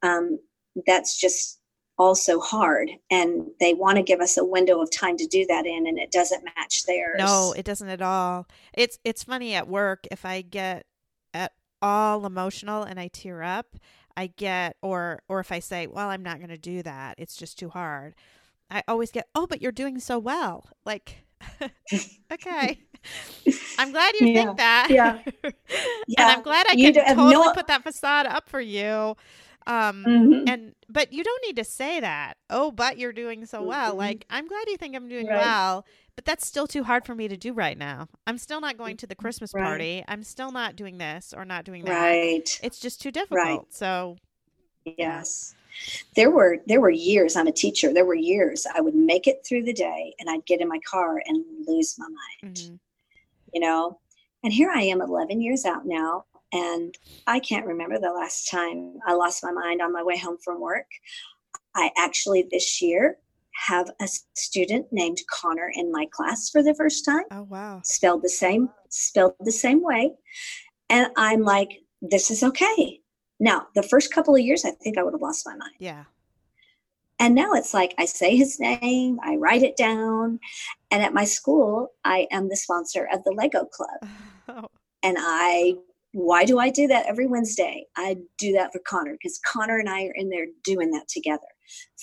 Um, 0.02 0.38
that's 0.86 1.18
just 1.18 1.58
also 1.98 2.40
hard. 2.40 2.90
And 3.10 3.46
they 3.60 3.74
want 3.74 3.96
to 3.96 4.02
give 4.02 4.20
us 4.20 4.36
a 4.36 4.44
window 4.44 4.80
of 4.80 4.90
time 4.90 5.16
to 5.18 5.26
do 5.26 5.46
that 5.46 5.66
in, 5.66 5.86
and 5.86 5.98
it 5.98 6.10
doesn't 6.10 6.44
match 6.44 6.84
theirs. 6.84 7.16
no 7.18 7.54
it 7.56 7.64
doesn't 7.64 7.88
at 7.88 8.02
all 8.02 8.46
it's 8.72 8.98
it's 9.04 9.24
funny 9.24 9.54
at 9.54 9.68
work 9.68 10.06
if 10.10 10.24
i 10.24 10.40
get 10.40 10.86
at 11.34 11.52
all 11.80 12.24
emotional 12.26 12.82
and 12.82 12.98
i 12.98 13.08
tear 13.08 13.42
up 13.42 13.76
i 14.16 14.26
get 14.26 14.76
or 14.82 15.22
or 15.28 15.40
if 15.40 15.52
i 15.52 15.58
say 15.58 15.86
well 15.86 16.08
i'm 16.08 16.22
not 16.22 16.38
going 16.38 16.48
to 16.50 16.58
do 16.58 16.82
that 16.82 17.14
it's 17.18 17.36
just 17.36 17.58
too 17.58 17.68
hard 17.70 18.14
i 18.70 18.82
always 18.88 19.10
get 19.10 19.28
oh 19.34 19.46
but 19.46 19.60
you're 19.62 19.72
doing 19.72 19.98
so 19.98 20.18
well 20.18 20.68
like 20.84 21.24
okay 22.32 22.78
i'm 23.78 23.92
glad 23.92 24.14
you 24.14 24.26
Yeah. 24.28 24.32
think 24.32 24.56
that 24.58 24.88
Yeah. 24.90 25.18
and 25.42 25.52
Yeah. 26.06 26.28
i'm 26.28 26.42
glad 26.42 26.66
i 26.68 26.74
You 26.74 26.92
can 26.92 27.04
totally 27.16 27.48
no- 27.48 27.52
put 27.52 27.66
that 27.68 27.82
facade 27.82 28.26
up 28.26 28.48
for 28.48 28.60
you 28.60 29.16
um 29.66 30.06
Mhm. 30.06 30.42
and 30.46 30.74
but 30.88 31.12
you 31.12 31.22
don't 31.24 31.42
need 31.46 31.56
to 31.56 31.64
say 31.64 32.00
that 32.00 32.36
oh 32.50 32.70
but 32.72 32.98
you're 32.98 33.12
doing 33.12 33.46
so 33.46 33.62
well 33.62 33.94
Mhm. 33.94 33.98
like 33.98 34.26
i'm 34.30 34.46
glad 34.48 34.64
you 34.68 34.76
think 34.76 34.94
i'm 34.96 35.08
doing 35.08 35.26
Right. 35.28 35.36
well 35.36 35.84
but 36.16 36.24
that's 36.24 36.46
still 36.46 36.66
too 36.66 36.84
hard 36.84 37.04
for 37.04 37.14
me 37.14 37.28
to 37.28 37.36
do 37.36 37.52
right 37.52 37.78
now 37.78 38.06
i'm 38.26 38.38
still 38.38 38.60
not 38.60 38.76
going 38.76 38.96
to 38.96 39.06
the 39.06 39.14
christmas 39.14 39.52
Right. 39.54 39.64
party 39.64 40.04
i'm 40.08 40.22
still 40.22 40.52
not 40.52 40.76
doing 40.76 40.98
this 40.98 41.32
or 41.36 41.44
not 41.44 41.64
doing 41.64 41.84
that 41.84 41.92
Right. 42.00 42.60
it's 42.62 42.78
just 42.78 43.00
too 43.00 43.10
difficult 43.10 43.38
Right. 43.38 43.60
so 43.74 44.16
Yes. 44.98 45.54
There 46.16 46.30
were 46.30 46.58
there 46.66 46.80
were 46.80 46.90
years 46.90 47.36
I'm 47.36 47.46
a 47.46 47.52
teacher. 47.52 47.94
There 47.94 48.04
were 48.04 48.16
years 48.16 48.66
I 48.74 48.80
would 48.80 48.94
make 48.96 49.26
it 49.28 49.46
through 49.46 49.62
the 49.62 49.72
day 49.72 50.12
and 50.18 50.28
I'd 50.28 50.44
get 50.44 50.60
in 50.60 50.68
my 50.68 50.80
car 50.80 51.22
and 51.24 51.44
lose 51.66 51.94
my 51.98 52.08
mind. 52.08 52.56
mhm. 52.56 52.78
You 53.52 53.60
know? 53.60 54.00
And 54.42 54.52
here 54.52 54.70
I 54.74 54.82
am 54.82 55.00
11 55.00 55.40
years 55.40 55.64
out 55.64 55.86
now 55.86 56.24
and 56.52 56.98
I 57.26 57.38
can't 57.38 57.64
remember 57.66 57.98
the 57.98 58.10
last 58.12 58.50
time 58.50 58.98
I 59.06 59.14
lost 59.14 59.44
my 59.44 59.52
mind 59.52 59.80
on 59.80 59.92
my 59.92 60.02
way 60.02 60.18
home 60.18 60.36
from 60.44 60.60
work. 60.60 60.86
I 61.76 61.90
actually 61.96 62.48
this 62.50 62.82
year 62.82 63.18
have 63.54 63.90
a 64.00 64.08
student 64.34 64.86
named 64.92 65.18
Connor 65.30 65.70
in 65.74 65.92
my 65.92 66.06
class 66.12 66.48
for 66.50 66.62
the 66.62 66.74
first 66.74 67.04
time. 67.04 67.24
Oh 67.30 67.42
wow. 67.42 67.80
Spelled 67.84 68.22
the 68.22 68.28
same 68.28 68.70
spelled 68.88 69.34
the 69.40 69.52
same 69.52 69.82
way. 69.82 70.14
And 70.88 71.08
i'm 71.16 71.42
like 71.42 71.70
this 72.00 72.30
is 72.30 72.42
okay. 72.42 73.00
Now 73.38 73.68
the 73.74 73.82
first 73.82 74.12
couple 74.12 74.34
of 74.34 74.40
years 74.40 74.64
i 74.64 74.70
think 74.70 74.98
i 74.98 75.02
would 75.02 75.14
have 75.14 75.22
lost 75.22 75.46
my 75.46 75.56
mind. 75.56 75.74
Yeah. 75.78 76.04
And 77.18 77.34
now 77.34 77.52
it's 77.52 77.74
like 77.74 77.94
i 77.98 78.04
say 78.04 78.36
his 78.36 78.58
name 78.58 79.18
i 79.22 79.36
write 79.36 79.62
it 79.62 79.76
down 79.76 80.40
and 80.90 81.02
at 81.02 81.14
my 81.14 81.24
school 81.24 81.92
i 82.04 82.26
am 82.30 82.48
the 82.48 82.56
sponsor 82.56 83.08
of 83.12 83.22
the 83.24 83.32
lego 83.32 83.64
club. 83.64 84.10
Oh, 84.48 84.66
and 85.02 85.16
i 85.20 85.74
why 86.14 86.44
do 86.44 86.58
i 86.58 86.68
do 86.68 86.86
that 86.88 87.06
every 87.06 87.26
wednesday? 87.26 87.86
I 87.96 88.18
do 88.38 88.52
that 88.52 88.72
for 88.72 88.80
connor 88.86 89.12
because 89.12 89.40
connor 89.46 89.78
and 89.78 89.88
i 89.88 90.04
are 90.04 90.14
in 90.14 90.28
there 90.30 90.46
doing 90.64 90.90
that 90.90 91.08
together 91.08 91.51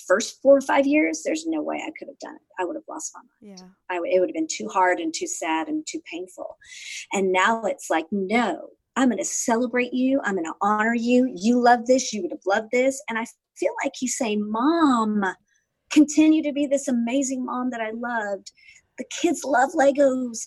first 0.08 0.42
four 0.42 0.58
or 0.58 0.62
five 0.62 0.88
years 0.88 1.22
there's 1.24 1.46
no 1.48 1.62
way 1.62 1.78
i 1.78 1.92
could 1.98 2.08
have 2.08 2.20
done 2.20 2.36
it 2.36 2.42
i 2.62 2.66
would 2.66 2.76
have 2.76 2.84
lost 2.90 3.12
my 3.16 3.20
mind 3.20 3.60
yeah 3.60 3.68
w- 3.96 4.14
it 4.14 4.20
would 4.20 4.30
have 4.30 4.36
been 4.36 4.48
too 4.50 4.68
hard 4.68 5.00
and 5.00 5.14
too 5.14 5.28
sad 5.28 5.68
and 5.68 5.86
too 5.88 6.02
painful. 6.12 6.58
And 7.14 7.32
now 7.32 7.64
it's 7.66 7.90
like, 7.90 8.06
no, 8.12 8.70
I'm 8.96 9.10
going 9.10 9.18
to 9.18 9.26
celebrate 9.26 9.94
you. 9.94 10.20
I'm 10.24 10.36
going 10.36 10.46
to 10.46 10.54
honor 10.62 10.96
you. 10.96 11.32
You 11.36 11.60
love 11.62 11.86
this. 11.86 12.12
You 12.14 12.22
would 12.22 12.32
have 12.32 12.46
loved 12.46 12.70
this. 12.72 13.02
And 13.10 13.18
I 13.18 13.26
feel 13.58 13.74
like 13.84 13.94
he's 13.98 14.18
saying, 14.18 14.50
Mom, 14.50 15.24
continue 15.92 16.44
to 16.44 16.54
be 16.54 16.68
this 16.68 16.88
amazing 16.88 17.46
mom 17.46 17.70
that 17.72 17.82
I 17.82 17.92
loved. 17.92 18.52
The 18.98 19.06
kids 19.22 19.44
love 19.46 19.72
Legos. 19.72 20.40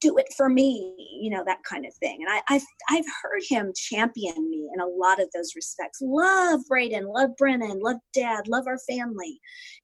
Do 0.00 0.16
it 0.18 0.32
for 0.36 0.48
me, 0.48 0.94
you 1.20 1.30
know, 1.30 1.42
that 1.44 1.62
kind 1.68 1.84
of 1.86 1.94
thing. 1.94 2.18
And 2.20 2.30
I, 2.30 2.42
I've, 2.54 2.64
I've 2.90 3.04
heard 3.22 3.42
him 3.48 3.72
champion 3.76 4.50
me 4.50 4.70
in 4.74 4.80
a 4.80 4.86
lot 4.86 5.20
of 5.20 5.28
those 5.34 5.52
respects. 5.54 6.00
Love 6.00 6.60
Braden, 6.68 7.06
love 7.06 7.30
Brennan, 7.36 7.80
love 7.80 7.98
dad, 8.14 8.48
love 8.48 8.66
our 8.66 8.78
family. 8.88 9.40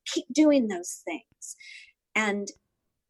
Keep 0.06 0.26
doing 0.32 0.68
those 0.68 1.02
things. 1.04 1.56
And 2.14 2.48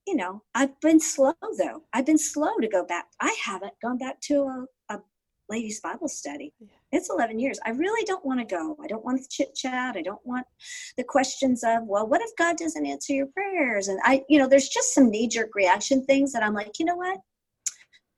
you 0.07 0.16
know, 0.16 0.42
I've 0.54 0.78
been 0.80 1.00
slow 1.00 1.34
though. 1.59 1.82
I've 1.92 2.07
been 2.07 2.18
slow 2.18 2.57
to 2.61 2.68
go 2.68 2.84
back. 2.84 3.07
I 3.20 3.36
haven't 3.44 3.74
gone 3.82 3.98
back 3.98 4.20
to 4.22 4.34
a, 4.42 4.94
a 4.94 5.00
ladies' 5.48 5.80
Bible 5.80 6.09
study. 6.09 6.52
Yeah. 6.61 6.68
It's 6.97 7.11
11 7.11 7.38
years. 7.38 7.59
I 7.64 7.70
really 7.70 8.05
don't 8.05 8.24
want 8.24 8.40
to 8.40 8.47
go. 8.47 8.76
I 8.82 8.86
don't 8.86 9.05
want 9.05 9.20
the 9.20 9.28
chit 9.30 9.55
chat. 9.55 9.97
I 9.97 10.03
don't 10.03 10.24
want 10.24 10.47
the 10.97 11.05
questions 11.05 11.62
of, 11.64 11.84
well, 11.84 12.07
what 12.09 12.22
if 12.22 12.30
God 12.36 12.57
doesn't 12.57 12.86
answer 12.86 13.12
your 13.12 13.26
prayers? 13.26 13.88
And 13.88 14.01
I, 14.05 14.24
you 14.28 14.38
know, 14.38 14.49
there's 14.49 14.68
just 14.68 14.94
some 14.94 15.11
knee 15.11 15.28
jerk 15.28 15.55
reaction 15.55 16.05
things 16.05 16.32
that 16.32 16.42
I'm 16.42 16.55
like, 16.55 16.78
you 16.78 16.84
know 16.84 16.97
what? 16.97 17.18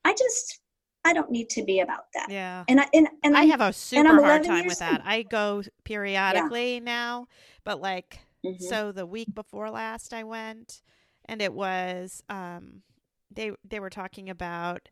I 0.04 0.12
just, 0.12 0.60
I 1.04 1.12
don't 1.12 1.30
need 1.30 1.50
to 1.50 1.64
be 1.64 1.80
about 1.80 2.04
that. 2.14 2.26
yeah 2.30 2.64
And 2.68 2.80
I, 2.80 2.86
and, 2.92 3.08
and 3.22 3.36
i 3.36 3.44
have 3.44 3.60
a 3.60 3.64
I'm 3.64 3.72
super 3.72 4.22
hard 4.22 4.44
time 4.44 4.66
with 4.66 4.78
that 4.78 5.02
i 5.04 5.22
go 5.22 5.62
periodically 5.84 6.80
now 6.80 7.28
but 7.64 7.80
like 7.80 8.20
Mhm. 8.44 8.60
So 8.60 8.92
the 8.92 9.06
week 9.06 9.34
before 9.34 9.70
last 9.70 10.14
I 10.14 10.24
went 10.24 10.82
and 11.24 11.42
it 11.42 11.52
was 11.52 12.22
um 12.28 12.82
they 13.30 13.52
they 13.64 13.80
were 13.80 13.90
talking 13.90 14.30
about 14.30 14.88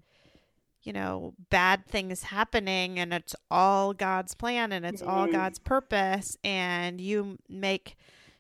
you 0.87 0.93
know 0.93 1.34
bad 1.51 1.84
things 1.87 2.22
happening 2.22 2.99
and 2.99 3.12
it's 3.12 3.34
all 3.51 3.93
God's 3.93 4.34
plan 4.34 4.72
and 4.72 4.87
it's 4.87 5.03
all 5.03 5.26
Mhm. 5.26 5.32
God's 5.32 5.59
purpose 5.59 6.37
and 6.45 7.01
you 7.01 7.39
make 7.49 7.97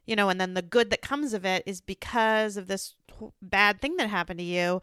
you 0.06 0.14
know, 0.14 0.28
and 0.28 0.40
then 0.40 0.54
the 0.54 0.62
good 0.62 0.90
that 0.90 1.02
comes 1.02 1.34
of 1.34 1.44
it 1.44 1.62
is 1.66 1.80
because 1.80 2.56
of 2.56 2.68
this 2.68 2.94
bad 3.42 3.80
thing 3.80 3.96
that 3.96 4.08
happened 4.08 4.38
to 4.38 4.44
you. 4.44 4.80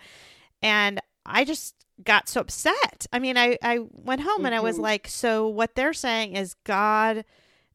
And 0.61 0.99
I 1.25 1.45
just 1.45 1.75
got 2.03 2.27
so 2.27 2.41
upset. 2.41 3.07
I 3.11 3.19
mean, 3.19 3.37
I, 3.37 3.57
I 3.63 3.79
went 3.91 4.21
home 4.21 4.37
mm-hmm. 4.37 4.47
and 4.47 4.55
I 4.55 4.59
was 4.59 4.75
mm-hmm. 4.75 4.83
like, 4.83 5.07
so 5.07 5.47
what 5.47 5.75
they're 5.75 5.93
saying 5.93 6.35
is 6.35 6.55
God 6.65 7.23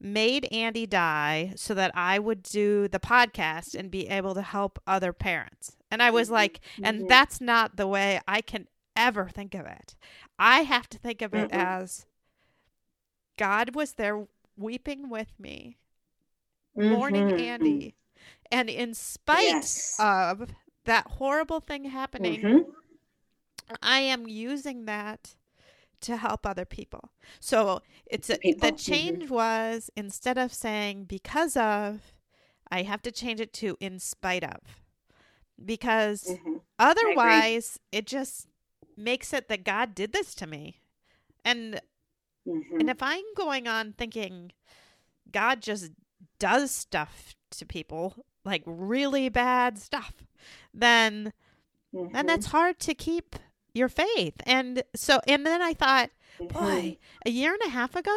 made 0.01 0.47
Andy 0.53 0.87
die 0.87 1.53
so 1.57 1.75
that 1.75 1.91
I 1.95 2.19
would 2.19 2.43
do 2.43 2.87
the 2.87 3.01
podcast 3.01 3.75
and 3.75 3.91
be 3.91 4.09
able 4.09 4.35
to 4.35 4.43
help 4.43 4.79
other 4.87 5.13
parents. 5.13 5.77
And 5.91 6.03
I 6.03 6.11
was 6.11 6.29
mm-hmm. 6.29 6.35
like, 6.35 6.61
and 6.83 6.99
mm-hmm. 6.99 7.09
that's 7.09 7.41
not 7.41 7.77
the 7.77 7.87
way 7.87 8.21
I 8.29 8.43
can 8.43 8.69
ever 8.99 9.29
think 9.29 9.55
of 9.55 9.65
it. 9.65 9.97
I 10.39 10.61
have 10.63 10.89
to 10.91 10.99
think 10.99 11.23
of 11.23 11.33
it 11.33 11.51
mm-hmm. 11.51 11.61
as 11.61 12.05
God 13.39 13.75
was 13.75 13.93
there 13.93 14.27
weeping 14.57 15.09
with 15.09 15.33
me, 15.39 15.79
mourning 16.77 17.29
mm-hmm. 17.29 17.41
Andy. 17.41 17.95
And 18.51 18.69
in 18.69 18.95
spite 18.95 19.45
yes. 19.45 19.97
of 19.99 20.51
that 20.85 21.07
horrible 21.07 21.61
thing 21.61 21.85
happening, 21.85 22.41
mm-hmm. 22.41 22.71
I 23.83 24.01
am 24.01 24.27
using 24.27 24.87
that 24.87 25.37
to 26.01 26.17
help 26.17 26.47
other 26.47 26.65
people. 26.65 27.11
So 27.41 27.83
it's 28.07 28.31
a, 28.31 28.39
the 28.43 28.55
mm-hmm. 28.55 28.77
change 28.77 29.31
was 29.31 29.91
instead 29.97 30.39
of 30.39 30.53
saying 30.53 31.05
because 31.05 31.57
of, 31.57 32.13
I 32.71 32.83
have 32.83 33.03
to 33.03 33.13
change 33.13 33.41
it 33.41 33.53
to 33.55 33.77
in 33.81 33.99
spite 33.99 34.45
of, 34.45 34.61
because 35.65 36.25
mm-hmm. 36.25 36.57
otherwise 36.79 37.79
it 37.93 38.07
just 38.07 38.48
makes 38.99 39.33
it 39.33 39.49
that 39.49 39.65
God 39.65 39.95
did 39.95 40.13
this 40.13 40.35
to 40.37 40.47
me, 40.47 40.81
and 41.45 41.81
mm-hmm. 42.47 42.81
and 42.81 42.91
if 42.91 43.03
I'm 43.03 43.25
going 43.37 43.67
on 43.67 43.93
thinking 43.93 44.53
God 45.31 45.63
just 45.63 45.93
does 46.39 46.71
stuff 46.71 47.35
to 47.51 47.67
people 47.67 48.27
like 48.45 48.63
really 48.67 49.29
bad 49.29 49.79
stuff, 49.79 50.15
then 50.73 51.33
then 51.93 52.27
that's 52.27 52.49
mm-hmm. 52.49 52.57
hard 52.57 52.79
to 52.81 52.95
keep 52.95 53.37
your 53.75 53.89
faith. 53.89 54.35
And 54.45 54.83
so, 54.95 55.21
and 55.27 55.47
then 55.47 55.63
I 55.63 55.73
thought, 55.75 56.11
mm-hmm. 56.39 56.59
boy, 56.59 56.99
a 57.25 57.31
year 57.31 57.53
and 57.53 57.63
a 57.67 57.71
half 57.71 57.97
ago, 57.97 58.17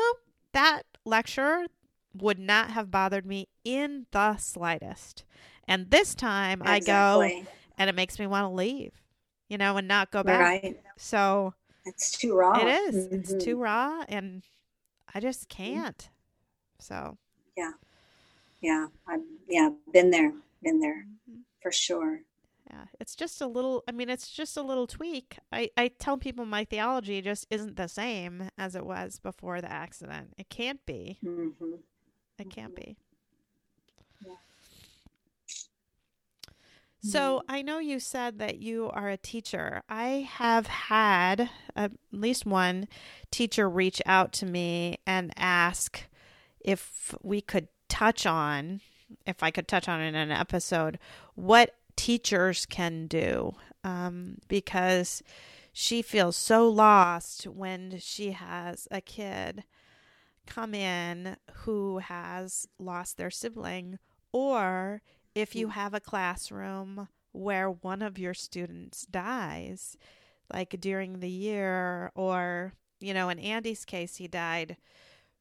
that 0.54 0.84
lecture 1.06 1.68
would 2.14 2.40
not 2.40 2.72
have 2.72 2.92
bothered 2.92 3.26
me 3.26 3.48
in 3.64 4.08
the 4.12 4.38
slightest. 4.38 5.24
And 5.68 5.90
this 5.90 6.16
time 6.16 6.62
exactly. 6.62 6.94
I 6.94 7.40
go 7.42 7.46
and 7.78 7.90
it 7.90 7.96
makes 7.96 8.20
me 8.20 8.28
want 8.28 8.46
to 8.46 8.56
leave, 8.56 9.01
you 9.52 9.58
know, 9.58 9.76
and 9.76 9.86
not 9.86 10.12
go 10.12 10.24
back. 10.24 10.40
Right. 10.40 10.80
So 10.96 11.54
it's 11.86 12.12
too 12.12 12.34
raw. 12.38 12.54
It 12.54 12.68
is. 12.68 12.96
Mm-hmm. 12.96 13.16
It's 13.16 13.44
too 13.44 13.58
raw 13.58 14.06
and 14.08 14.44
I 15.14 15.20
just 15.20 15.50
can't. 15.50 16.10
So, 16.80 17.18
yeah. 17.58 17.74
Yeah. 18.62 18.88
I've, 19.06 19.20
yeah, 19.50 19.72
been 19.92 20.10
there, 20.10 20.32
been 20.64 20.80
there 20.80 21.06
mm-hmm. 21.30 21.42
for 21.62 21.70
sure. 21.70 22.22
Yeah, 22.70 22.86
it's 23.02 23.14
just 23.14 23.42
a 23.42 23.48
little, 23.48 23.84
I 23.90 23.92
mean, 23.92 24.10
it's 24.10 24.32
just 24.32 24.56
a 24.56 24.62
little 24.62 24.88
tweak. 24.88 25.38
I, 25.52 25.70
I 25.76 25.90
tell 25.90 26.18
people 26.18 26.46
my 26.46 26.64
theology 26.64 27.22
just 27.22 27.46
isn't 27.50 27.76
the 27.76 27.90
same 27.90 28.50
as 28.58 28.74
it 28.74 28.86
was 28.86 29.20
before 29.20 29.60
the 29.60 29.70
accident. 29.70 30.34
It 30.38 30.48
can't 30.48 30.80
be. 30.86 31.20
Mm-hmm. 31.26 31.74
It 32.40 32.50
can't 32.50 32.74
be. 32.74 32.96
Yeah. 34.26 34.36
So 37.04 37.40
mm-hmm. 37.40 37.56
I 37.56 37.62
know 37.62 37.80
you 37.80 38.00
said 38.00 38.40
that 38.40 38.60
you 38.60 38.90
are 38.94 39.10
a 39.10 39.18
teacher. 39.18 39.82
I 39.90 40.28
have 40.30 40.68
had 40.68 41.50
at 41.76 41.92
least 42.12 42.46
one 42.46 42.88
teacher 43.32 43.70
reach 43.70 44.02
out 44.06 44.32
to 44.34 44.46
me 44.46 45.00
and 45.08 45.34
ask 45.36 46.04
if 46.60 47.16
we 47.24 47.42
could 47.42 47.68
touch 47.90 48.26
on, 48.26 48.82
if 49.26 49.42
I 49.42 49.52
could 49.52 49.68
touch 49.68 49.88
on 49.88 50.00
in 50.00 50.14
an 50.14 50.32
episode, 50.32 51.00
what 51.34 51.76
teachers 51.96 52.66
can 52.66 53.08
do 53.08 53.56
um, 53.84 54.38
because 54.48 55.24
she 55.74 56.02
feels 56.02 56.36
so 56.36 56.70
lost 56.70 57.46
when 57.48 57.98
she 58.00 58.32
has 58.32 58.88
a 58.92 59.02
kid 59.02 59.64
come 60.46 60.74
in 60.74 61.38
who 61.54 62.00
has 62.00 62.68
lost 62.78 63.18
their 63.18 63.32
sibling, 63.32 64.00
or 64.32 65.02
if 65.36 65.56
you 65.56 65.68
mm. 65.68 65.72
have 65.72 65.94
a 65.94 66.00
classroom 66.00 67.08
where 67.32 67.70
one 67.70 68.02
of 68.02 68.20
your 68.20 68.34
students 68.34 69.06
dies, 69.06 69.98
like 70.54 70.76
during 70.80 71.20
the 71.20 71.30
year, 71.30 72.12
or, 72.16 72.74
you 73.00 73.14
know, 73.14 73.30
in 73.30 73.40
Andy's 73.40 73.86
case, 73.86 74.18
he 74.18 74.28
died 74.28 74.78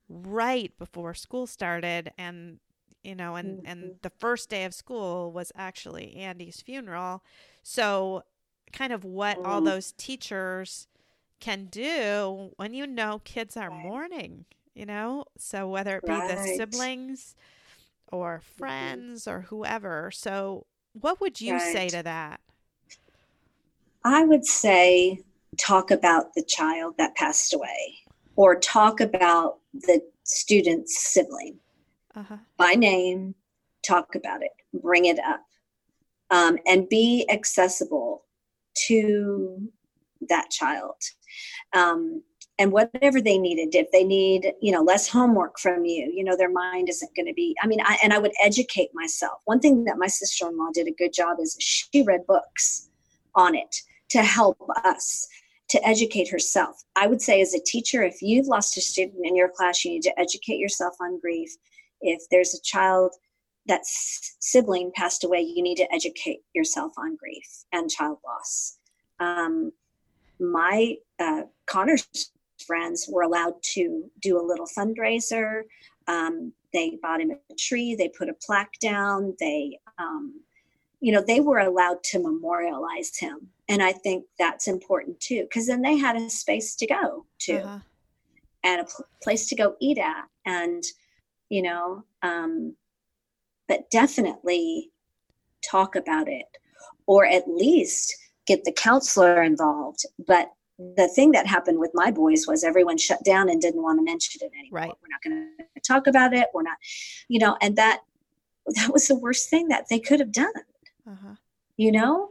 right 0.08 0.76
before 0.78 1.14
school 1.14 1.46
started 1.46 2.12
and 2.18 2.58
you 3.02 3.14
know, 3.14 3.34
and 3.36 3.58
mm-hmm. 3.58 3.66
and 3.66 3.94
the 4.02 4.10
first 4.10 4.50
day 4.50 4.64
of 4.64 4.74
school 4.74 5.32
was 5.32 5.52
actually 5.56 6.16
Andy's 6.16 6.60
funeral. 6.60 7.22
So, 7.62 8.24
kind 8.72 8.92
of 8.92 9.04
what 9.04 9.38
mm-hmm. 9.38 9.46
all 9.46 9.60
those 9.60 9.92
teachers 9.92 10.86
can 11.40 11.66
do 11.66 12.50
when 12.56 12.74
you 12.74 12.86
know 12.86 13.20
kids 13.24 13.56
are 13.56 13.70
mourning, 13.70 14.44
you 14.74 14.84
know? 14.84 15.24
So, 15.38 15.68
whether 15.68 15.96
it 15.96 16.04
be 16.04 16.12
right. 16.12 16.28
the 16.28 16.56
siblings 16.56 17.36
or 18.10 18.42
friends 18.56 19.26
or 19.26 19.42
whoever. 19.42 20.10
So, 20.10 20.66
what 20.92 21.20
would 21.20 21.40
you 21.40 21.54
right. 21.54 21.72
say 21.72 21.88
to 21.88 22.02
that? 22.02 22.40
I 24.04 24.24
would 24.24 24.46
say 24.46 25.22
talk 25.58 25.90
about 25.90 26.34
the 26.34 26.42
child 26.42 26.94
that 26.98 27.14
passed 27.16 27.54
away 27.54 27.98
or 28.36 28.58
talk 28.58 29.00
about 29.00 29.58
the 29.72 30.02
student's 30.24 30.98
sibling 31.12 31.56
uh-huh. 32.14 32.38
by 32.56 32.72
name, 32.72 33.34
talk 33.86 34.14
about 34.14 34.42
it, 34.42 34.52
bring 34.72 35.06
it 35.06 35.18
up, 35.18 35.44
um, 36.30 36.56
and 36.66 36.88
be 36.88 37.26
accessible 37.28 38.24
to 38.74 39.68
that 40.28 40.50
child. 40.50 40.96
Um, 41.72 42.22
and 42.60 42.72
whatever 42.72 43.22
they 43.22 43.38
needed, 43.38 43.74
if 43.74 43.90
they 43.90 44.04
need, 44.04 44.52
you 44.60 44.70
know, 44.70 44.82
less 44.82 45.08
homework 45.08 45.58
from 45.58 45.86
you, 45.86 46.12
you 46.14 46.22
know, 46.22 46.36
their 46.36 46.50
mind 46.50 46.90
isn't 46.90 47.16
going 47.16 47.26
to 47.26 47.32
be. 47.32 47.56
I 47.62 47.66
mean, 47.66 47.80
I, 47.82 47.96
and 48.04 48.12
I 48.12 48.18
would 48.18 48.34
educate 48.40 48.90
myself. 48.92 49.40
One 49.46 49.60
thing 49.60 49.84
that 49.84 49.96
my 49.96 50.08
sister 50.08 50.46
in 50.46 50.58
law 50.58 50.68
did 50.72 50.86
a 50.86 50.92
good 50.92 51.14
job 51.14 51.38
is 51.40 51.56
she 51.58 52.02
read 52.02 52.26
books 52.26 52.90
on 53.34 53.54
it 53.54 53.74
to 54.10 54.22
help 54.22 54.58
us 54.84 55.26
to 55.70 55.88
educate 55.88 56.28
herself. 56.28 56.84
I 56.96 57.06
would 57.06 57.22
say, 57.22 57.40
as 57.40 57.54
a 57.54 57.64
teacher, 57.64 58.02
if 58.02 58.20
you've 58.20 58.48
lost 58.48 58.76
a 58.76 58.82
student 58.82 59.24
in 59.24 59.34
your 59.34 59.48
class, 59.48 59.82
you 59.82 59.92
need 59.92 60.02
to 60.02 60.20
educate 60.20 60.58
yourself 60.58 60.94
on 61.00 61.18
grief 61.18 61.56
if 62.02 62.22
there's 62.30 62.54
a 62.54 62.60
child 62.62 63.14
that 63.68 63.82
sibling 63.84 64.92
passed 64.94 65.24
away, 65.24 65.40
you 65.40 65.62
need 65.62 65.76
to 65.76 65.94
educate 65.94 66.40
yourself 66.54 66.92
on 66.98 67.16
grief 67.16 67.64
and 67.72 67.90
child 67.90 68.18
loss. 68.26 68.78
Um, 69.18 69.72
my 70.38 70.96
uh, 71.18 71.42
Connor's 71.66 72.06
friends 72.70 73.08
were 73.10 73.22
allowed 73.22 73.54
to 73.74 74.04
do 74.20 74.40
a 74.40 74.46
little 74.46 74.66
fundraiser. 74.66 75.62
Um, 76.06 76.52
they 76.72 76.98
bought 77.02 77.20
him 77.20 77.32
a 77.32 77.54
tree. 77.58 77.96
They 77.96 78.08
put 78.08 78.28
a 78.28 78.34
plaque 78.46 78.78
down. 78.80 79.34
They, 79.40 79.80
um, 79.98 80.40
you 81.00 81.10
know, 81.10 81.24
they 81.26 81.40
were 81.40 81.58
allowed 81.58 82.04
to 82.04 82.22
memorialize 82.22 83.16
him, 83.16 83.48
and 83.68 83.82
I 83.82 83.90
think 83.90 84.24
that's 84.38 84.68
important 84.68 85.18
too, 85.18 85.42
because 85.42 85.66
then 85.66 85.82
they 85.82 85.96
had 85.96 86.14
a 86.14 86.30
space 86.30 86.76
to 86.76 86.86
go 86.86 87.26
to, 87.40 87.54
uh-huh. 87.54 87.78
and 88.62 88.80
a 88.82 88.84
pl- 88.84 89.06
place 89.20 89.48
to 89.48 89.56
go 89.56 89.74
eat 89.80 89.98
at, 89.98 90.26
and 90.46 90.84
you 91.48 91.62
know 91.62 92.04
um, 92.22 92.74
but 93.68 93.90
definitely 93.90 94.90
talk 95.68 95.96
about 95.96 96.28
it 96.28 96.46
or 97.06 97.26
at 97.26 97.48
least 97.48 98.16
get 98.46 98.64
the 98.64 98.72
counselor 98.72 99.42
involved 99.42 100.04
but 100.26 100.50
the 100.96 101.08
thing 101.08 101.32
that 101.32 101.46
happened 101.46 101.78
with 101.78 101.90
my 101.94 102.10
boys 102.10 102.46
was 102.46 102.64
everyone 102.64 102.96
shut 102.96 103.22
down 103.24 103.48
and 103.48 103.60
didn't 103.60 103.82
want 103.82 103.98
to 103.98 104.04
mention 104.04 104.40
it 104.42 104.52
anymore 104.58 104.80
right. 104.80 104.88
we're 104.88 105.08
not 105.10 105.22
going 105.22 105.48
to 105.74 105.80
talk 105.80 106.06
about 106.06 106.32
it 106.32 106.48
we're 106.54 106.62
not 106.62 106.78
you 107.28 107.38
know 107.38 107.56
and 107.60 107.76
that 107.76 108.00
that 108.66 108.92
was 108.92 109.08
the 109.08 109.18
worst 109.18 109.50
thing 109.50 109.68
that 109.68 109.86
they 109.88 109.98
could 109.98 110.20
have 110.20 110.32
done 110.32 110.52
uh-huh. 111.06 111.34
you 111.76 111.92
know 111.92 112.30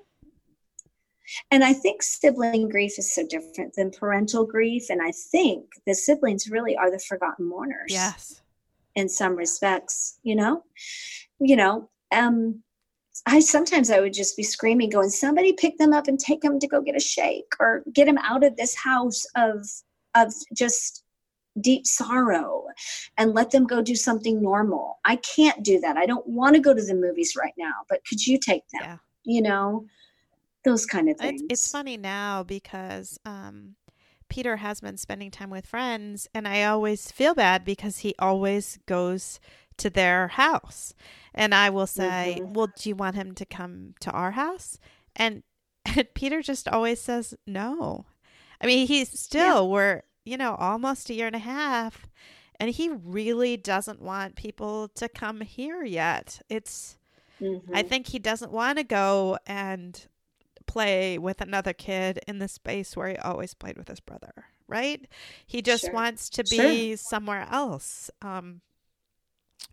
and 1.51 1.63
I 1.63 1.73
think 1.73 2.01
sibling 2.01 2.69
grief 2.69 2.97
is 2.97 3.13
so 3.13 3.23
different 3.23 3.75
than 3.75 3.91
parental 3.91 4.47
grief. 4.47 4.89
And 4.89 4.99
I 4.99 5.11
think 5.11 5.63
the 5.85 5.93
siblings 5.93 6.49
really 6.49 6.75
are 6.75 6.89
the 6.89 6.97
forgotten 6.97 7.47
mourners. 7.47 7.91
Yes 7.91 8.41
in 8.99 9.09
some 9.09 9.35
respects, 9.35 10.19
you 10.23 10.35
know? 10.35 10.63
You 11.39 11.55
know, 11.55 11.89
um, 12.11 12.63
I 13.25 13.39
sometimes 13.39 13.91
I 13.91 13.99
would 13.99 14.13
just 14.13 14.37
be 14.37 14.43
screaming, 14.43 14.89
going, 14.89 15.09
somebody 15.09 15.53
pick 15.53 15.77
them 15.77 15.93
up 15.93 16.07
and 16.07 16.19
take 16.19 16.41
them 16.41 16.59
to 16.59 16.67
go 16.67 16.81
get 16.81 16.95
a 16.95 16.99
shake 16.99 17.53
or 17.59 17.83
get 17.93 18.05
them 18.05 18.17
out 18.19 18.43
of 18.43 18.55
this 18.55 18.75
house 18.75 19.25
of 19.35 19.67
of 20.15 20.33
just 20.53 21.03
deep 21.61 21.85
sorrow 21.85 22.65
and 23.17 23.33
let 23.33 23.51
them 23.51 23.65
go 23.65 23.81
do 23.81 23.95
something 23.95 24.41
normal. 24.41 24.99
I 25.05 25.17
can't 25.17 25.63
do 25.63 25.79
that. 25.81 25.97
I 25.97 26.05
don't 26.05 26.25
want 26.27 26.55
to 26.55 26.61
go 26.61 26.73
to 26.73 26.81
the 26.81 26.93
movies 26.93 27.33
right 27.37 27.53
now, 27.57 27.73
but 27.89 28.01
could 28.07 28.25
you 28.25 28.39
take 28.39 28.63
them? 28.71 28.81
Yeah. 28.81 28.97
You 29.23 29.41
know, 29.41 29.85
those 30.63 30.85
kind 30.85 31.09
of 31.09 31.17
things. 31.17 31.41
It's, 31.41 31.53
it's 31.65 31.71
funny 31.71 31.97
now 31.97 32.43
because 32.43 33.19
um, 33.25 33.75
Peter 34.29 34.57
has 34.57 34.79
been 34.79 34.97
spending 34.97 35.31
time 35.31 35.49
with 35.49 35.65
friends, 35.65 36.27
and 36.33 36.47
I 36.47 36.63
always 36.63 37.11
feel 37.11 37.33
bad 37.33 37.65
because 37.65 37.99
he 37.99 38.15
always 38.19 38.79
goes 38.85 39.39
to 39.79 39.89
their 39.89 40.29
house. 40.29 40.93
And 41.33 41.53
I 41.55 41.69
will 41.69 41.87
say, 41.87 42.41
Mhm. 42.41 42.53
Well, 42.53 42.67
do 42.67 42.89
you 42.89 42.95
want 42.95 43.15
him 43.15 43.33
to 43.35 43.45
come 43.45 43.95
to 44.01 44.11
our 44.11 44.31
house? 44.31 44.79
And, 45.15 45.43
and 45.85 46.07
Peter 46.13 46.41
just 46.41 46.67
always 46.67 47.01
says 47.01 47.35
no. 47.47 48.05
I 48.61 48.67
mean, 48.67 48.87
he's 48.87 49.17
still, 49.19 49.69
we're, 49.69 50.03
you 50.25 50.37
know, 50.37 50.55
almost 50.55 51.09
a 51.09 51.13
year 51.13 51.27
and 51.27 51.35
a 51.35 51.39
half, 51.39 52.07
and 52.59 52.69
he 52.71 52.89
really 52.89 53.57
doesn't 53.57 54.01
want 54.01 54.35
people 54.35 54.89
to 54.95 55.07
come 55.09 55.41
here 55.41 55.83
yet. 55.83 56.41
It's, 56.49 56.97
I 57.73 57.83
Mhm. 57.83 57.87
think 57.87 58.07
he 58.07 58.19
doesn't 58.19 58.51
want 58.51 58.77
to 58.79 58.83
go 58.83 59.37
and 59.47 60.07
play 60.67 61.17
with 61.17 61.41
another 61.41 61.73
kid 61.73 62.19
in 62.27 62.39
the 62.39 62.47
space 62.47 62.95
where 62.95 63.09
he 63.09 63.17
always 63.17 63.53
played 63.53 63.77
with 63.77 63.87
his 63.87 63.99
brother, 64.01 64.33
right? 64.67 65.07
He 65.47 65.61
just 65.61 65.83
Sure. 65.85 65.93
wants 65.93 66.29
to 66.31 66.43
be 66.43 66.95
somewhere 66.95 67.47
else. 67.49 68.09
Um, 68.21 68.61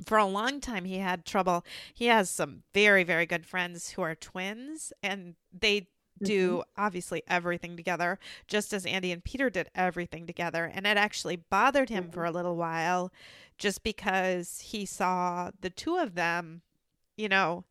for 0.05 0.19
a 0.19 0.27
long 0.27 0.61
time, 0.61 0.85
he 0.85 0.99
had 0.99 1.25
trouble. 1.25 1.65
He 1.95 2.07
has 2.07 2.29
some 2.29 2.63
very, 2.75 3.05
very 3.05 3.27
good 3.27 3.47
friends 3.47 3.91
who 3.91 4.03
are 4.03 4.15
twins, 4.15 4.93
and 5.03 5.35
they 5.53 5.81
mm-hmm. 5.81 6.25
do 6.25 6.63
obviously 6.77 7.23
everything 7.29 7.77
together, 7.77 8.19
just 8.47 8.73
as 8.73 8.85
Andy 8.85 9.13
and 9.13 9.25
Peter 9.25 9.49
did 9.49 9.71
everything 9.75 10.27
together. 10.27 10.71
And 10.73 10.87
it 10.87 10.97
actually 10.97 11.37
bothered 11.37 11.89
him 11.89 12.11
for 12.11 12.21
mm-hmm. 12.21 12.35
a 12.35 12.37
little 12.37 12.57
while 12.57 13.13
just 13.59 13.83
because 13.83 14.61
he 14.61 14.85
saw 14.85 15.51
the 15.61 15.71
two 15.71 15.97
of 15.97 16.15
them, 16.15 16.63
you 17.17 17.29
know, 17.29 17.65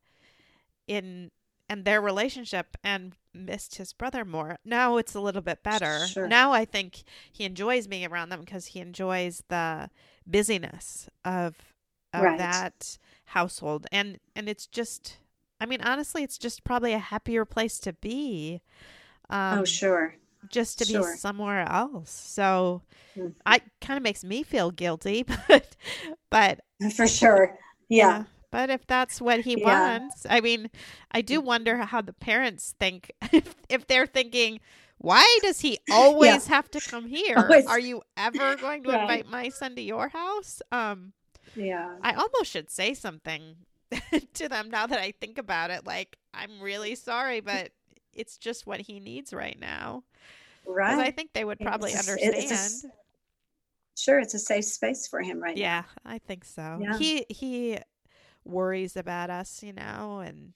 in 0.86 1.30
and 1.68 1.84
their 1.84 2.00
relationship 2.00 2.76
and 2.84 3.14
missed 3.34 3.74
his 3.74 3.92
brother 3.92 4.24
more. 4.24 4.58
Now 4.64 4.98
it's 4.98 5.14
a 5.14 5.20
little 5.20 5.42
bit 5.42 5.62
better. 5.62 6.06
Sure. 6.06 6.28
Now 6.28 6.52
I 6.52 6.64
think 6.64 7.02
he 7.32 7.44
enjoys 7.44 7.86
being 7.88 8.06
around 8.06 8.28
them 8.28 8.40
because 8.40 8.66
he 8.66 8.80
enjoys 8.80 9.42
the 9.48 9.90
busyness 10.26 11.08
of 11.24 11.75
of 12.16 12.22
Right. 12.22 12.38
that 12.38 12.98
household 13.26 13.86
and 13.92 14.18
and 14.36 14.48
it's 14.48 14.66
just 14.66 15.18
I 15.60 15.66
mean 15.66 15.80
honestly 15.82 16.22
it's 16.22 16.38
just 16.38 16.64
probably 16.64 16.92
a 16.92 16.98
happier 16.98 17.44
place 17.44 17.78
to 17.80 17.92
be. 17.94 18.62
Um 19.30 19.60
oh, 19.60 19.64
sure. 19.64 20.14
just 20.48 20.78
to 20.78 20.86
sure. 20.86 21.02
be 21.02 21.02
somewhere 21.02 21.66
else. 21.68 22.10
So 22.10 22.82
Mhm. 23.16 23.34
I 23.46 23.62
kind 23.80 23.96
of 23.98 24.02
makes 24.04 24.24
me 24.24 24.42
feel 24.42 24.70
guilty, 24.70 25.24
but 25.48 25.76
but 26.30 26.60
For 26.94 27.06
sure. 27.06 27.58
Yeah. 27.88 28.24
but 28.50 28.70
if 28.70 28.86
that's 28.86 29.20
what 29.20 29.40
he 29.40 29.56
Yeah. 29.56 29.64
wants, 29.64 30.26
I 30.28 30.40
mean, 30.40 30.70
I 31.10 31.20
do 31.20 31.40
wonder 31.40 31.78
how 31.78 32.00
the 32.00 32.12
parents 32.12 32.74
think 32.78 33.12
if, 33.32 33.54
if 33.68 33.86
they're 33.86 34.06
thinking, 34.06 34.60
why 34.98 35.38
does 35.42 35.60
he 35.60 35.78
always 35.90 36.46
have 36.46 36.70
to 36.70 36.80
come 36.80 37.06
here? 37.06 37.36
Always. 37.36 37.66
Are 37.66 37.78
you 37.78 38.02
ever 38.16 38.56
going 38.56 38.82
to 38.84 38.92
invite 38.92 39.26
my 39.28 39.48
son 39.50 39.74
to 39.76 39.82
your 39.82 40.08
house? 40.08 40.62
Um, 40.72 41.12
Yeah. 41.56 41.96
I 42.02 42.12
almost 42.14 42.50
should 42.50 42.70
say 42.70 42.94
something 42.94 43.56
to 44.34 44.48
them 44.48 44.70
now 44.70 44.86
that 44.86 44.98
I 44.98 45.12
think 45.12 45.38
about 45.38 45.70
it. 45.70 45.86
Like, 45.86 46.16
I'm 46.34 46.60
really 46.60 46.94
sorry, 46.94 47.40
but 47.40 47.70
it's 48.12 48.36
just 48.36 48.66
what 48.66 48.80
he 48.80 49.00
needs 49.00 49.32
right 49.32 49.58
now. 49.58 50.02
Right. 50.66 50.98
I 50.98 51.10
think 51.10 51.32
they 51.32 51.44
would 51.44 51.60
probably 51.60 51.92
a 51.92 51.96
s- 51.96 52.08
understand. 52.08 52.34
it's 52.36 52.84
a 52.84 52.88
Sure, 53.98 54.18
it's 54.18 54.34
a 54.34 54.38
safe 54.38 54.64
space 54.66 55.08
for 55.08 55.22
him 55.22 55.42
right 55.42 55.56
Yeah, 55.56 55.84
I 56.04 56.18
think 56.18 56.44
so. 56.44 56.78
Yeah. 56.80 56.98
He 56.98 57.24
he 57.30 57.78
worries 58.44 58.96
about 58.96 59.30
us, 59.30 59.62
you 59.62 59.72
know, 59.72 60.20
and 60.24 60.52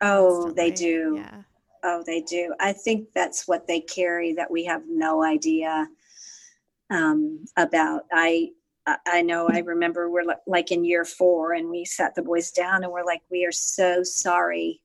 now. 0.00 0.16
Oh, 0.18 0.50
they 0.50 0.70
do. 0.70 1.16
Yeah. 1.16 1.42
Oh, 1.84 2.02
they 2.06 2.20
do. 2.22 2.54
I 2.60 2.72
think 2.72 3.08
that's 3.14 3.46
what 3.46 3.66
they 3.66 3.80
carry 3.80 4.34
that 4.34 4.50
we 4.50 4.64
have 4.64 4.82
no 4.88 5.22
idea 5.22 5.88
um, 6.90 7.44
about. 7.56 8.04
I 8.12 8.52
I- 8.86 9.22
know. 9.22 9.48
I 9.48 9.58
remember 9.60 10.10
we're 10.10 10.24
like 10.46 10.72
in 10.72 10.84
year 10.84 11.04
four, 11.04 11.52
and 11.52 11.70
we 11.70 11.84
sat 11.84 12.14
the 12.14 12.22
boys 12.22 12.50
down, 12.50 12.82
and 12.82 12.92
we're 12.92 13.04
like, 13.04 13.22
"We 13.30 13.44
are 13.46 13.52
so 13.52 14.02
sorry. 14.02 14.82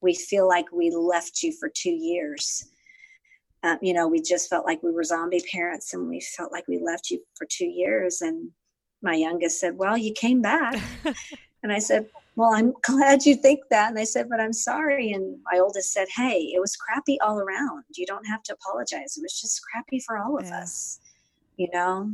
We 0.00 0.14
feel 0.14 0.46
like 0.46 0.70
we 0.72 0.90
left 0.90 1.42
you 1.42 1.52
for 1.52 1.68
two 1.68 1.90
years. 1.92 2.66
Uh, 3.62 3.76
you 3.80 3.94
know, 3.94 4.06
we 4.06 4.20
just 4.20 4.48
felt 4.50 4.66
like 4.66 4.82
we 4.82 4.92
were 4.92 5.02
zombie 5.04 5.42
parents, 5.50 5.94
and 5.94 6.08
we 6.08 6.20
felt 6.20 6.52
like 6.52 6.68
we 6.68 6.78
left 6.78 7.10
you 7.10 7.20
for 7.34 7.46
two 7.50 7.66
years." 7.66 8.22
And 8.22 8.50
my 9.02 9.14
youngest 9.14 9.58
said, 9.60 9.76
"Well, 9.78 9.96
you 9.98 10.12
came 10.12 10.40
back." 10.42 10.80
And 11.64 11.72
I 11.72 11.78
said, 11.78 12.06
Well, 12.36 12.50
I'm 12.54 12.74
glad 12.82 13.24
you 13.24 13.34
think 13.34 13.60
that. 13.70 13.88
And 13.88 13.98
I 13.98 14.04
said, 14.04 14.28
But 14.28 14.38
I'm 14.38 14.52
sorry. 14.52 15.12
And 15.12 15.38
my 15.50 15.58
oldest 15.58 15.92
said, 15.92 16.08
Hey, 16.14 16.52
it 16.54 16.60
was 16.60 16.76
crappy 16.76 17.18
all 17.22 17.40
around. 17.40 17.84
You 17.94 18.04
don't 18.04 18.26
have 18.26 18.42
to 18.44 18.52
apologize. 18.52 19.16
It 19.16 19.22
was 19.22 19.40
just 19.40 19.62
crappy 19.62 19.98
for 19.98 20.18
all 20.18 20.38
of 20.38 20.44
Yeah. 20.44 20.60
us, 20.60 21.00
you 21.56 21.68
know? 21.72 22.10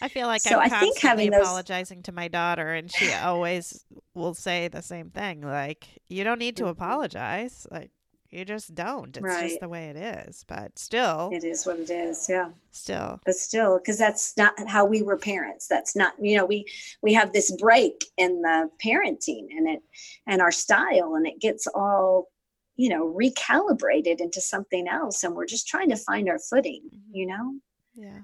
I 0.00 0.08
feel 0.08 0.26
like 0.26 0.42
So 0.42 0.56
I'm 0.58 0.60
I 0.60 0.68
think 0.68 1.00
constantly 1.00 1.08
having 1.08 1.30
those- 1.30 1.40
apologizing 1.42 2.02
to 2.04 2.12
my 2.12 2.28
daughter, 2.28 2.72
and 2.74 2.90
she 2.92 3.12
always 3.12 3.84
will 4.14 4.34
say 4.34 4.68
the 4.68 4.82
same 4.82 5.10
thing. 5.10 5.40
Like, 5.40 5.86
you 6.08 6.22
don't 6.24 6.38
need 6.38 6.56
to 6.58 6.64
Mhm. 6.64 6.70
apologize. 6.70 7.66
Like, 7.70 7.90
you 8.28 8.44
just 8.44 8.74
don't. 8.74 9.16
It's 9.16 9.24
Right. 9.24 9.48
just 9.48 9.60
the 9.60 9.68
way 9.68 9.88
it 9.88 9.96
is. 9.96 10.44
But 10.46 10.78
still, 10.78 11.30
It 11.32 11.44
is 11.44 11.64
what 11.64 11.78
it 11.78 11.88
is. 11.90 12.28
Yeah. 12.28 12.50
still, 12.72 13.20
But 13.24 13.36
still, 13.36 13.78
because 13.78 13.96
that's 13.98 14.36
not 14.36 14.52
how 14.68 14.84
we 14.84 15.00
were 15.00 15.16
parents. 15.16 15.66
That's 15.68 15.96
not, 15.96 16.12
you 16.20 16.36
know, 16.36 16.44
we, 16.44 16.66
we 17.02 17.14
have 17.14 17.32
this 17.32 17.50
break 17.56 18.04
in 18.18 18.42
the 18.42 18.68
parenting 18.84 19.46
and 19.56 19.68
it, 19.68 19.82
and 20.26 20.42
our 20.42 20.52
style, 20.52 21.14
and 21.14 21.26
it 21.26 21.40
gets 21.40 21.66
all, 21.68 22.28
you 22.74 22.90
know, 22.90 23.06
recalibrated 23.06 24.20
into 24.20 24.40
something 24.42 24.86
else. 24.88 25.24
And 25.24 25.34
we're 25.34 25.46
just 25.46 25.66
trying 25.68 25.88
to 25.88 25.96
find 25.96 26.28
our 26.28 26.38
footing, 26.38 26.82
Mhm. 26.92 27.00
you 27.12 27.26
know? 27.26 27.54
yeah. 27.94 28.18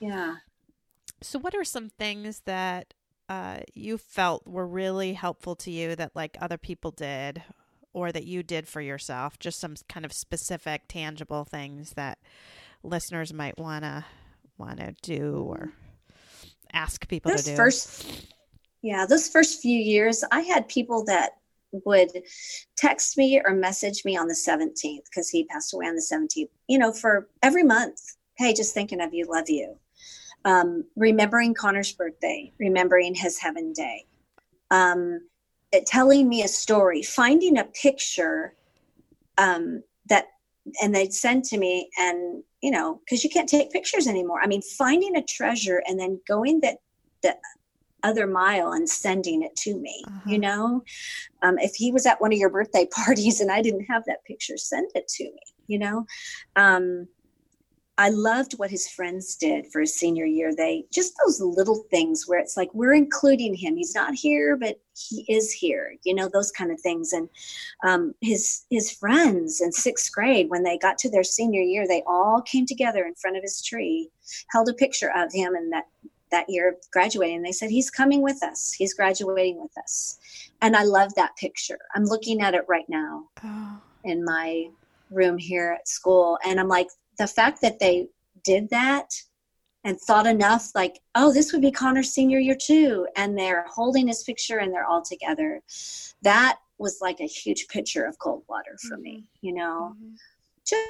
Yeah. 0.00 0.36
So, 1.22 1.38
what 1.38 1.54
are 1.54 1.64
some 1.64 1.90
things 1.90 2.42
that 2.46 2.94
uh, 3.28 3.58
you 3.74 3.98
felt 3.98 4.46
were 4.46 4.66
really 4.66 5.12
helpful 5.12 5.54
to 5.56 5.70
you 5.70 5.94
that 5.96 6.16
like 6.16 6.36
other 6.40 6.58
people 6.58 6.90
did, 6.90 7.42
or 7.92 8.10
that 8.10 8.24
you 8.24 8.42
did 8.42 8.66
for 8.66 8.80
yourself? 8.80 9.38
Just 9.38 9.60
some 9.60 9.74
kind 9.88 10.06
of 10.06 10.12
specific, 10.12 10.82
tangible 10.88 11.44
things 11.44 11.92
that 11.92 12.18
listeners 12.82 13.32
might 13.32 13.58
wanna 13.58 14.06
wanna 14.58 14.94
do 15.02 15.44
or 15.48 15.72
ask 16.72 17.08
people 17.08 17.30
those 17.30 17.44
to 17.44 17.50
do. 17.50 17.56
first 17.56 18.26
yeah 18.82 19.06
those 19.06 19.28
first 19.28 19.60
few 19.60 19.78
years 19.78 20.22
i 20.30 20.40
had 20.40 20.68
people 20.68 21.04
that 21.04 21.32
would 21.72 22.10
text 22.76 23.16
me 23.16 23.40
or 23.44 23.54
message 23.54 24.04
me 24.04 24.16
on 24.16 24.28
the 24.28 24.34
17th 24.34 25.04
because 25.04 25.28
he 25.28 25.44
passed 25.44 25.72
away 25.72 25.86
on 25.86 25.94
the 25.94 26.02
17th 26.02 26.48
you 26.68 26.78
know 26.78 26.92
for 26.92 27.28
every 27.42 27.62
month 27.62 28.16
hey 28.36 28.52
just 28.52 28.74
thinking 28.74 29.00
of 29.00 29.12
you 29.12 29.26
love 29.28 29.48
you 29.48 29.76
um, 30.44 30.84
remembering 30.96 31.54
connor's 31.54 31.92
birthday 31.92 32.52
remembering 32.58 33.14
his 33.14 33.38
heaven 33.38 33.72
day. 33.72 34.06
Um, 34.70 35.28
it- 35.72 35.86
telling 35.86 36.28
me 36.28 36.42
a 36.42 36.48
story 36.48 37.02
finding 37.02 37.58
a 37.58 37.64
picture 37.64 38.54
um, 39.38 39.82
that 40.06 40.26
and 40.82 40.94
they'd 40.94 41.12
send 41.14 41.44
to 41.44 41.58
me 41.58 41.88
and 41.98 42.42
you 42.62 42.70
know 42.70 43.00
because 43.04 43.24
you 43.24 43.30
can't 43.30 43.48
take 43.48 43.70
pictures 43.72 44.06
anymore. 44.06 44.40
I 44.42 44.46
mean 44.46 44.62
finding 44.62 45.16
a 45.16 45.22
treasure 45.22 45.82
and 45.86 45.98
then 45.98 46.20
going 46.28 46.60
that 46.60 46.78
the 47.22 47.36
other 48.02 48.26
mile 48.26 48.72
and 48.72 48.88
sending 48.88 49.42
it 49.42 49.54
to 49.56 49.76
me 49.76 50.02
Uh-huh. 50.06 50.30
you 50.30 50.38
know? 50.38 50.82
Um, 51.42 51.58
if 51.58 51.74
he 51.74 51.92
was 51.92 52.06
at 52.06 52.20
one 52.20 52.32
of 52.32 52.38
your 52.38 52.48
birthday 52.48 52.86
parties 52.90 53.40
and 53.42 53.50
i 53.50 53.60
didn't 53.60 53.84
have 53.84 54.04
that 54.06 54.24
picture 54.24 54.56
send 54.56 54.90
it 54.94 55.06
to 55.16 55.24
me 55.24 55.40
you 55.66 55.78
know? 55.78 56.06
Um, 56.56 57.06
i 58.00 58.08
loved 58.08 58.54
what 58.54 58.70
his 58.70 58.88
friends 58.88 59.36
did 59.36 59.66
for 59.70 59.82
his 59.82 59.94
senior 59.94 60.24
year. 60.24 60.54
They 60.56 60.86
just 60.90 61.12
those 61.22 61.38
little 61.38 61.84
things 61.90 62.24
where 62.26 62.38
it's 62.38 62.56
like 62.56 62.72
we're 62.72 62.94
including 62.94 63.54
him. 63.54 63.76
He's 63.76 63.94
not 63.94 64.14
here 64.14 64.56
but 64.56 64.80
he 64.96 65.26
is 65.28 65.52
here 65.52 65.94
you 66.04 66.14
know 66.14 66.28
those 66.32 66.50
kind 66.50 66.72
of 66.72 66.80
things. 66.80 67.12
And 67.12 67.28
um, 67.86 68.14
his 68.22 68.64
his 68.70 68.90
friends 68.90 69.60
in 69.60 69.70
sixth 69.70 70.10
grade 70.12 70.48
when 70.48 70.62
they 70.62 70.78
got 70.78 70.96
to 70.98 71.10
their 71.10 71.22
senior 71.22 71.60
year 71.60 71.86
they 71.86 72.02
all 72.06 72.40
came 72.40 72.64
together 72.64 73.04
in 73.04 73.14
front 73.16 73.36
of 73.36 73.42
his 73.42 73.62
tree 73.62 74.08
held 74.50 74.70
a 74.70 74.74
picture 74.74 75.12
of 75.14 75.30
him 75.32 75.54
and 75.54 75.70
that 75.72 75.84
that 76.30 76.48
year 76.48 76.70
of 76.70 76.76
graduating. 76.92 77.42
They 77.42 77.52
said 77.52 77.70
he's 77.70 77.90
coming 77.90 78.22
with 78.22 78.42
us. 78.42 78.72
He's 78.72 78.94
graduating 78.94 79.60
with 79.60 79.76
us. 79.76 80.18
And 80.62 80.74
i 80.74 80.84
love 80.84 81.14
that 81.16 81.36
picture. 81.36 81.78
I'm 81.94 82.04
looking 82.04 82.40
at 82.40 82.54
it 82.54 82.64
right 82.66 82.88
now 82.88 83.28
Oh, 83.44 83.78
in 84.04 84.24
my 84.24 84.68
room 85.10 85.36
here 85.36 85.76
at 85.78 85.86
school. 85.86 86.38
And 86.44 86.58
i'm 86.58 86.68
like 86.68 86.88
the 87.20 87.26
fact 87.26 87.60
that 87.60 87.78
they 87.78 88.08
did 88.44 88.70
that 88.70 89.10
and 89.84 90.00
thought 90.00 90.26
enough 90.26 90.70
like 90.74 91.00
oh 91.14 91.30
this 91.32 91.52
would 91.52 91.60
be 91.60 91.70
connor's 91.70 92.10
senior 92.10 92.38
year 92.38 92.56
too 92.56 93.06
and 93.14 93.38
they're 93.38 93.66
holding 93.68 94.08
his 94.08 94.22
picture 94.22 94.58
and 94.58 94.72
they're 94.72 94.86
all 94.86 95.02
together 95.02 95.60
that 96.22 96.56
was 96.78 96.98
like 97.02 97.20
a 97.20 97.26
huge 97.26 97.68
picture 97.68 98.04
of 98.06 98.18
cold 98.18 98.42
water 98.48 98.74
for 98.88 98.96
me 98.96 99.26
you 99.42 99.52
know 99.52 99.94
mhm. 100.02 100.16
just 100.64 100.88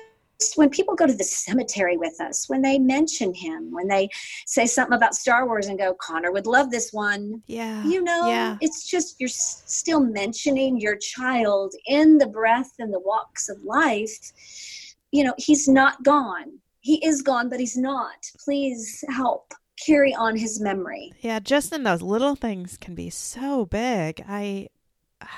when 0.54 0.70
people 0.70 0.94
go 0.94 1.06
to 1.06 1.12
the 1.12 1.22
cemetery 1.22 1.98
with 1.98 2.18
us, 2.18 2.48
when 2.48 2.62
they 2.62 2.78
mention 2.78 3.34
him, 3.34 3.70
when 3.70 3.86
they 3.86 4.08
say 4.46 4.64
something 4.64 4.96
about 4.96 5.14
Star 5.14 5.46
Wars 5.46 5.66
and 5.66 5.78
go, 5.78 5.94
Connor 6.00 6.32
would 6.32 6.46
love 6.46 6.70
this 6.70 6.92
one, 6.92 7.42
yeah, 7.46 7.84
you 7.84 8.02
know, 8.02 8.26
yeah. 8.26 8.56
it's 8.62 8.88
just 8.88 9.16
you're 9.20 9.28
still 9.28 10.00
mentioning 10.00 10.80
your 10.80 10.96
child 10.96 11.74
in 11.86 12.16
the 12.16 12.26
breath 12.26 12.72
and 12.78 12.90
the 12.90 13.00
walks 13.00 13.50
of 13.50 13.62
life. 13.64 14.32
You 15.12 15.24
know, 15.24 15.34
he's 15.38 15.68
not 15.68 16.02
gone. 16.02 16.58
He 16.80 17.04
is 17.04 17.22
gone, 17.22 17.48
but 17.48 17.60
he's 17.60 17.76
not. 17.76 18.16
Please 18.44 19.04
help 19.08 19.52
carry 19.84 20.14
on 20.14 20.36
his 20.36 20.60
memory. 20.60 21.12
Yeah, 21.20 21.40
just 21.40 21.72
in 21.72 21.82
those 21.82 22.02
little 22.02 22.36
things 22.36 22.76
can 22.76 22.94
be 22.94 23.10
so 23.10 23.66
big. 23.66 24.24
I 24.28 24.68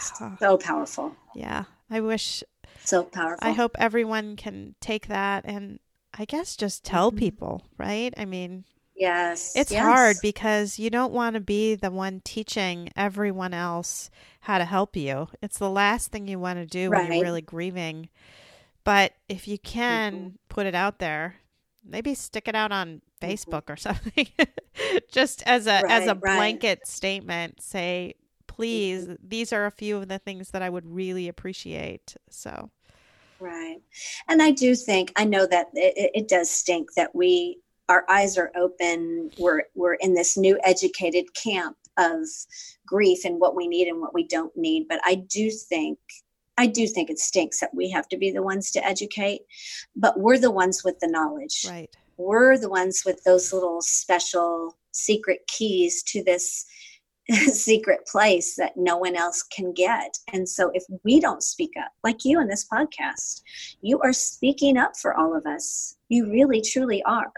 so 0.00 0.56
powerful. 0.60 1.14
Yeah. 1.34 1.64
I 1.90 2.00
wish 2.00 2.42
so 2.84 3.04
powerful. 3.04 3.46
I 3.46 3.52
hope 3.52 3.76
everyone 3.78 4.36
can 4.36 4.74
take 4.80 5.08
that 5.08 5.44
and 5.44 5.78
I 6.14 6.24
guess 6.24 6.56
just 6.56 6.84
tell 6.84 7.10
mm-hmm. 7.10 7.18
people, 7.18 7.66
right? 7.78 8.12
I 8.16 8.24
mean, 8.24 8.64
yes. 8.96 9.54
It's 9.56 9.72
yes. 9.72 9.82
hard 9.82 10.16
because 10.22 10.78
you 10.78 10.90
don't 10.90 11.12
want 11.12 11.34
to 11.34 11.40
be 11.40 11.74
the 11.74 11.90
one 11.90 12.20
teaching 12.24 12.90
everyone 12.96 13.54
else 13.54 14.10
how 14.40 14.58
to 14.58 14.64
help 14.64 14.96
you. 14.96 15.28
It's 15.42 15.58
the 15.58 15.70
last 15.70 16.10
thing 16.10 16.28
you 16.28 16.38
want 16.38 16.58
to 16.58 16.66
do 16.66 16.90
right. 16.90 17.08
when 17.08 17.12
you're 17.12 17.24
really 17.24 17.42
grieving. 17.42 18.08
But 18.84 19.12
if 19.28 19.46
you 19.46 19.58
can 19.58 20.14
mm-hmm. 20.14 20.28
put 20.48 20.66
it 20.66 20.74
out 20.74 20.98
there, 20.98 21.36
maybe 21.84 22.14
stick 22.14 22.48
it 22.48 22.54
out 22.54 22.72
on 22.72 23.00
mm-hmm. 23.20 23.30
Facebook 23.30 23.64
mm-hmm. 23.64 23.72
or 23.72 23.76
something. 23.76 24.28
just 25.10 25.42
as 25.44 25.66
a 25.66 25.82
right, 25.82 25.90
as 25.90 26.08
a 26.08 26.14
blanket 26.14 26.80
right. 26.80 26.86
statement, 26.86 27.62
say 27.62 28.14
please, 28.46 29.04
mm-hmm. 29.04 29.14
these 29.26 29.52
are 29.52 29.66
a 29.66 29.70
few 29.70 29.96
of 29.96 30.08
the 30.08 30.18
things 30.18 30.50
that 30.50 30.62
I 30.62 30.70
would 30.70 30.86
really 30.86 31.28
appreciate. 31.28 32.16
So, 32.30 32.70
right. 33.40 33.78
And 34.28 34.42
I 34.42 34.50
do 34.50 34.74
think, 34.74 35.12
I 35.16 35.24
know 35.24 35.46
that 35.46 35.68
it, 35.74 36.10
it 36.14 36.28
does 36.28 36.50
stink 36.50 36.92
that 36.94 37.14
we, 37.14 37.58
our 37.88 38.04
eyes 38.08 38.38
are 38.38 38.52
open. 38.56 39.30
We're, 39.38 39.62
we're 39.74 39.94
in 39.94 40.14
this 40.14 40.36
new 40.36 40.58
educated 40.64 41.34
camp 41.34 41.76
of 41.98 42.26
grief 42.86 43.24
and 43.24 43.40
what 43.40 43.56
we 43.56 43.66
need 43.66 43.88
and 43.88 44.00
what 44.00 44.14
we 44.14 44.26
don't 44.26 44.54
need. 44.56 44.86
But 44.88 45.00
I 45.04 45.16
do 45.16 45.50
think 45.50 45.98
I 46.62 46.66
do 46.66 46.86
think 46.86 47.10
it 47.10 47.18
stinks 47.18 47.58
that 47.58 47.74
we 47.74 47.90
have 47.90 48.08
to 48.10 48.16
be 48.16 48.30
the 48.30 48.40
ones 48.40 48.70
to 48.70 48.86
educate, 48.86 49.40
but 49.96 50.20
we're 50.20 50.38
the 50.38 50.52
ones 50.52 50.84
with 50.84 51.00
the 51.00 51.08
knowledge. 51.08 51.66
Right. 51.68 51.90
We're 52.18 52.56
the 52.56 52.68
ones 52.68 53.02
with 53.04 53.24
those 53.24 53.52
little 53.52 53.82
special 53.82 54.78
secret 54.92 55.40
keys 55.48 56.04
to 56.04 56.22
this 56.22 56.64
secret 57.52 58.06
place 58.06 58.54
that 58.54 58.76
no 58.76 58.96
one 58.96 59.16
else 59.16 59.42
can 59.42 59.72
get. 59.72 60.18
And 60.32 60.48
so 60.48 60.70
if 60.72 60.84
we 61.02 61.18
don't 61.18 61.42
speak 61.42 61.72
up, 61.80 61.90
like 62.04 62.24
you 62.24 62.40
in 62.40 62.46
this 62.46 62.68
podcast, 62.72 63.42
you 63.80 63.98
are 64.02 64.12
speaking 64.12 64.76
up 64.76 64.96
for 64.96 65.14
all 65.16 65.36
of 65.36 65.44
us. 65.46 65.96
You 66.10 66.30
really, 66.30 66.60
truly 66.60 67.02
are. 67.02 67.32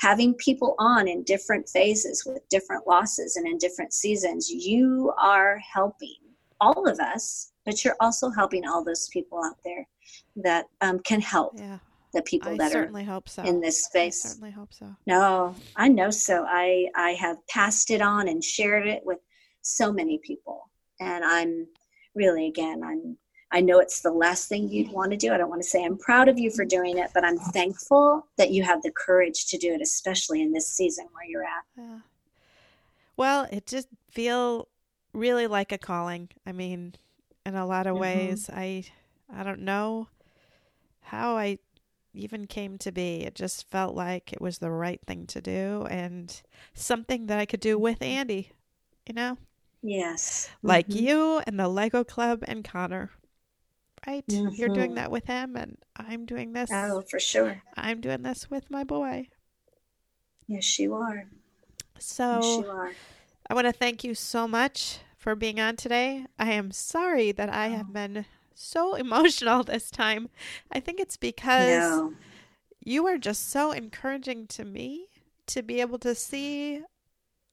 Having 0.00 0.34
people 0.34 0.74
on 0.78 1.08
in 1.08 1.22
different 1.22 1.66
phases 1.66 2.24
with 2.26 2.46
different 2.50 2.86
losses 2.86 3.36
and 3.36 3.48
in 3.48 3.56
different 3.56 3.94
seasons, 3.94 4.50
you 4.50 5.14
are 5.18 5.58
helping 5.72 6.18
all 6.60 6.86
of 6.86 7.00
us, 7.00 7.52
but 7.66 7.84
you're 7.84 7.96
also 8.00 8.30
helping 8.30 8.66
all 8.66 8.82
those 8.82 9.08
people 9.08 9.44
out 9.44 9.56
there 9.64 9.86
that 10.36 10.66
um, 10.80 11.00
can 11.00 11.20
help. 11.20 11.52
Yeah 11.58 11.78
the 12.16 12.22
people 12.22 12.52
I 12.52 12.56
that 12.56 12.72
certainly 12.72 13.02
are 13.02 13.06
hope 13.06 13.28
so. 13.28 13.42
in 13.42 13.60
this 13.60 13.84
space. 13.84 14.24
I 14.24 14.28
certainly 14.30 14.50
hope 14.50 14.72
so. 14.72 14.96
No, 15.06 15.54
I 15.76 15.88
know 15.88 16.10
so. 16.10 16.46
I 16.48 16.88
I 16.96 17.10
have 17.10 17.46
passed 17.48 17.90
it 17.90 18.00
on 18.00 18.28
and 18.28 18.42
shared 18.42 18.86
it 18.86 19.04
with 19.04 19.18
so 19.62 19.92
many 19.92 20.18
people, 20.18 20.70
and 20.98 21.24
I'm 21.24 21.66
really 22.14 22.46
again 22.46 22.82
I'm 22.82 23.18
I 23.52 23.60
know 23.60 23.78
it's 23.78 24.00
the 24.00 24.10
last 24.10 24.48
thing 24.48 24.68
you'd 24.68 24.90
want 24.90 25.12
to 25.12 25.16
do. 25.16 25.32
I 25.32 25.36
don't 25.36 25.50
want 25.50 25.62
to 25.62 25.68
say 25.68 25.84
I'm 25.84 25.98
proud 25.98 26.28
of 26.28 26.38
you 26.38 26.50
for 26.50 26.64
doing 26.64 26.98
it, 26.98 27.10
but 27.14 27.24
I'm 27.24 27.38
thankful 27.38 28.26
that 28.38 28.50
you 28.50 28.64
have 28.64 28.82
the 28.82 28.90
courage 28.90 29.46
to 29.46 29.58
do 29.58 29.72
it, 29.72 29.80
especially 29.80 30.42
in 30.42 30.52
this 30.52 30.68
season 30.68 31.06
where 31.12 31.28
you're 31.28 31.44
at. 31.44 31.64
Yeah. 31.76 31.98
Well, 33.16 33.46
it 33.52 33.66
just 33.66 33.88
feel 34.10 34.68
really 35.12 35.46
like 35.46 35.70
a 35.70 35.78
calling. 35.78 36.28
I 36.44 36.52
mean, 36.52 36.94
in 37.46 37.54
a 37.54 37.64
lot 37.64 37.86
of 37.86 37.94
mm-hmm. 37.94 38.02
ways, 38.02 38.50
I 38.52 38.84
I 39.32 39.44
don't 39.44 39.60
know 39.60 40.08
how 41.00 41.36
I 41.36 41.58
even 42.12 42.46
came 42.46 42.76
to 42.78 42.90
be. 42.90 43.22
It 43.22 43.34
just 43.34 43.70
felt 43.70 43.94
like 43.94 44.32
it 44.32 44.40
was 44.40 44.58
the 44.58 44.70
right 44.70 45.00
thing 45.06 45.26
to 45.28 45.40
do 45.40 45.86
and 45.88 46.42
something 46.74 47.26
that 47.26 47.38
I 47.38 47.46
could 47.46 47.60
do 47.60 47.78
with 47.78 48.02
Andy, 48.02 48.52
you 49.06 49.14
know? 49.14 49.38
Yes. 49.82 50.50
Like 50.62 50.88
mm-hmm. 50.88 51.04
you 51.04 51.42
and 51.46 51.60
the 51.60 51.68
Lego 51.68 52.02
Club 52.02 52.42
and 52.48 52.64
Connor. 52.64 53.10
Right? 54.06 54.26
Mm-hmm. 54.26 54.54
You're 54.54 54.68
doing 54.68 54.90
mm-hmm. 54.90 54.96
that 54.96 55.10
with 55.10 55.26
him 55.26 55.56
and 55.56 55.76
I'm 55.96 56.26
doing 56.26 56.52
this. 56.52 56.70
Oh, 56.72 57.02
for 57.02 57.20
sure. 57.20 57.62
I'm 57.76 58.00
doing 58.00 58.22
this 58.22 58.50
with 58.50 58.70
my 58.70 58.82
boy. 58.82 59.28
Yes, 60.48 60.78
you 60.78 60.94
are. 60.94 61.26
So 61.98 62.40
yes, 62.42 62.64
you 62.64 62.70
are. 62.70 62.92
I 63.48 63.54
want 63.54 63.66
to 63.66 63.72
thank 63.72 64.02
you 64.04 64.14
so 64.14 64.48
much 64.48 65.00
for 65.26 65.34
being 65.34 65.58
on 65.58 65.74
today. 65.74 66.24
I 66.38 66.52
am 66.52 66.70
sorry 66.70 67.32
that 67.32 67.48
I 67.48 67.66
have 67.66 67.86
oh. 67.90 67.92
been 67.92 68.26
so 68.54 68.94
emotional 69.04 69.64
this 69.64 69.90
time. 69.90 70.28
I 70.70 70.78
think 70.78 71.00
it's 71.00 71.16
because 71.16 71.80
no. 71.80 72.14
you 72.84 73.08
are 73.08 73.18
just 73.18 73.50
so 73.50 73.72
encouraging 73.72 74.46
to 74.46 74.64
me 74.64 75.08
to 75.48 75.64
be 75.64 75.80
able 75.80 75.98
to 75.98 76.14
see 76.14 76.82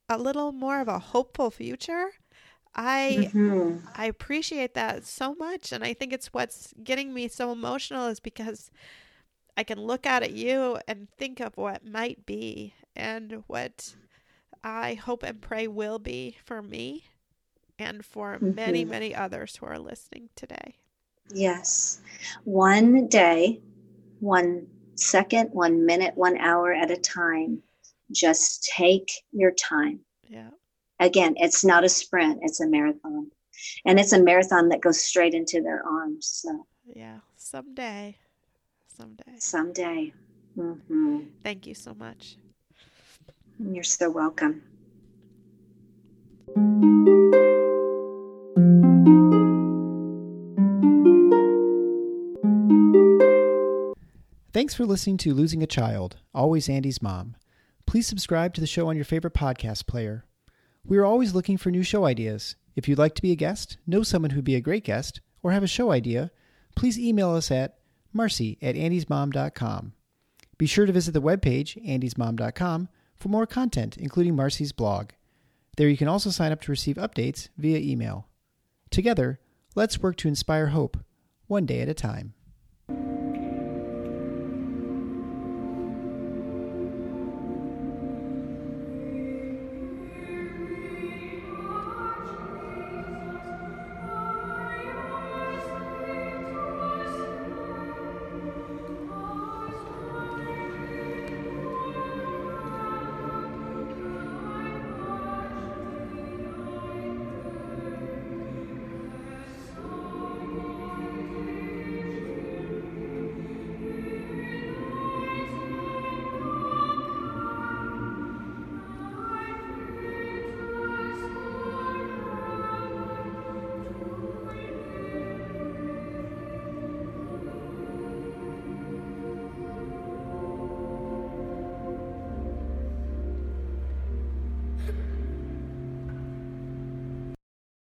a 0.07 0.19
little 0.19 0.51
more 0.51 0.81
of 0.81 0.87
a 0.87 0.99
hopeful 0.99 1.49
future. 1.49 2.09
I 2.75 3.31
mm-hmm. 3.33 3.87
I 3.95 4.05
appreciate 4.05 4.75
that 4.75 5.03
so 5.03 5.33
much 5.33 5.71
and 5.71 5.83
I 5.83 5.95
think 5.95 6.13
it's 6.13 6.27
what's 6.27 6.75
getting 6.83 7.11
me 7.11 7.27
so 7.27 7.51
emotional 7.51 8.05
is 8.05 8.19
because 8.19 8.69
I 9.57 9.63
can 9.63 9.81
look 9.81 10.05
out 10.05 10.21
at 10.21 10.33
you 10.33 10.77
and 10.87 11.07
think 11.17 11.39
of 11.39 11.57
what 11.57 11.83
might 11.83 12.27
be 12.27 12.75
and 12.95 13.43
what 13.47 13.95
I 14.63 14.93
hope 14.93 15.23
and 15.23 15.41
pray 15.41 15.67
will 15.67 15.97
be 15.97 16.37
for 16.45 16.61
me 16.61 17.05
and 17.79 18.05
for 18.05 18.35
mm-hmm. 18.35 18.55
many 18.55 18.85
many 18.85 19.15
others 19.15 19.55
who 19.57 19.65
are 19.65 19.79
listening 19.79 20.29
today. 20.35 20.75
Yes. 21.33 22.01
One 22.43 23.07
day, 23.07 23.61
one 24.19 24.67
second, 24.95 25.49
one 25.51 25.85
minute, 25.85 26.15
one 26.15 26.37
hour 26.37 26.73
at 26.73 26.91
a 26.91 26.97
time. 26.97 27.61
Just 28.11 28.63
take 28.65 29.11
your 29.31 29.51
time. 29.51 29.99
Yeah. 30.27 30.49
Again, 30.99 31.35
it's 31.37 31.63
not 31.65 31.83
a 31.83 31.89
sprint, 31.89 32.39
it's 32.43 32.59
a 32.59 32.67
marathon. 32.67 33.31
And 33.85 33.99
it's 33.99 34.13
a 34.13 34.21
marathon 34.21 34.69
that 34.69 34.81
goes 34.81 35.01
straight 35.01 35.33
into 35.33 35.61
their 35.61 35.83
arms. 35.85 36.27
So. 36.27 36.65
Yeah, 36.85 37.19
someday. 37.37 38.17
Someday. 38.87 39.33
Someday. 39.39 40.13
Mm-hmm. 40.57 41.19
Thank 41.43 41.65
you 41.65 41.73
so 41.73 41.93
much. 41.93 42.37
You're 43.59 43.83
so 43.83 44.09
welcome. 44.09 44.63
Thanks 54.53 54.75
for 54.75 54.85
listening 54.85 55.17
to 55.17 55.33
Losing 55.33 55.63
a 55.63 55.67
Child, 55.67 56.17
Always 56.33 56.69
Andy's 56.69 57.01
Mom. 57.01 57.35
Please 57.87 58.05
subscribe 58.05 58.53
to 58.53 58.61
the 58.61 58.67
show 58.67 58.87
on 58.87 58.95
your 58.95 59.03
favorite 59.03 59.33
podcast 59.33 59.87
player. 59.87 60.25
We 60.85 60.97
are 60.97 61.05
always 61.05 61.33
looking 61.33 61.57
for 61.57 61.71
new 61.71 61.81
show 61.81 62.05
ideas. 62.05 62.55
If 62.75 62.87
you'd 62.87 62.99
like 62.99 63.15
to 63.15 63.21
be 63.21 63.31
a 63.31 63.35
guest, 63.35 63.77
know 63.87 64.03
someone 64.03 64.31
who'd 64.31 64.43
be 64.43 64.55
a 64.55 64.61
great 64.61 64.83
guest, 64.83 65.21
or 65.41 65.51
have 65.51 65.63
a 65.63 65.67
show 65.67 65.91
idea, 65.91 66.31
please 66.75 66.99
email 66.99 67.31
us 67.31 67.49
at 67.51 67.79
marcy 68.13 68.57
at 68.61 68.75
andysmom.com. 68.75 69.93
Be 70.57 70.65
sure 70.65 70.85
to 70.85 70.93
visit 70.93 71.13
the 71.13 71.21
webpage, 71.21 71.83
andysmom.com, 71.85 72.89
for 73.15 73.29
more 73.29 73.47
content, 73.47 73.97
including 73.97 74.35
Marcy's 74.35 74.71
blog. 74.71 75.09
There 75.75 75.89
you 75.89 75.97
can 75.97 76.07
also 76.07 76.29
sign 76.29 76.51
up 76.51 76.61
to 76.61 76.71
receive 76.71 76.97
updates 76.97 77.49
via 77.57 77.79
email. 77.79 78.27
Together, 78.91 79.39
let's 79.75 79.99
work 79.99 80.17
to 80.17 80.27
inspire 80.27 80.67
hope, 80.67 80.97
one 81.47 81.65
day 81.65 81.81
at 81.81 81.89
a 81.89 81.93
time. 81.93 82.33